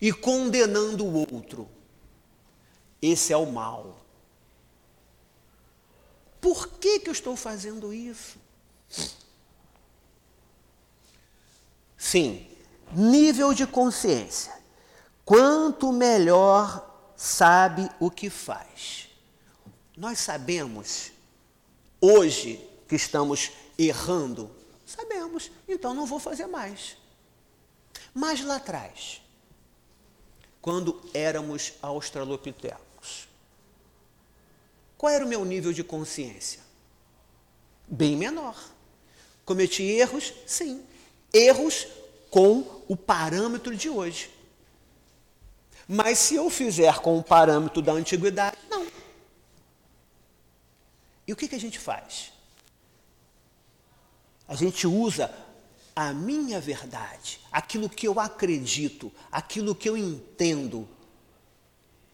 e 0.00 0.12
condenando 0.12 1.04
o 1.04 1.12
outro? 1.34 1.68
Esse 3.02 3.32
é 3.32 3.36
o 3.36 3.50
mal. 3.50 4.06
Por 6.40 6.68
que, 6.78 7.00
que 7.00 7.08
eu 7.08 7.12
estou 7.12 7.34
fazendo 7.34 7.92
isso? 7.92 8.38
Sim, 11.98 12.46
nível 12.92 13.52
de 13.52 13.66
consciência. 13.66 14.54
Quanto 15.24 15.92
melhor 15.92 17.12
sabe 17.16 17.90
o 17.98 18.12
que 18.12 18.30
faz. 18.30 19.08
Nós 19.96 20.20
sabemos, 20.20 21.13
hoje 22.04 22.60
que 22.88 22.96
estamos 22.96 23.50
errando, 23.78 24.50
Sabemos, 24.86 25.50
então 25.66 25.94
não 25.94 26.06
vou 26.06 26.18
fazer 26.18 26.46
mais. 26.46 26.96
Mas 28.12 28.44
lá 28.44 28.56
atrás, 28.56 29.22
quando 30.60 31.00
éramos 31.12 31.72
australopitecos, 31.80 33.28
qual 34.96 35.12
era 35.12 35.24
o 35.24 35.28
meu 35.28 35.44
nível 35.44 35.72
de 35.72 35.82
consciência? 35.82 36.60
Bem 37.88 38.16
menor. 38.16 38.56
Cometi 39.44 39.82
erros? 39.82 40.32
Sim. 40.46 40.82
Erros 41.32 41.86
com 42.30 42.82
o 42.88 42.96
parâmetro 42.96 43.76
de 43.76 43.88
hoje. 43.88 44.30
Mas 45.86 46.18
se 46.18 46.36
eu 46.36 46.48
fizer 46.48 46.98
com 47.00 47.18
o 47.18 47.22
parâmetro 47.22 47.82
da 47.82 47.92
antiguidade, 47.92 48.56
não. 48.70 48.86
E 51.26 51.32
o 51.32 51.36
que, 51.36 51.48
que 51.48 51.54
a 51.54 51.60
gente 51.60 51.78
faz? 51.78 52.32
A 54.46 54.54
gente 54.54 54.86
usa 54.86 55.32
a 55.96 56.12
minha 56.12 56.60
verdade, 56.60 57.40
aquilo 57.50 57.88
que 57.88 58.06
eu 58.06 58.18
acredito, 58.18 59.12
aquilo 59.30 59.74
que 59.74 59.88
eu 59.88 59.96
entendo, 59.96 60.88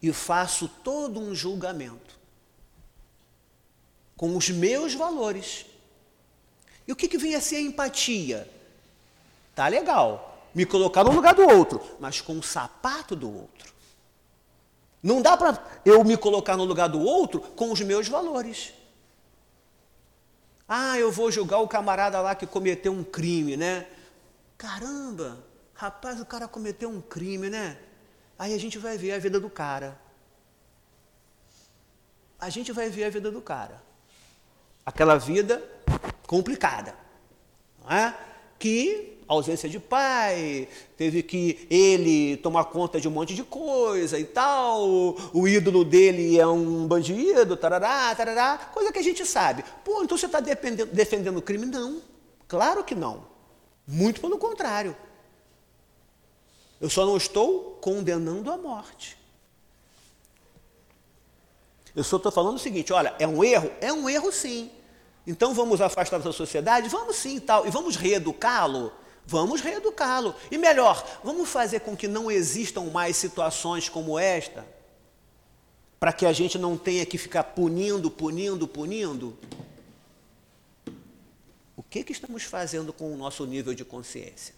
e 0.01 0.11
faço 0.13 0.67
todo 0.67 1.19
um 1.19 1.33
julgamento 1.35 2.19
com 4.15 4.35
os 4.37 4.49
meus 4.49 4.93
valores. 4.93 5.65
E 6.87 6.91
o 6.91 6.95
que, 6.95 7.07
que 7.07 7.17
vem 7.17 7.35
a 7.35 7.41
ser 7.41 7.57
a 7.57 7.61
empatia? 7.61 8.49
Tá 9.53 9.67
legal, 9.67 10.47
me 10.53 10.65
colocar 10.65 11.03
no 11.03 11.11
lugar 11.11 11.33
do 11.33 11.47
outro, 11.47 11.81
mas 11.99 12.21
com 12.21 12.37
o 12.37 12.43
sapato 12.43 13.15
do 13.15 13.31
outro. 13.31 13.71
Não 15.01 15.21
dá 15.21 15.35
para 15.35 15.81
eu 15.83 16.03
me 16.03 16.15
colocar 16.15 16.55
no 16.55 16.63
lugar 16.63 16.87
do 16.87 17.01
outro 17.01 17.41
com 17.41 17.71
os 17.71 17.81
meus 17.81 18.07
valores. 18.07 18.73
Ah, 20.73 20.97
eu 20.97 21.11
vou 21.11 21.29
julgar 21.29 21.59
o 21.59 21.67
camarada 21.67 22.21
lá 22.21 22.33
que 22.33 22.47
cometeu 22.47 22.93
um 22.93 23.03
crime, 23.03 23.57
né? 23.57 23.85
Caramba, 24.57 25.43
rapaz, 25.73 26.21
o 26.21 26.25
cara 26.25 26.47
cometeu 26.47 26.89
um 26.89 27.01
crime, 27.01 27.49
né? 27.49 27.77
Aí 28.39 28.53
a 28.53 28.57
gente 28.57 28.77
vai 28.77 28.97
ver 28.97 29.11
a 29.11 29.19
vida 29.19 29.37
do 29.37 29.49
cara. 29.49 29.99
A 32.39 32.49
gente 32.49 32.71
vai 32.71 32.89
ver 32.89 33.03
a 33.03 33.09
vida 33.09 33.29
do 33.29 33.41
cara. 33.41 33.83
Aquela 34.85 35.17
vida 35.17 35.61
complicada, 36.25 36.95
não 37.83 37.91
é? 37.91 38.17
Que 38.61 39.17
ausência 39.27 39.67
de 39.67 39.79
pai, 39.79 40.67
teve 40.95 41.23
que 41.23 41.65
ele 41.67 42.37
tomar 42.37 42.65
conta 42.65 43.01
de 43.01 43.07
um 43.07 43.11
monte 43.11 43.33
de 43.33 43.43
coisa 43.43 44.19
e 44.19 44.23
tal, 44.23 44.87
o 45.33 45.47
ídolo 45.47 45.83
dele 45.83 46.37
é 46.37 46.45
um 46.45 46.85
bandido, 46.85 47.57
tarará, 47.57 48.13
tarará, 48.13 48.69
coisa 48.71 48.91
que 48.91 48.99
a 48.99 49.03
gente 49.03 49.25
sabe. 49.25 49.63
Pô, 49.83 50.03
então 50.03 50.15
você 50.15 50.27
está 50.27 50.39
defendendo 50.39 51.37
o 51.37 51.41
crime? 51.41 51.65
Não, 51.65 52.03
claro 52.47 52.83
que 52.83 52.93
não. 52.93 53.25
Muito 53.87 54.21
pelo 54.21 54.37
contrário. 54.37 54.95
Eu 56.79 56.89
só 56.89 57.03
não 57.03 57.17
estou 57.17 57.79
condenando 57.81 58.51
a 58.51 58.57
morte. 58.57 59.17
Eu 61.95 62.03
só 62.03 62.17
estou 62.17 62.31
falando 62.31 62.57
o 62.57 62.59
seguinte: 62.59 62.93
olha, 62.93 63.15
é 63.17 63.25
um 63.25 63.43
erro? 63.43 63.71
É 63.81 63.91
um 63.91 64.07
erro 64.07 64.31
sim. 64.31 64.69
Então 65.25 65.53
vamos 65.53 65.81
afastar 65.81 66.19
da 66.19 66.33
sociedade? 66.33 66.89
Vamos 66.89 67.15
sim 67.15 67.39
tal. 67.39 67.67
E 67.67 67.69
vamos 67.69 67.95
reeducá-lo? 67.95 68.91
Vamos 69.25 69.61
reeducá-lo. 69.61 70.35
E 70.49 70.57
melhor, 70.57 71.05
vamos 71.23 71.49
fazer 71.49 71.81
com 71.81 71.95
que 71.95 72.07
não 72.07 72.31
existam 72.31 72.81
mais 72.91 73.15
situações 73.15 73.87
como 73.87 74.17
esta, 74.17 74.65
para 75.99 76.11
que 76.11 76.25
a 76.25 76.33
gente 76.33 76.57
não 76.57 76.75
tenha 76.75 77.05
que 77.05 77.17
ficar 77.17 77.43
punindo, 77.43 78.09
punindo, 78.09 78.67
punindo. 78.67 79.37
O 81.77 81.83
que, 81.83 82.03
que 82.03 82.11
estamos 82.11 82.43
fazendo 82.43 82.91
com 82.91 83.13
o 83.13 83.17
nosso 83.17 83.45
nível 83.45 83.73
de 83.73 83.85
consciência? 83.85 84.55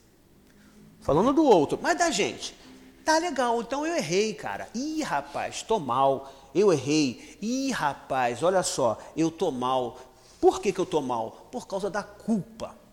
Falando 1.01 1.33
do 1.33 1.43
outro, 1.43 1.77
mas 1.81 1.97
da 1.97 2.09
gente. 2.09 2.55
Tá 3.03 3.17
legal, 3.17 3.59
então 3.61 3.85
eu 3.85 3.95
errei, 3.97 4.33
cara. 4.33 4.69
Ih, 4.73 5.03
rapaz, 5.03 5.61
tô 5.61 5.77
mal. 5.77 6.31
Eu 6.55 6.71
errei. 6.71 7.37
Ih, 7.41 7.71
rapaz, 7.71 8.41
olha 8.41 8.63
só, 8.63 8.97
eu 9.15 9.29
tô 9.29 9.51
mal. 9.51 9.99
Por 10.43 10.59
que, 10.59 10.73
que 10.73 10.79
eu 10.79 10.85
tô 10.85 10.99
mal? 11.01 11.47
Por 11.49 11.65
causa 11.65 11.89
da 11.89 12.03
culpa 12.03 12.83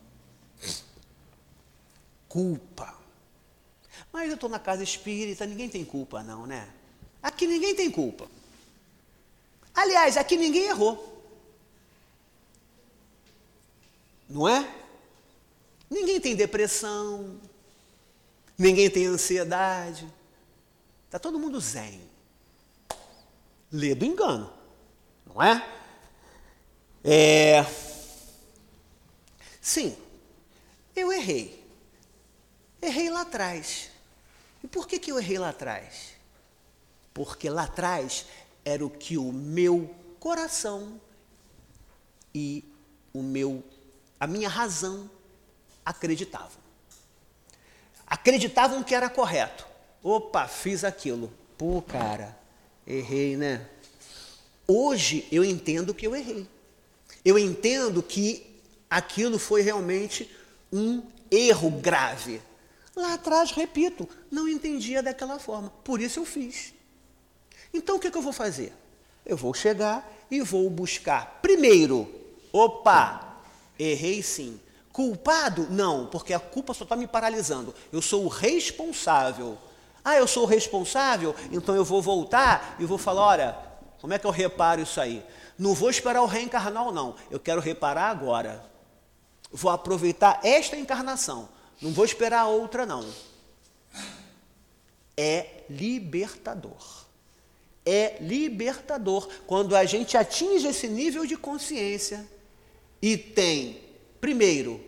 culpa. 2.31 2.97
Mas 4.13 4.29
eu 4.29 4.37
estou 4.37 4.49
na 4.49 4.61
casa 4.61 4.85
espírita, 4.85 5.45
ninguém 5.45 5.69
tem 5.69 5.85
culpa, 5.85 6.23
não, 6.23 6.47
né? 6.47 6.73
Aqui 7.21 7.47
ninguém 7.47 7.75
tem 7.75 7.91
culpa. 7.91 8.27
Aliás, 9.75 10.17
aqui 10.17 10.37
ninguém 10.37 10.67
errou. 10.67 11.23
Não 14.29 14.49
é? 14.49 14.73
Ninguém 15.91 16.21
tem 16.21 16.37
depressão, 16.37 17.41
ninguém 18.57 18.89
tem 18.89 19.07
ansiedade. 19.07 20.09
Está 21.07 21.19
todo 21.19 21.39
mundo 21.39 21.61
zen. 21.61 22.01
Lê 23.73 23.93
do 23.95 24.05
engano, 24.05 24.53
não 25.27 25.43
é? 25.43 25.80
É. 27.05 27.65
Sim, 29.61 29.97
eu 30.95 31.13
errei. 31.13 31.65
Errei 32.81 33.11
lá 33.11 33.23
atrás. 33.23 33.91
E 34.63 34.69
por 34.69 34.87
que, 34.87 34.99
que 34.99 35.11
eu 35.11 35.19
errei 35.19 35.39
lá 35.39 35.51
atrás? 35.51 36.15
Porque 37.15 37.49
lá 37.49 37.65
atrás 37.65 38.27
era 38.65 38.85
o 38.85 38.91
que 38.91 39.17
o 39.17 39.33
meu 39.33 39.95
coração 40.19 41.01
e 42.35 42.65
o 43.13 43.23
meu 43.23 43.65
a 44.19 44.27
minha 44.27 44.49
razão 44.49 45.11
acreditavam. 45.85 46.61
Acreditavam 48.07 48.83
que 48.83 48.95
era 48.95 49.09
correto. 49.09 49.67
Opa, 50.03 50.47
fiz 50.47 50.85
aquilo. 50.85 51.33
Pô, 51.57 51.81
cara, 51.81 52.39
errei, 52.87 53.37
né? 53.37 53.67
Hoje 54.67 55.27
eu 55.33 55.43
entendo 55.43 55.95
que 55.95 56.07
eu 56.07 56.15
errei. 56.15 56.47
Eu 57.25 57.39
entendo 57.39 58.03
que 58.03 58.47
aquilo 58.89 59.39
foi 59.39 59.63
realmente 59.63 60.31
um 60.73 61.03
erro 61.31 61.71
grave. 61.71 62.41
Lá 62.97 63.15
atrás, 63.15 63.53
repito, 63.53 64.09
não 64.31 64.49
entendia 64.49 65.03
daquela 65.03 65.39
forma, 65.39 65.71
por 65.85 66.01
isso 66.01 66.21
eu 66.21 66.25
fiz. 66.25 66.75
Então 67.73 67.97
o 67.97 68.01
que, 68.01 68.11
que 68.11 68.19
eu 68.19 68.23
vou 68.23 68.33
fazer? 68.33 68.73
Eu 69.25 69.37
vou 69.37 69.55
chegar 69.55 70.11
e 70.31 70.41
vou 70.41 70.69
buscar, 70.69 71.39
primeiro, 71.41 72.09
opa, 72.53 73.39
errei 73.79 74.23
sim. 74.23 74.61
Culpado? 74.93 75.69
Não, 75.71 76.07
porque 76.07 76.35
a 76.35 76.41
culpa 76.41 76.75
só 76.75 76.83
está 76.83 76.97
me 76.97 77.07
paralisando. 77.07 77.73
Eu 77.93 78.03
sou 78.03 78.25
o 78.25 78.29
responsável. 78.29 79.57
Ah, 80.05 80.17
eu 80.17 80.27
sou 80.27 80.43
o 80.43 80.47
responsável? 80.47 81.35
Então 81.53 81.77
eu 81.77 81.85
vou 81.85 82.03
voltar 82.03 82.77
e 82.79 82.85
vou 82.85 82.99
falar: 82.99 83.23
olha, 83.23 83.59
como 84.01 84.13
é 84.13 84.19
que 84.19 84.27
eu 84.27 84.31
reparo 84.31 84.83
isso 84.83 85.01
aí? 85.01 85.23
Não 85.61 85.75
vou 85.75 85.91
esperar 85.91 86.23
o 86.23 86.27
reencarnar, 86.27 86.91
não. 86.91 87.15
Eu 87.31 87.39
quero 87.39 87.61
reparar 87.61 88.11
agora. 88.11 88.65
Vou 89.53 89.71
aproveitar 89.71 90.41
esta 90.43 90.77
encarnação 90.77 91.49
não 91.81 91.93
vou 91.93 92.05
esperar 92.05 92.47
outra, 92.47 92.85
não. 92.85 93.09
É 95.17 95.65
libertador. 95.71 97.07
É 97.85 98.19
libertador 98.21 99.29
quando 99.47 99.75
a 99.75 99.85
gente 99.85 100.17
atinge 100.17 100.67
esse 100.67 100.87
nível 100.87 101.25
de 101.25 101.37
consciência 101.37 102.29
e 103.01 103.17
tem, 103.17 103.83
primeiro, 104.21 104.85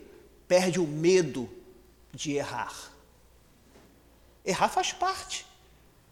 perde 0.46 0.78
o 0.78 0.86
medo 0.86 1.48
de 2.12 2.32
errar. 2.32 2.92
Errar 4.44 4.68
faz 4.68 4.92
parte. 4.92 5.46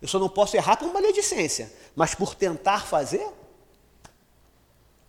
Eu 0.01 0.09
só 0.09 0.19
não 0.19 0.31
posso 0.31 0.57
errar 0.57 0.79
por 0.79 0.91
maledicência, 0.93 1.71
mas 1.95 2.15
por 2.15 2.35
tentar 2.35 2.87
fazer. 2.87 3.27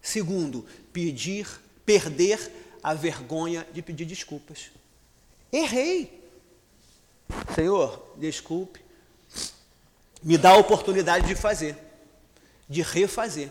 Segundo, 0.01 0.65
pedir, 0.91 1.47
perder 1.85 2.51
a 2.81 2.93
vergonha 2.93 3.67
de 3.73 3.81
pedir 3.81 4.05
desculpas. 4.05 4.71
Errei. 5.51 6.21
Senhor, 7.53 8.15
desculpe. 8.17 8.83
Me 10.23 10.37
dá 10.37 10.51
a 10.51 10.57
oportunidade 10.57 11.27
de 11.27 11.35
fazer, 11.35 11.77
de 12.67 12.81
refazer. 12.81 13.49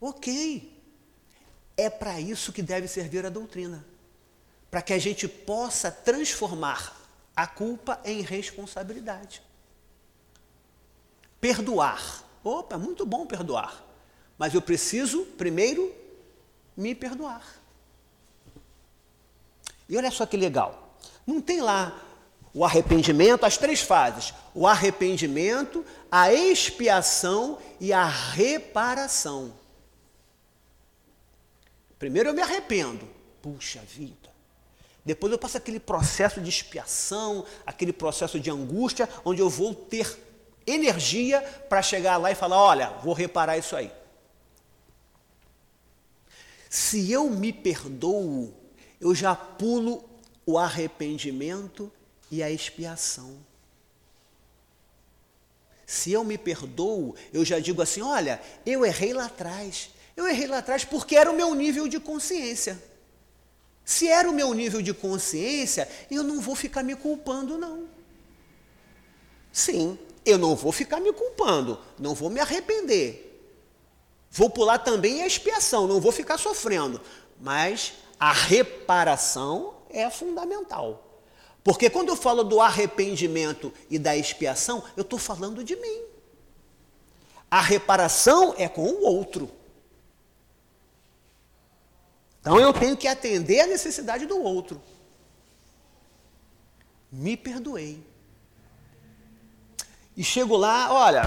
Ok. 0.00 0.76
É 1.76 1.88
para 1.88 2.20
isso 2.20 2.52
que 2.52 2.62
deve 2.62 2.88
servir 2.88 3.24
a 3.24 3.28
doutrina 3.28 3.84
para 4.70 4.82
que 4.82 4.92
a 4.92 4.98
gente 4.98 5.26
possa 5.26 5.90
transformar 5.90 6.94
a 7.34 7.46
culpa 7.46 8.00
em 8.04 8.20
responsabilidade. 8.20 9.42
Perdoar. 11.40 12.24
Opa, 12.42 12.76
muito 12.76 13.06
bom 13.06 13.26
perdoar. 13.26 13.84
Mas 14.38 14.54
eu 14.54 14.62
preciso, 14.62 15.24
primeiro, 15.36 15.92
me 16.76 16.94
perdoar. 16.94 17.44
E 19.88 19.96
olha 19.96 20.10
só 20.10 20.24
que 20.24 20.36
legal. 20.36 20.96
Não 21.26 21.40
tem 21.40 21.60
lá 21.60 22.00
o 22.54 22.64
arrependimento, 22.64 23.44
as 23.44 23.56
três 23.56 23.80
fases: 23.80 24.32
o 24.54 24.66
arrependimento, 24.66 25.84
a 26.10 26.32
expiação 26.32 27.58
e 27.80 27.92
a 27.92 28.04
reparação. 28.06 29.52
Primeiro 31.98 32.28
eu 32.28 32.34
me 32.34 32.42
arrependo. 32.42 33.08
Puxa 33.42 33.80
vida. 33.80 34.28
Depois 35.04 35.32
eu 35.32 35.38
passo 35.38 35.56
aquele 35.56 35.80
processo 35.80 36.40
de 36.40 36.48
expiação, 36.48 37.44
aquele 37.66 37.92
processo 37.92 38.38
de 38.38 38.50
angústia, 38.50 39.08
onde 39.24 39.40
eu 39.40 39.48
vou 39.48 39.74
ter 39.74 40.16
energia 40.66 41.40
para 41.68 41.82
chegar 41.82 42.18
lá 42.18 42.30
e 42.30 42.34
falar: 42.34 42.60
olha, 42.62 42.90
vou 43.02 43.14
reparar 43.14 43.58
isso 43.58 43.74
aí. 43.74 43.90
Se 46.68 47.10
eu 47.10 47.28
me 47.30 47.52
perdoo, 47.52 48.54
eu 49.00 49.14
já 49.14 49.34
pulo 49.34 50.04
o 50.44 50.58
arrependimento 50.58 51.90
e 52.30 52.42
a 52.42 52.50
expiação. 52.50 53.36
Se 55.86 56.12
eu 56.12 56.22
me 56.22 56.36
perdoo, 56.36 57.14
eu 57.32 57.44
já 57.44 57.58
digo 57.58 57.80
assim: 57.80 58.02
olha, 58.02 58.40
eu 58.66 58.84
errei 58.84 59.14
lá 59.14 59.26
atrás. 59.26 59.90
Eu 60.14 60.28
errei 60.28 60.46
lá 60.46 60.58
atrás 60.58 60.84
porque 60.84 61.16
era 61.16 61.30
o 61.30 61.36
meu 61.36 61.54
nível 61.54 61.88
de 61.88 61.98
consciência. 61.98 62.82
Se 63.84 64.06
era 64.06 64.28
o 64.28 64.34
meu 64.34 64.52
nível 64.52 64.82
de 64.82 64.92
consciência, 64.92 65.88
eu 66.10 66.22
não 66.22 66.40
vou 66.40 66.54
ficar 66.54 66.82
me 66.82 66.94
culpando, 66.94 67.56
não. 67.56 67.88
Sim, 69.50 69.98
eu 70.26 70.36
não 70.36 70.54
vou 70.54 70.72
ficar 70.72 71.00
me 71.00 71.10
culpando, 71.12 71.80
não 71.98 72.14
vou 72.14 72.28
me 72.28 72.38
arrepender. 72.38 73.27
Vou 74.30 74.50
pular 74.50 74.78
também 74.78 75.22
a 75.22 75.26
expiação, 75.26 75.86
não 75.86 76.00
vou 76.00 76.12
ficar 76.12 76.38
sofrendo. 76.38 77.00
Mas 77.40 77.94
a 78.18 78.32
reparação 78.32 79.74
é 79.90 80.08
fundamental. 80.10 81.04
Porque 81.62 81.90
quando 81.90 82.08
eu 82.08 82.16
falo 82.16 82.44
do 82.44 82.60
arrependimento 82.60 83.72
e 83.90 83.98
da 83.98 84.16
expiação, 84.16 84.82
eu 84.96 85.02
estou 85.02 85.18
falando 85.18 85.62
de 85.62 85.76
mim. 85.76 86.02
A 87.50 87.60
reparação 87.60 88.54
é 88.56 88.68
com 88.68 88.82
o 88.82 89.04
outro. 89.04 89.50
Então 92.40 92.58
eu 92.58 92.72
tenho 92.72 92.96
que 92.96 93.08
atender 93.08 93.60
a 93.60 93.66
necessidade 93.66 94.26
do 94.26 94.40
outro. 94.42 94.80
Me 97.10 97.36
perdoei. 97.36 98.02
E 100.16 100.24
chego 100.24 100.56
lá, 100.56 100.92
olha, 100.92 101.22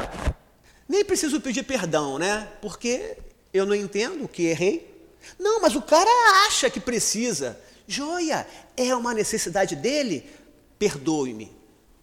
nem 0.91 1.05
preciso 1.05 1.39
pedir 1.39 1.63
perdão, 1.63 2.19
né? 2.19 2.51
Porque 2.61 3.17
eu 3.53 3.65
não 3.65 3.73
entendo 3.73 4.27
que 4.27 4.43
errei. 4.43 4.93
Não, 5.39 5.61
mas 5.61 5.73
o 5.73 5.81
cara 5.81 6.09
acha 6.45 6.69
que 6.69 6.81
precisa. 6.81 7.57
Joia, 7.87 8.45
é 8.75 8.93
uma 8.93 9.13
necessidade 9.13 9.73
dele. 9.73 10.29
Perdoe-me. 10.77 11.49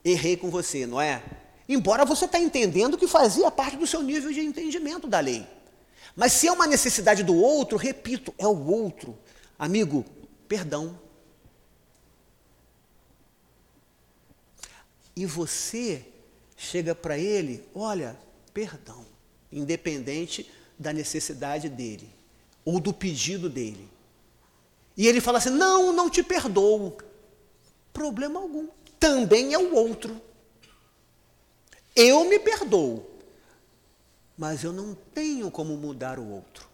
Errei 0.03 0.39
com 0.39 0.49
você, 0.49 0.87
não 0.87 0.99
é? 0.99 1.23
Embora 1.69 2.07
você 2.07 2.25
está 2.25 2.39
entendendo 2.39 2.97
que 2.97 3.07
fazia 3.07 3.51
parte 3.51 3.77
do 3.77 3.87
seu 3.87 4.03
nível 4.03 4.33
de 4.33 4.41
entendimento 4.41 5.07
da 5.07 5.21
lei. 5.21 5.47
Mas 6.17 6.33
se 6.33 6.49
é 6.49 6.53
uma 6.53 6.67
necessidade 6.67 7.23
do 7.23 7.37
outro, 7.37 7.77
repito, 7.77 8.33
é 8.39 8.47
o 8.47 8.67
outro. 8.69 9.19
Amigo, 9.59 10.03
perdão. 10.49 10.99
E 15.15 15.27
você 15.27 16.07
chega 16.57 16.95
para 16.95 17.19
ele, 17.19 17.69
olha, 17.75 18.17
perdão, 18.49 19.05
independente 19.51 20.51
da 20.79 20.93
necessidade 20.93 21.69
dele 21.69 22.09
ou 22.65 22.79
do 22.79 22.93
pedido 22.93 23.49
dele. 23.49 23.89
E 24.97 25.07
ele 25.07 25.21
fala 25.21 25.39
assim: 25.39 25.51
não, 25.51 25.93
não 25.93 26.11
te 26.11 26.23
perdoo. 26.23 26.99
Problema 27.93 28.41
algum. 28.41 28.69
Também 29.01 29.55
é 29.55 29.59
o 29.59 29.75
outro. 29.75 30.21
Eu 31.95 32.25
me 32.27 32.39
perdoo, 32.39 33.09
mas 34.37 34.63
eu 34.63 34.73
não 34.73 34.95
tenho 35.15 35.51
como 35.51 35.77
mudar 35.77 36.19
o 36.19 36.29
outro. 36.29 36.69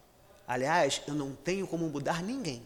Aliás, 0.46 1.00
eu 1.06 1.14
não 1.14 1.32
tenho 1.32 1.66
como 1.66 1.88
mudar 1.88 2.22
ninguém. 2.22 2.62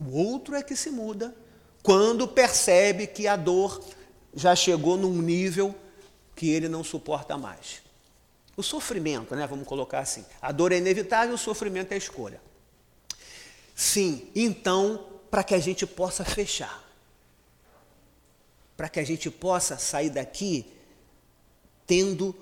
O 0.00 0.16
outro 0.16 0.54
é 0.54 0.62
que 0.62 0.74
se 0.74 0.90
muda 0.90 1.34
quando 1.82 2.26
percebe 2.26 3.06
que 3.06 3.28
a 3.28 3.36
dor 3.36 3.80
já 4.34 4.56
chegou 4.56 4.96
num 4.96 5.22
nível 5.22 5.74
que 6.36 6.50
ele 6.50 6.68
não 6.68 6.84
suporta 6.84 7.36
mais. 7.36 7.82
O 8.56 8.62
sofrimento, 8.62 9.34
né? 9.34 9.46
Vamos 9.46 9.66
colocar 9.66 10.00
assim. 10.00 10.24
A 10.40 10.52
dor 10.52 10.70
é 10.70 10.76
inevitável, 10.76 11.34
o 11.34 11.38
sofrimento 11.38 11.92
é 11.92 11.96
escolha. 11.96 12.40
Sim, 13.74 14.30
então, 14.34 15.04
para 15.30 15.42
que 15.42 15.54
a 15.54 15.58
gente 15.58 15.86
possa 15.86 16.24
fechar, 16.24 16.84
para 18.76 18.88
que 18.88 19.00
a 19.00 19.04
gente 19.04 19.30
possa 19.30 19.78
sair 19.78 20.10
daqui 20.10 20.72
tendo 21.86 22.34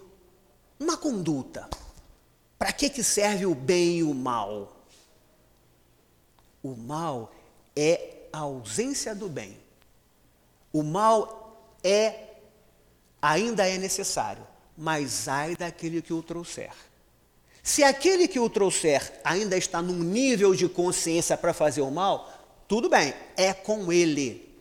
uma 0.79 0.97
conduta. 0.97 1.69
Para 2.59 2.73
que, 2.73 2.89
que 2.89 3.03
serve 3.03 3.47
o 3.47 3.55
bem 3.55 3.99
e 3.99 4.03
o 4.03 4.15
mal? 4.15 4.77
O 6.63 6.75
mal 6.75 7.33
é 7.77 8.27
a 8.33 8.39
ausência 8.39 9.15
do 9.15 9.29
bem. 9.29 9.57
O 10.73 10.83
mal 10.83 11.59
é 11.83 12.34
ainda 13.25 13.67
é 13.67 13.79
necessário, 13.79 14.47
mas 14.77 15.29
ai 15.29 15.57
daquele 15.57 16.03
que 16.03 16.13
o 16.13 16.23
trouxer. 16.23 16.73
Se 17.63 17.83
aquele 17.83 18.29
que 18.29 18.39
o 18.39 18.51
trouxer 18.51 19.19
ainda 19.25 19.57
está 19.57 19.81
num 19.81 19.99
nível 19.99 20.55
de 20.55 20.69
consciência 20.69 21.35
para 21.35 21.55
fazer 21.55 21.81
o 21.81 21.91
mal, 21.91 22.31
tudo 22.69 22.91
bem, 22.91 23.15
é 23.35 23.55
com 23.55 23.91
ele. 23.91 24.55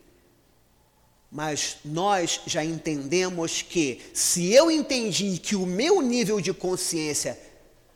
Mas 1.30 1.76
nós 1.84 2.40
já 2.46 2.64
entendemos 2.64 3.60
que, 3.60 4.00
se 4.14 4.50
eu 4.54 4.70
entendi 4.70 5.36
que 5.36 5.54
o 5.54 5.66
meu 5.66 6.00
nível 6.00 6.40
de 6.40 6.54
consciência 6.54 7.38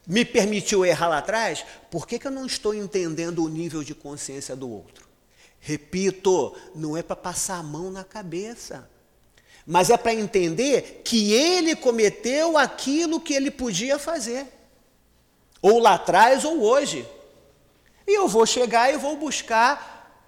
me 0.07 0.23
permitiu 0.23 0.85
errar 0.85 1.09
lá 1.09 1.19
atrás, 1.19 1.65
por 1.91 2.07
que, 2.07 2.19
que 2.19 2.27
eu 2.27 2.31
não 2.31 2.45
estou 2.45 2.75
entendendo 2.75 3.43
o 3.43 3.49
nível 3.49 3.83
de 3.83 3.95
consciência 3.95 4.55
do 4.55 4.69
outro? 4.69 5.09
Repito, 5.61 6.55
não 6.75 6.95
é 6.95 7.03
para 7.03 7.17
passar 7.17 7.57
a 7.57 7.63
mão 7.63 7.91
na 7.91 8.05
cabeça 8.05 8.89
mas 9.71 9.91
é 9.91 9.99
para 9.99 10.15
entender 10.15 11.03
que 11.05 11.35
ele 11.35 11.77
cometeu 11.77 12.57
aquilo 12.57 13.21
que 13.21 13.35
ele 13.35 13.51
podia 13.51 13.99
fazer, 13.99 14.47
ou 15.61 15.79
lá 15.79 15.93
atrás 15.93 16.43
ou 16.43 16.63
hoje. 16.63 17.07
E 18.07 18.17
eu 18.17 18.27
vou 18.27 18.47
chegar 18.47 18.91
e 18.91 18.97
vou 18.97 19.19
buscar 19.19 20.25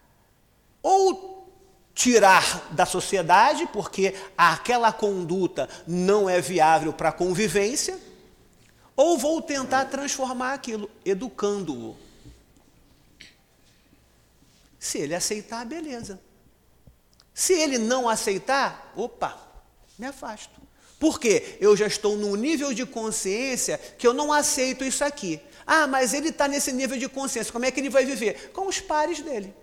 ou 0.83 1.51
tirar 1.95 2.69
da 2.73 2.85
sociedade, 2.85 3.67
porque 3.73 4.15
aquela 4.37 4.93
conduta 4.93 5.67
não 5.87 6.29
é 6.29 6.39
viável 6.39 6.93
para 6.93 7.09
a 7.09 7.13
convivência, 7.13 7.99
ou 8.95 9.17
vou 9.17 9.41
tentar 9.41 9.87
transformar 9.87 10.53
aquilo, 10.53 10.91
educando-o. 11.03 11.97
Se 14.79 14.99
ele 14.99 15.15
aceitar, 15.15 15.65
beleza. 15.65 16.21
Se 17.41 17.55
ele 17.55 17.79
não 17.79 18.07
aceitar, 18.07 18.93
opa, 18.95 19.35
me 19.99 20.05
afasto. 20.05 20.61
Por 20.99 21.19
quê? 21.19 21.57
Eu 21.59 21.75
já 21.75 21.87
estou 21.87 22.15
num 22.15 22.37
nível 22.37 22.75
de 22.75 22.85
consciência 22.85 23.81
que 23.97 24.07
eu 24.07 24.13
não 24.13 24.31
aceito 24.31 24.85
isso 24.85 25.03
aqui. 25.03 25.41
Ah, 25.67 25.87
mas 25.87 26.13
ele 26.13 26.29
está 26.29 26.47
nesse 26.47 26.71
nível 26.71 26.99
de 26.99 27.09
consciência, 27.09 27.51
como 27.51 27.65
é 27.65 27.71
que 27.71 27.81
ele 27.81 27.89
vai 27.89 28.05
viver? 28.05 28.51
Com 28.53 28.69
os 28.69 28.79
pares 28.79 29.23
dele. 29.23 29.55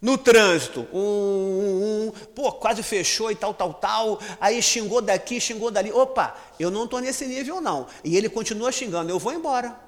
No 0.00 0.16
trânsito, 0.16 0.88
um, 0.94 0.98
um, 0.98 2.06
um, 2.06 2.10
pô, 2.34 2.52
quase 2.52 2.82
fechou 2.82 3.30
e 3.30 3.34
tal, 3.34 3.52
tal, 3.52 3.74
tal, 3.74 4.18
aí 4.40 4.62
xingou 4.62 5.02
daqui, 5.02 5.38
xingou 5.38 5.70
dali. 5.70 5.92
Opa, 5.92 6.34
eu 6.58 6.70
não 6.70 6.84
estou 6.84 7.00
nesse 7.00 7.26
nível 7.26 7.60
não. 7.60 7.86
E 8.02 8.16
ele 8.16 8.30
continua 8.30 8.72
xingando, 8.72 9.10
eu 9.10 9.18
vou 9.18 9.34
embora. 9.34 9.78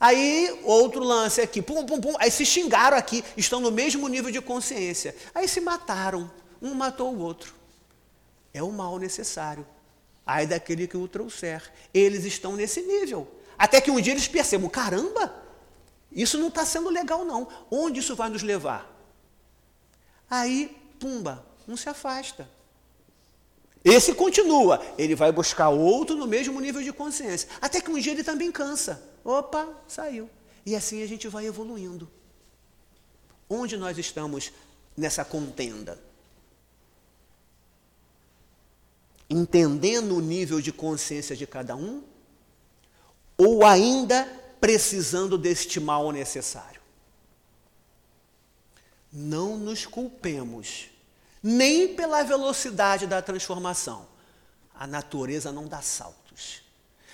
Aí, 0.00 0.60
outro 0.62 1.02
lance 1.02 1.40
aqui, 1.40 1.60
pum, 1.60 1.84
pum, 1.84 2.00
pum, 2.00 2.14
aí 2.18 2.30
se 2.30 2.46
xingaram 2.46 2.96
aqui, 2.96 3.24
estão 3.36 3.60
no 3.60 3.70
mesmo 3.70 4.06
nível 4.06 4.30
de 4.30 4.40
consciência. 4.40 5.14
Aí 5.34 5.48
se 5.48 5.60
mataram, 5.60 6.30
um 6.62 6.72
matou 6.74 7.12
o 7.12 7.18
outro. 7.18 7.52
É 8.54 8.62
o 8.62 8.70
mal 8.70 8.98
necessário. 8.98 9.66
Aí 10.24 10.46
daquele 10.46 10.86
que 10.86 10.96
o 10.96 11.08
trouxer. 11.08 11.72
Eles 11.92 12.24
estão 12.24 12.54
nesse 12.54 12.82
nível. 12.82 13.26
Até 13.58 13.80
que 13.80 13.90
um 13.90 14.00
dia 14.00 14.12
eles 14.12 14.28
percebam: 14.28 14.68
caramba, 14.68 15.34
isso 16.12 16.38
não 16.38 16.48
está 16.48 16.64
sendo 16.64 16.88
legal, 16.90 17.24
não. 17.24 17.48
Onde 17.70 18.00
isso 18.00 18.14
vai 18.14 18.28
nos 18.28 18.42
levar? 18.42 18.94
Aí, 20.30 20.76
pumba, 21.00 21.44
um 21.66 21.76
se 21.76 21.88
afasta. 21.88 22.48
Esse 23.88 24.12
continua, 24.12 24.84
ele 24.98 25.14
vai 25.14 25.32
buscar 25.32 25.70
outro 25.70 26.14
no 26.14 26.26
mesmo 26.26 26.60
nível 26.60 26.82
de 26.82 26.92
consciência. 26.92 27.48
Até 27.58 27.80
que 27.80 27.90
um 27.90 27.98
dia 27.98 28.12
ele 28.12 28.22
também 28.22 28.52
cansa. 28.52 29.02
Opa, 29.24 29.66
saiu. 29.86 30.28
E 30.66 30.76
assim 30.76 31.02
a 31.02 31.06
gente 31.06 31.26
vai 31.26 31.46
evoluindo. 31.46 32.06
Onde 33.48 33.78
nós 33.78 33.96
estamos 33.96 34.52
nessa 34.94 35.24
contenda? 35.24 35.98
Entendendo 39.30 40.16
o 40.16 40.20
nível 40.20 40.60
de 40.60 40.70
consciência 40.70 41.34
de 41.34 41.46
cada 41.46 41.74
um? 41.74 42.02
Ou 43.38 43.64
ainda 43.64 44.26
precisando 44.60 45.38
deste 45.38 45.80
mal 45.80 46.12
necessário? 46.12 46.82
Não 49.10 49.56
nos 49.56 49.86
culpemos, 49.86 50.90
nem 51.42 51.94
pela 51.94 52.22
velocidade 52.22 53.06
da 53.06 53.22
transformação. 53.22 54.06
A 54.74 54.86
natureza 54.86 55.50
não 55.52 55.66
dá 55.66 55.80
saltos. 55.80 56.62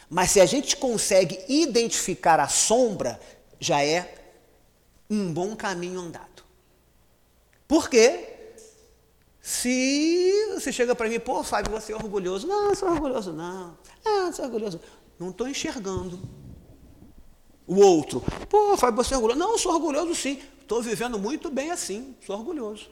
Mas 0.08 0.30
se 0.30 0.40
a 0.40 0.46
gente 0.46 0.76
consegue 0.76 1.42
identificar 1.48 2.38
a 2.38 2.48
sombra, 2.48 3.20
já 3.58 3.82
é 3.82 4.14
um 5.08 5.32
bom 5.32 5.56
caminho 5.56 6.00
andado. 6.00 6.44
Por 7.66 7.88
quê? 7.88 8.30
Se 9.40 10.54
você 10.54 10.72
chega 10.72 10.94
para 10.94 11.08
mim, 11.08 11.20
pô, 11.20 11.42
Fábio, 11.42 11.72
você 11.72 11.92
é 11.92 11.96
orgulhoso. 11.96 12.46
Não, 12.46 12.70
eu 12.70 12.76
sou 12.76 12.88
orgulhoso, 12.88 13.32
não. 13.32 13.76
Ah, 14.04 14.30
sou 14.32 14.44
orgulhoso. 14.44 14.80
Não 15.18 15.30
estou 15.30 15.48
enxergando. 15.48 16.20
O 17.66 17.76
outro, 17.80 18.22
pô, 18.48 18.76
Fábio, 18.76 19.02
você 19.02 19.14
é 19.14 19.16
orgulhoso. 19.16 19.38
Não, 19.38 19.58
sou 19.58 19.72
orgulhoso 19.72 20.14
sim. 20.14 20.42
Estou 20.60 20.82
vivendo 20.82 21.18
muito 21.18 21.50
bem 21.50 21.70
assim, 21.70 22.16
sou 22.24 22.38
orgulhoso. 22.38 22.90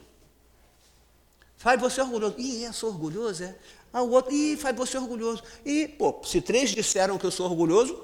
Fábio, 1.63 1.89
você 1.89 2.01
orgulhoso. 2.01 2.35
Ih, 2.37 2.65
é, 2.65 2.73
sou 2.73 2.89
orgulhoso, 2.89 3.45
é. 3.45 3.55
Ah, 3.93 4.01
o 4.01 4.11
outro, 4.11 4.33
ih, 4.33 4.57
Fábio, 4.57 4.85
você 4.85 4.97
orgulhoso. 4.97 5.41
E, 5.63 5.87
pô, 5.87 6.21
se 6.25 6.41
três 6.41 6.71
disseram 6.71 7.17
que 7.17 7.25
eu 7.25 7.31
sou 7.31 7.45
orgulhoso, 7.45 7.97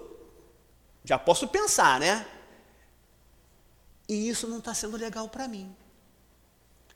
já 1.04 1.20
posso 1.20 1.46
pensar, 1.46 2.00
né? 2.00 2.26
E 4.08 4.30
isso 4.30 4.48
não 4.48 4.60
está 4.60 4.74
sendo 4.74 4.96
legal 4.96 5.28
para 5.28 5.46
mim. 5.46 5.76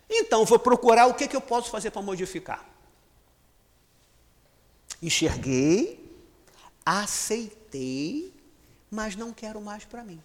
Então, 0.10 0.46
vou 0.46 0.58
procurar 0.58 1.08
o 1.08 1.14
que, 1.14 1.28
que 1.28 1.36
eu 1.36 1.42
posso 1.42 1.70
fazer 1.70 1.92
para 1.92 2.02
modificar. 2.02 2.66
Enxerguei, 5.02 6.18
aceitei, 6.86 8.34
mas 8.90 9.18
não 9.18 9.34
quero 9.34 9.60
mais 9.60 9.84
para 9.84 10.02
mim. 10.02 10.24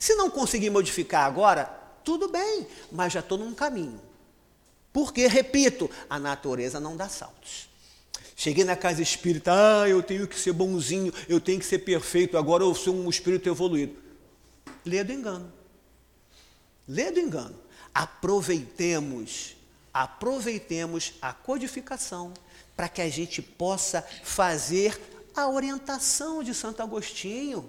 Se 0.00 0.14
não 0.14 0.30
conseguir 0.30 0.70
modificar 0.70 1.26
agora, 1.26 1.66
tudo 2.02 2.28
bem, 2.28 2.66
mas 2.90 3.12
já 3.12 3.20
estou 3.20 3.36
num 3.36 3.54
caminho. 3.54 4.07
Porque, 4.92 5.26
repito, 5.26 5.90
a 6.08 6.18
natureza 6.18 6.80
não 6.80 6.96
dá 6.96 7.08
saltos. 7.08 7.68
Cheguei 8.34 8.64
na 8.64 8.76
casa 8.76 9.02
espírita, 9.02 9.52
ah, 9.52 9.88
eu 9.88 10.02
tenho 10.02 10.26
que 10.28 10.38
ser 10.38 10.52
bonzinho, 10.52 11.12
eu 11.28 11.40
tenho 11.40 11.58
que 11.58 11.66
ser 11.66 11.80
perfeito, 11.80 12.38
agora 12.38 12.62
eu 12.62 12.74
sou 12.74 12.94
um 12.94 13.10
espírito 13.10 13.48
evoluído. 13.48 13.96
Lê 14.84 15.02
do 15.02 15.12
engano. 15.12 15.52
Lê 16.86 17.10
do 17.10 17.18
engano. 17.18 17.58
Aproveitemos, 17.92 19.56
aproveitemos 19.92 21.14
a 21.20 21.32
codificação 21.32 22.32
para 22.76 22.88
que 22.88 23.02
a 23.02 23.08
gente 23.08 23.42
possa 23.42 24.02
fazer 24.22 24.98
a 25.34 25.48
orientação 25.48 26.42
de 26.42 26.54
Santo 26.54 26.80
Agostinho. 26.80 27.68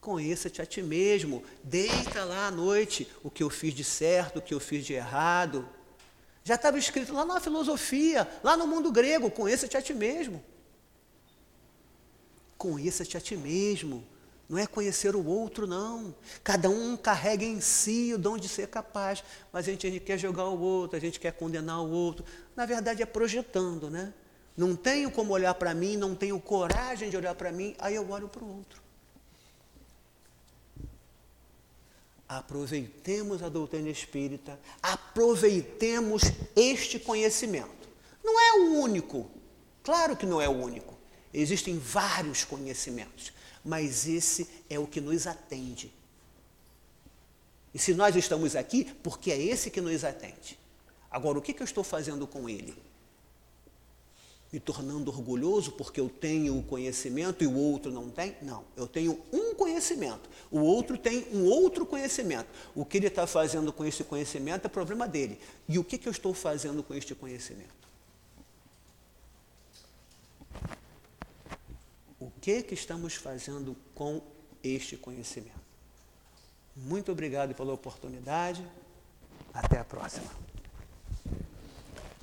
Conheça-te 0.00 0.62
a 0.62 0.66
ti 0.66 0.82
mesmo, 0.82 1.44
deita 1.62 2.24
lá 2.24 2.46
à 2.46 2.50
noite 2.50 3.06
o 3.22 3.30
que 3.30 3.42
eu 3.42 3.50
fiz 3.50 3.74
de 3.74 3.84
certo, 3.84 4.38
o 4.38 4.42
que 4.42 4.54
eu 4.54 4.58
fiz 4.58 4.84
de 4.84 4.94
errado. 4.94 5.68
Já 6.44 6.56
estava 6.56 6.78
escrito 6.78 7.12
lá 7.12 7.24
na 7.24 7.40
filosofia, 7.40 8.28
lá 8.42 8.56
no 8.56 8.66
mundo 8.66 8.90
grego, 8.90 9.30
conheça-te 9.30 9.76
a 9.76 9.82
ti 9.82 9.94
mesmo. 9.94 10.42
Conheça-te 12.58 13.16
a 13.16 13.20
ti 13.20 13.36
mesmo. 13.36 14.04
Não 14.48 14.58
é 14.58 14.66
conhecer 14.66 15.14
o 15.14 15.24
outro, 15.24 15.66
não. 15.66 16.14
Cada 16.42 16.68
um 16.68 16.96
carrega 16.96 17.44
em 17.44 17.60
si 17.60 18.12
o 18.12 18.18
dom 18.18 18.36
de 18.36 18.48
ser 18.48 18.68
capaz, 18.68 19.22
mas 19.52 19.66
a 19.66 19.70
gente, 19.70 19.86
a 19.86 19.90
gente 19.90 20.04
quer 20.04 20.18
jogar 20.18 20.46
o 20.48 20.60
outro, 20.60 20.96
a 20.96 21.00
gente 21.00 21.18
quer 21.18 21.32
condenar 21.32 21.80
o 21.80 21.90
outro. 21.90 22.24
Na 22.54 22.66
verdade, 22.66 23.02
é 23.02 23.06
projetando, 23.06 23.88
né? 23.88 24.12
Não 24.56 24.76
tenho 24.76 25.10
como 25.10 25.32
olhar 25.32 25.54
para 25.54 25.72
mim, 25.72 25.96
não 25.96 26.14
tenho 26.14 26.38
coragem 26.38 27.08
de 27.08 27.16
olhar 27.16 27.34
para 27.34 27.50
mim, 27.50 27.74
aí 27.78 27.94
eu 27.94 28.10
olho 28.10 28.28
para 28.28 28.44
o 28.44 28.56
outro. 28.56 28.81
Aproveitemos 32.38 33.42
a 33.42 33.50
doutrina 33.50 33.90
espírita, 33.90 34.58
aproveitemos 34.82 36.22
este 36.56 36.98
conhecimento. 36.98 37.86
Não 38.24 38.40
é 38.40 38.52
o 38.54 38.80
único, 38.80 39.30
claro 39.82 40.16
que 40.16 40.24
não 40.24 40.40
é 40.40 40.48
o 40.48 40.52
único. 40.52 40.96
Existem 41.34 41.78
vários 41.78 42.42
conhecimentos, 42.42 43.34
mas 43.62 44.06
esse 44.06 44.48
é 44.70 44.78
o 44.78 44.86
que 44.86 44.98
nos 44.98 45.26
atende. 45.26 45.92
E 47.74 47.78
se 47.78 47.92
nós 47.92 48.16
estamos 48.16 48.56
aqui, 48.56 48.84
porque 49.02 49.30
é 49.30 49.38
esse 49.38 49.70
que 49.70 49.82
nos 49.82 50.02
atende. 50.02 50.58
Agora, 51.10 51.38
o 51.38 51.42
que, 51.42 51.54
eu 51.60 51.64
estou 51.64 51.84
fazendo 51.84 52.26
com 52.26 52.48
ele? 52.48 52.74
Me 54.52 54.60
tornando 54.60 55.10
orgulhoso 55.10 55.72
porque 55.72 55.98
eu 55.98 56.10
tenho 56.10 56.58
o 56.58 56.62
conhecimento 56.62 57.42
e 57.42 57.46
o 57.46 57.56
outro 57.56 57.90
não 57.90 58.10
tem? 58.10 58.36
Não, 58.42 58.64
eu 58.76 58.86
tenho 58.86 59.18
um 59.32 59.54
conhecimento, 59.54 60.28
o 60.50 60.60
outro 60.60 60.98
tem 60.98 61.26
um 61.32 61.46
outro 61.46 61.86
conhecimento. 61.86 62.48
O 62.74 62.84
que 62.84 62.98
ele 62.98 63.06
está 63.06 63.26
fazendo 63.26 63.72
com 63.72 63.84
esse 63.84 64.04
conhecimento 64.04 64.66
é 64.66 64.68
problema 64.68 65.08
dele. 65.08 65.40
E 65.66 65.78
o 65.78 65.84
que, 65.84 65.96
que 65.96 66.06
eu 66.06 66.12
estou 66.12 66.34
fazendo 66.34 66.82
com 66.82 66.94
este 66.94 67.14
conhecimento? 67.14 67.82
O 72.20 72.30
que, 72.40 72.62
que 72.62 72.74
estamos 72.74 73.14
fazendo 73.14 73.74
com 73.94 74.20
este 74.62 74.96
conhecimento? 74.96 75.62
Muito 76.76 77.10
obrigado 77.10 77.54
pela 77.54 77.72
oportunidade. 77.72 78.64
Até 79.52 79.78
a 79.78 79.84
próxima. 79.84 80.51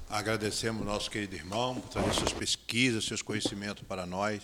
Agradecemos 0.10 0.84
nosso 0.84 1.12
querido 1.12 1.36
irmão 1.36 1.80
por 1.80 1.88
trazer 1.90 2.14
suas 2.16 2.34
pesquisas, 2.34 3.06
seus 3.06 3.22
conhecimentos 3.22 3.84
para 3.88 4.08
nós. 4.08 4.42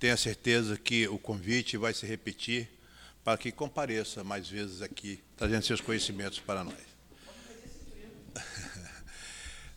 Tenha 0.00 0.16
certeza 0.16 0.76
que 0.76 1.06
o 1.06 1.16
convite 1.16 1.76
vai 1.76 1.94
se 1.94 2.04
repetir 2.04 2.68
para 3.22 3.38
que 3.38 3.52
compareça 3.52 4.24
mais 4.24 4.48
vezes 4.48 4.82
aqui, 4.82 5.22
trazendo 5.36 5.64
seus 5.64 5.80
conhecimentos 5.80 6.40
para 6.40 6.64
nós. 6.64 6.74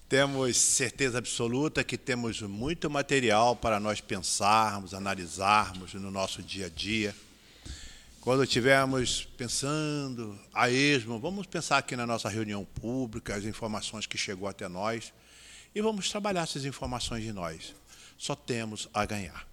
temos 0.09 0.57
certeza 0.57 1.19
absoluta 1.19 1.83
que 1.83 1.95
temos 1.95 2.41
muito 2.41 2.89
material 2.89 3.55
para 3.55 3.79
nós 3.79 4.01
pensarmos, 4.01 4.95
analisarmos 4.95 5.93
no 5.93 6.09
nosso 6.09 6.41
dia 6.41 6.65
a 6.65 6.69
dia. 6.69 7.15
Quando 8.23 8.41
estivermos 8.41 9.25
pensando 9.35 10.39
a 10.53 10.69
esmo, 10.69 11.19
vamos 11.19 11.45
pensar 11.45 11.79
aqui 11.79 11.93
na 11.93 12.07
nossa 12.07 12.29
reunião 12.29 12.63
pública, 12.63 13.35
as 13.35 13.43
informações 13.43 14.07
que 14.07 14.17
chegou 14.17 14.47
até 14.47 14.65
nós, 14.69 15.11
e 15.75 15.81
vamos 15.81 16.09
trabalhar 16.09 16.43
essas 16.43 16.63
informações 16.63 17.21
de 17.21 17.33
nós. 17.33 17.75
Só 18.17 18.33
temos 18.33 18.87
a 18.93 19.05
ganhar. 19.05 19.45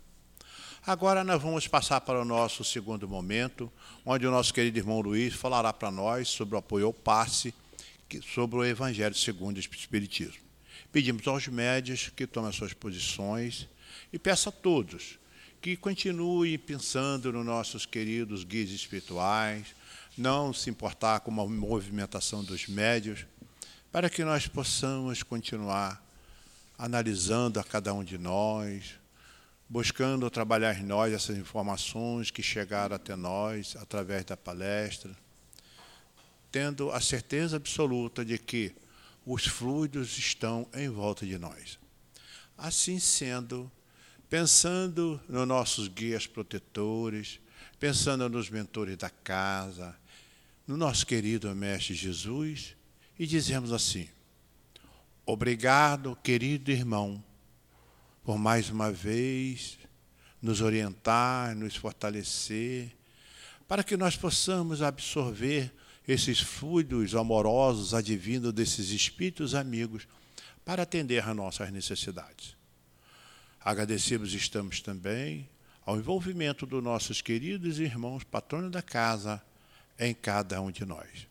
Agora 0.87 1.25
nós 1.25 1.43
vamos 1.43 1.67
passar 1.67 2.01
para 2.03 2.23
o 2.23 2.25
nosso 2.25 2.63
segundo 2.63 3.09
momento, 3.09 3.73
onde 4.07 4.25
o 4.25 4.31
nosso 4.31 4.55
querido 4.55 4.79
irmão 4.79 5.01
Luiz 5.01 5.35
falará 5.35 5.73
para 5.73 5.91
nós 5.91 6.29
sobre 6.29 6.55
o 6.55 6.59
apoio 6.59 6.87
ao 6.87 6.93
passe, 6.93 7.53
sobre 8.33 8.57
o 8.57 8.65
Evangelho 8.65 9.17
segundo 9.17 9.57
o 9.57 9.59
Espiritismo. 9.59 10.45
Pedimos 10.93 11.27
aos 11.27 11.49
médios 11.49 12.13
que 12.15 12.25
tomem 12.25 12.51
as 12.51 12.55
suas 12.55 12.73
posições 12.73 13.69
e 14.13 14.19
peço 14.19 14.49
a 14.49 14.53
todos 14.53 15.19
que 15.61 15.77
continue 15.77 16.57
pensando 16.57 17.31
nos 17.33 17.45
nossos 17.45 17.85
queridos 17.85 18.45
guias 18.45 18.71
espirituais, 18.71 19.75
não 20.17 20.53
se 20.53 20.71
importar 20.71 21.21
com 21.21 21.31
a 21.39 21.47
movimentação 21.47 22.43
dos 22.43 22.67
médios, 22.67 23.27
para 23.93 24.09
que 24.09 24.25
nós 24.25 24.47
possamos 24.47 25.23
continuar 25.23 26.03
analisando 26.79 27.61
a 27.61 27.65
cada 27.65 27.93
um 27.93 28.03
de 28.03 28.17
nós, 28.17 28.95
buscando 29.69 30.31
trabalhar 30.31 30.79
em 30.79 30.83
nós 30.83 31.13
essas 31.13 31.37
informações 31.37 32.31
que 32.31 32.43
chegaram 32.43 32.97
até 32.97 33.15
nós 33.15 33.77
através 33.77 34.25
da 34.25 34.37
palestra, 34.37 35.15
tendo 36.51 36.91
a 36.91 37.01
certeza 37.01 37.57
absoluta 37.57 38.25
de 38.25 38.39
que 38.39 38.75
os 39.27 39.47
fluidos 39.47 40.17
estão 40.17 40.67
em 40.73 40.89
volta 40.89 41.27
de 41.27 41.39
nós. 41.39 41.79
Assim 42.57 42.99
sendo, 42.99 43.71
pensando 44.31 45.21
nos 45.29 45.47
nossos 45.47 45.89
guias 45.89 46.25
protetores, 46.25 47.41
pensando 47.81 48.29
nos 48.29 48.49
mentores 48.49 48.97
da 48.97 49.11
casa, 49.11 49.99
no 50.65 50.77
nosso 50.77 51.05
querido 51.05 51.53
Mestre 51.55 51.95
Jesus, 51.95 52.77
e 53.19 53.27
dizemos 53.27 53.73
assim: 53.73 54.09
Obrigado, 55.27 56.17
querido 56.23 56.71
irmão, 56.71 57.23
por 58.23 58.39
mais 58.39 58.71
uma 58.71 58.93
vez 58.93 59.77
nos 60.41 60.61
orientar, 60.61 61.57
nos 61.57 61.75
fortalecer, 61.75 62.97
para 63.67 63.83
que 63.83 63.97
nós 63.97 64.17
possamos 64.17 64.81
absorver 64.81 65.73
esses 66.07 66.39
fluidos 66.41 67.17
amorosos 67.17 67.93
advindo 67.95 68.53
desses 68.53 68.91
espíritos 68.91 69.57
amigos 69.57 70.07
para 70.65 70.85
atender 70.85 71.23
às 71.23 71.37
nossas 71.37 71.71
necessidades. 71.73 72.60
Agradecemos 73.63 74.33
estamos 74.33 74.81
também 74.81 75.49
ao 75.85 75.97
envolvimento 75.97 76.65
dos 76.67 76.83
nossos 76.83 77.21
queridos 77.21 77.79
irmãos 77.79 78.25
patronos 78.25 78.71
da 78.71 78.81
casa 78.81 79.43
em 79.99 80.15
cada 80.15 80.61
um 80.61 80.71
de 80.71 80.85
nós. 80.85 81.27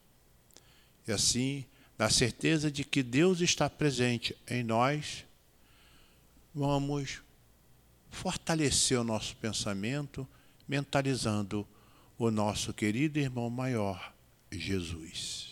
E 1.08 1.12
assim, 1.12 1.66
na 1.98 2.10
certeza 2.10 2.72
de 2.72 2.84
que 2.84 3.02
Deus 3.02 3.42
está 3.42 3.70
presente 3.70 4.38
em 4.48 4.64
nós, 4.64 5.26
vamos 6.54 7.22
fortalecer 8.12 9.00
o 9.00 9.04
nosso 9.04 9.36
pensamento, 9.38 10.28
mentalizando 10.68 11.68
o 12.18 12.30
nosso 12.30 12.74
querido 12.74 13.18
irmão 13.18 13.50
maior, 13.50 14.14
Jesus. 14.52 15.49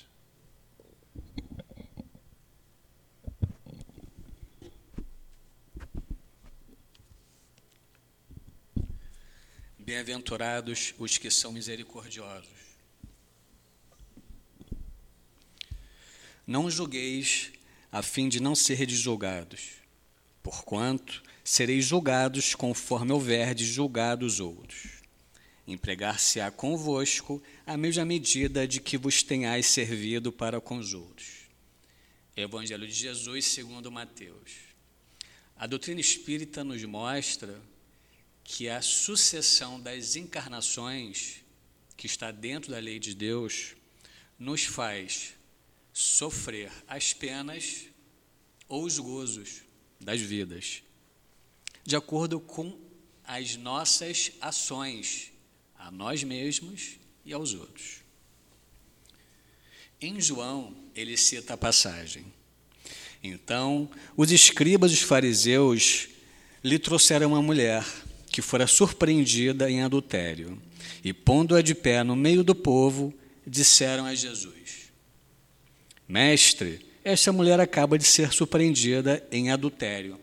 Bem-aventurados 9.88 10.94
os 11.00 11.18
que 11.18 11.32
são 11.32 11.54
misericordiosos. 11.54 12.50
Não 16.46 16.70
julgueis 16.70 17.54
a 17.90 18.04
fim 18.04 18.28
de 18.28 18.42
não 18.42 18.54
serdes 18.54 19.00
julgados, 19.00 19.76
porquanto 20.44 21.24
sereis 21.42 21.86
julgados 21.86 22.54
conforme 22.54 23.14
houverdes 23.14 23.66
julgado 23.66 24.26
os 24.26 24.42
outros. 24.42 25.02
Empregar-se-á 25.66 26.52
convosco 26.52 27.42
a 27.66 27.78
mesma 27.78 28.04
medida 28.04 28.68
de 28.68 28.82
que 28.82 28.98
vos 28.98 29.24
tenhais 29.24 29.68
servido 29.68 30.34
para 30.34 30.60
com 30.60 30.80
os 30.80 30.94
outros. 30.94 31.48
Evangelho 32.36 32.86
de 32.86 32.94
Jesus 32.94 33.46
segundo 33.46 33.90
Mateus. 33.90 34.52
A 35.56 35.66
doutrina 35.66 36.02
espírita 36.02 36.62
nos 36.62 36.84
mostra 36.84 37.58
que 38.50 38.70
a 38.70 38.82
sucessão 38.82 39.78
das 39.78 40.16
encarnações 40.16 41.44
que 41.98 42.08
está 42.08 42.32
dentro 42.32 42.72
da 42.72 42.80
lei 42.80 42.98
de 42.98 43.14
Deus 43.14 43.76
nos 44.40 44.64
faz 44.64 45.34
sofrer 45.92 46.72
as 46.88 47.12
penas 47.12 47.88
ou 48.70 48.86
os 48.86 48.98
gozos 49.00 49.64
das 50.00 50.22
vidas, 50.22 50.82
de 51.84 51.98
acordo 51.98 52.40
com 52.40 52.80
as 53.26 53.58
nossas 53.58 54.32
ações 54.40 55.34
a 55.78 55.92
nós 55.92 56.24
mesmos 56.24 57.00
e 57.26 57.34
aos 57.34 57.54
outros. 57.54 57.98
Em 60.00 60.22
João, 60.22 60.74
ele 60.96 61.18
cita 61.18 61.56
a 61.56 61.58
passagem. 61.58 62.32
Então, 63.22 63.92
os 64.16 64.32
escribas 64.32 64.92
e 64.92 64.94
os 64.94 65.02
fariseus 65.02 66.08
lhe 66.64 66.80
trouxeram 66.80 67.34
uma 67.34 67.42
mulher 67.42 67.84
que 68.38 68.42
fora 68.44 68.68
surpreendida 68.68 69.68
em 69.68 69.82
adultério. 69.82 70.62
E 71.04 71.12
pondo-a 71.12 71.60
de 71.60 71.74
pé 71.74 72.04
no 72.04 72.16
meio 72.16 72.44
do 72.44 72.54
povo, 72.54 73.12
disseram 73.48 74.06
a 74.06 74.14
Jesus: 74.14 74.92
Mestre, 76.08 76.86
esta 77.04 77.32
mulher 77.32 77.60
acaba 77.60 77.98
de 77.98 78.04
ser 78.04 78.32
surpreendida 78.32 79.28
em 79.32 79.50
adultério. 79.50 80.20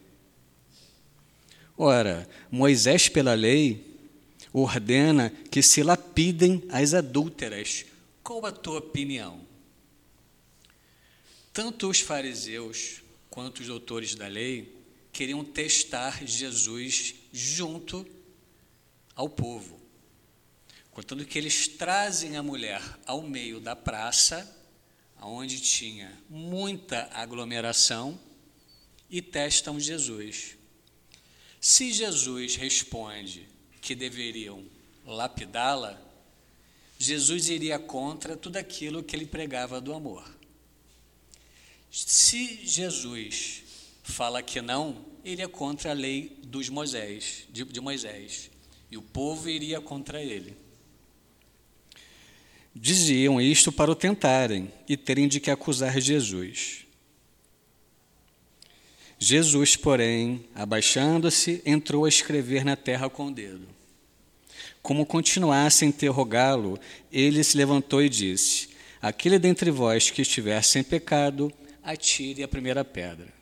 Ora, 1.77 2.29
Moisés, 2.49 3.09
pela 3.09 3.35
lei, 3.35 3.85
ordena 4.53 5.33
que 5.51 5.61
se 5.61 5.83
lapidem 5.83 6.63
as 6.69 6.95
adúlteras. 6.95 7.85
Qual 8.23 8.47
a 8.47 8.53
tua 8.53 8.79
opinião? 8.79 9.41
Tanto 11.53 11.91
os 11.91 11.99
fariseus 11.99 13.03
quanto 13.29 13.59
os 13.59 13.67
doutores 13.67 14.15
da 14.15 14.29
lei 14.29 14.73
queriam 15.13 15.45
testar 15.45 16.25
Jesus 16.25 17.24
junto 17.35 18.07
ao 19.17 19.29
povo. 19.29 19.81
Contando 20.93 21.25
que 21.25 21.37
eles 21.37 21.67
trazem 21.67 22.37
a 22.37 22.43
mulher 22.45 22.81
ao 23.05 23.23
meio 23.23 23.59
da 23.59 23.75
praça, 23.75 24.49
onde 25.21 25.61
tinha 25.61 26.17
muita 26.31 27.11
aglomeração, 27.13 28.17
e 29.11 29.21
testam 29.21 29.81
Jesus. 29.81 30.57
Se 31.61 31.93
Jesus 31.93 32.55
responde 32.55 33.49
que 33.81 33.95
deveriam 33.97 34.65
lapidá-la, 35.05 36.01
Jesus 36.99 37.49
iria 37.49 37.79
contra 37.79 38.37
tudo 38.37 38.57
aquilo 38.57 39.03
que 39.03 39.17
ele 39.17 39.27
pregava 39.27 39.81
do 39.81 39.93
amor. 39.93 40.25
Se 41.91 42.65
Jesus 42.67 43.64
fala 44.05 44.43
que 44.43 44.61
não, 44.61 44.97
ele 45.25 45.43
é 45.43 45.49
contra 45.49 45.91
a 45.91 45.95
lei 45.95 46.39
dos 46.45 46.69
Moisés, 46.69 47.49
de, 47.51 47.65
de 47.65 47.81
Moisés, 47.81 48.51
e 48.91 48.97
o 48.97 49.03
povo 49.03 49.49
iria 49.49 49.81
contra 49.81 50.23
ele. 50.23 50.57
Diziam 52.73 53.41
isto 53.41 53.73
para 53.73 53.91
o 53.91 53.95
tentarem 53.95 54.71
e 54.89 54.97
terem 54.97 55.27
de 55.27 55.41
que 55.41 55.51
acusar 55.51 55.99
Jesus. 56.01 56.85
Jesus, 59.19 59.75
porém, 59.75 60.45
abaixando-se, 60.55 61.63
entrou 61.65 62.05
a 62.05 62.09
escrever 62.09 62.65
na 62.65 62.77
terra 62.77 63.09
com 63.09 63.27
o 63.27 63.33
dedo. 63.33 63.67
Como 64.83 65.07
continuasse 65.07 65.85
a 65.85 65.89
interrogá-lo, 65.89 66.79
ele 67.11 67.43
se 67.43 67.57
levantou 67.57 68.03
e 68.03 68.09
disse: 68.09 68.69
Aquele 69.01 69.39
dentre 69.39 69.71
vós 69.71 70.11
que 70.11 70.21
estiver 70.21 70.63
sem 70.63 70.85
pecado, 70.85 71.51
atire 71.83 72.43
a 72.43 72.49
primeira 72.49 72.85
pedra. 72.85 73.34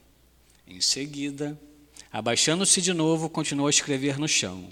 Em 0.72 0.80
seguida, 0.80 1.60
abaixando-se 2.10 2.80
de 2.80 2.94
novo, 2.94 3.28
continuou 3.28 3.66
a 3.66 3.70
escrever 3.70 4.18
no 4.18 4.26
chão. 4.26 4.68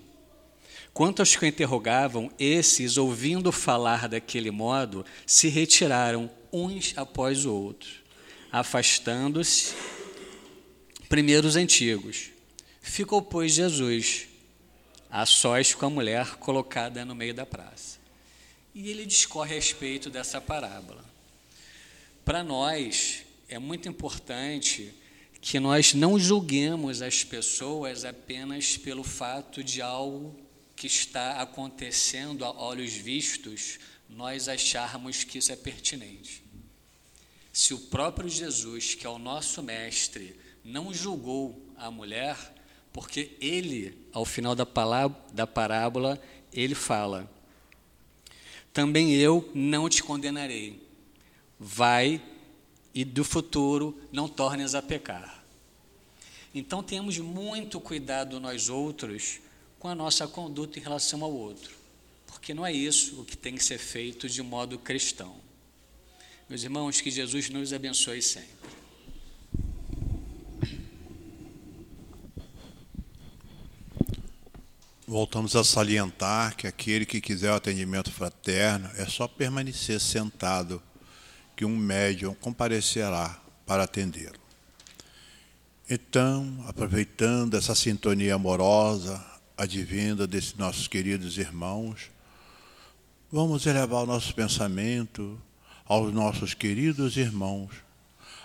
Quanto 0.95 1.21
aos 1.21 1.37
que 1.37 1.45
o 1.45 1.49
interrogavam, 1.49 2.33
esses, 2.39 2.97
ouvindo 2.97 3.53
falar 3.53 4.09
daquele 4.09 4.51
modo, 4.51 5.05
se 5.27 5.49
retiraram 5.49 6.31
uns 6.51 6.95
após 6.97 7.45
o 7.45 7.53
outro, 7.53 7.91
afastando-se 8.51 9.75
primeiro 11.07 11.47
os 11.47 11.55
antigos. 11.55 12.31
Ficou, 12.81 13.21
pois, 13.21 13.53
Jesus 13.53 14.27
a 15.11 15.27
sós 15.27 15.75
com 15.75 15.85
a 15.85 15.91
mulher 15.91 16.37
colocada 16.37 17.05
no 17.05 17.15
meio 17.15 17.35
da 17.35 17.45
praça. 17.45 17.99
E 18.75 18.89
ele 18.89 19.05
discorre 19.05 19.53
a 19.53 19.57
respeito 19.57 20.09
dessa 20.09 20.41
parábola. 20.41 21.05
Para 22.25 22.43
nós, 22.43 23.25
é 23.49 23.59
muito 23.59 23.89
importante 23.89 24.95
que 25.41 25.59
nós 25.59 25.95
não 25.95 26.19
julguemos 26.19 27.01
as 27.01 27.25
pessoas 27.25 28.05
apenas 28.05 28.77
pelo 28.77 29.03
fato 29.03 29.65
de 29.65 29.81
algo 29.81 30.37
que 30.77 30.87
está 30.87 31.41
acontecendo 31.41 32.45
a 32.45 32.53
olhos 32.53 32.93
vistos, 32.93 33.79
nós 34.09 34.49
acharmos 34.49 35.25
que 35.25 35.39
isso 35.39 35.53
é 35.53 35.57
pertinente. 35.57 36.43
Se 37.53 37.75
o 37.75 37.79
próprio 37.79 38.29
Jesus, 38.29 38.95
que 38.95 39.07
é 39.07 39.11
o 39.11 39.19
nosso 39.19 39.63
mestre, 39.63 40.37
não 40.65 40.93
julgou 40.93 41.67
a 41.77 41.91
mulher, 41.91 42.37
porque 42.93 43.37
ele, 43.41 44.07
ao 44.13 44.25
final 44.25 44.55
da, 44.55 44.67
palavra, 44.67 45.17
da 45.33 45.47
parábola, 45.47 46.21
ele 46.53 46.75
fala: 46.75 47.31
Também 48.73 49.15
eu 49.15 49.51
não 49.55 49.89
te 49.89 50.03
condenarei. 50.03 50.81
Vai 51.59 52.23
e 52.95 53.05
do 53.05 53.25
futuro 53.25 53.99
não 54.13 54.29
tornes 54.29 54.75
a 54.75 54.83
pecar. 54.83 55.43
Então 56.55 56.83
temos 56.83 57.19
muito 57.19 57.81
cuidado 57.81 58.41
nós 58.41 58.69
outros 58.69 59.41
com 59.79 59.89
a 59.89 59.95
nossa 59.95 60.27
conduta 60.27 60.79
em 60.79 60.83
relação 60.83 61.23
ao 61.23 61.33
outro, 61.33 61.75
porque 62.27 62.53
não 62.53 62.67
é 62.67 62.73
isso 62.73 63.21
o 63.21 63.25
que 63.25 63.37
tem 63.37 63.55
que 63.55 63.65
ser 63.65 63.79
feito 63.79 64.29
de 64.29 64.43
modo 64.43 64.79
cristão. 64.79 65.35
Meus 66.49 66.65
irmãos, 66.65 67.01
que 67.01 67.11
Jesus 67.11 67.49
nos 67.49 67.73
abençoe 67.73 68.21
sempre. 68.21 68.51
Voltamos 75.07 75.57
a 75.57 75.65
salientar 75.65 76.57
que 76.57 76.67
aquele 76.67 77.05
que 77.07 77.21
quiser 77.21 77.51
o 77.51 77.57
atendimento 77.57 78.13
fraterno 78.13 78.91
é 78.97 79.07
só 79.07 79.27
permanecer 79.27 80.01
sentado 80.01 80.83
que 81.61 81.65
um 81.67 81.77
médium 81.77 82.33
comparecerá 82.33 83.39
para 83.67 83.83
atendê-lo. 83.83 84.41
Então, 85.91 86.65
aproveitando 86.67 87.55
essa 87.55 87.75
sintonia 87.75 88.35
amorosa, 88.35 89.23
advinda 89.59 90.27
desses 90.27 90.55
nossos 90.55 90.89
queridos 90.89 91.37
irmãos, 91.37 92.11
vamos 93.31 93.67
elevar 93.67 94.05
o 94.05 94.07
nosso 94.07 94.35
pensamento 94.35 95.39
aos 95.85 96.11
nossos 96.15 96.55
queridos 96.55 97.19
irmãos, 97.19 97.71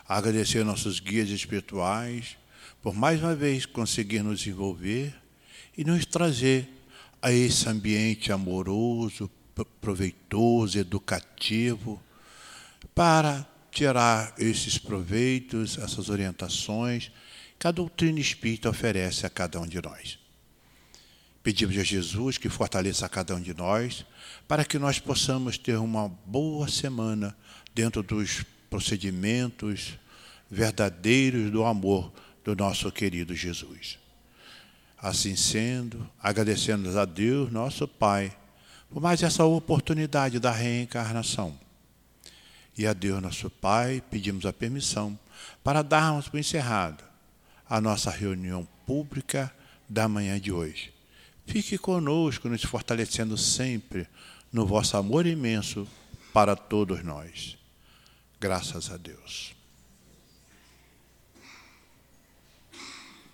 agradecer 0.05 0.65
nossos 0.65 0.99
guias 0.99 1.29
espirituais 1.29 2.35
por 2.81 2.93
mais 2.93 3.21
uma 3.21 3.33
vez 3.33 3.65
conseguir 3.65 4.23
nos 4.23 4.45
envolver 4.45 5.15
e 5.77 5.85
nos 5.85 6.05
trazer 6.05 6.67
a 7.21 7.31
esse 7.31 7.69
ambiente 7.69 8.33
amoroso, 8.33 9.31
proveitoso, 9.79 10.77
educativo, 10.77 12.03
para 12.95 13.45
tirar 13.69 14.33
esses 14.39 14.77
proveitos, 14.77 15.77
essas 15.77 16.07
orientações 16.07 17.11
que 17.59 17.67
a 17.67 17.71
doutrina 17.71 18.21
espírita 18.21 18.69
oferece 18.69 19.25
a 19.25 19.29
cada 19.29 19.59
um 19.59 19.67
de 19.67 19.81
nós. 19.81 20.17
Pedimos 21.43 21.77
a 21.77 21.83
Jesus 21.83 22.37
que 22.37 22.47
fortaleça 22.47 23.05
a 23.05 23.09
cada 23.09 23.35
um 23.35 23.41
de 23.41 23.53
nós, 23.53 24.05
para 24.47 24.63
que 24.63 24.79
nós 24.79 24.97
possamos 24.97 25.57
ter 25.57 25.77
uma 25.77 26.07
boa 26.25 26.69
semana 26.69 27.35
dentro 27.73 28.01
dos 28.01 28.45
procedimentos 28.69 29.99
verdadeiros 30.49 31.51
do 31.51 31.65
amor 31.65 32.13
do 32.45 32.55
nosso 32.55 32.89
querido 32.91 33.35
Jesus. 33.35 33.99
Assim 34.97 35.35
sendo, 35.35 36.09
agradecemos 36.23 36.95
a 36.95 37.03
Deus, 37.03 37.51
nosso 37.51 37.87
Pai, 37.87 38.35
por 38.89 39.01
mais 39.01 39.21
essa 39.21 39.43
oportunidade 39.43 40.39
da 40.39 40.51
reencarnação 40.51 41.64
e 42.77 42.85
a 42.85 42.93
Deus 42.93 43.21
nosso 43.21 43.49
Pai 43.49 44.03
pedimos 44.09 44.45
a 44.45 44.53
permissão 44.53 45.17
para 45.63 45.81
darmos 45.81 46.27
por 46.27 46.39
encerrado 46.39 47.03
a 47.69 47.79
nossa 47.81 48.09
reunião 48.11 48.67
pública 48.85 49.53
da 49.89 50.07
manhã 50.07 50.39
de 50.39 50.51
hoje, 50.51 50.95
Fique 51.45 51.77
conosco, 51.77 52.49
nos 52.49 52.63
fortalecendo 52.63 53.37
sempre 53.37 54.07
no 54.51 54.65
vosso 54.65 54.97
amor 54.97 55.25
imenso 55.25 55.87
para 56.33 56.55
todos 56.55 57.03
nós. 57.03 57.57
Graças 58.39 58.91
a 58.91 58.97
Deus. 58.97 59.54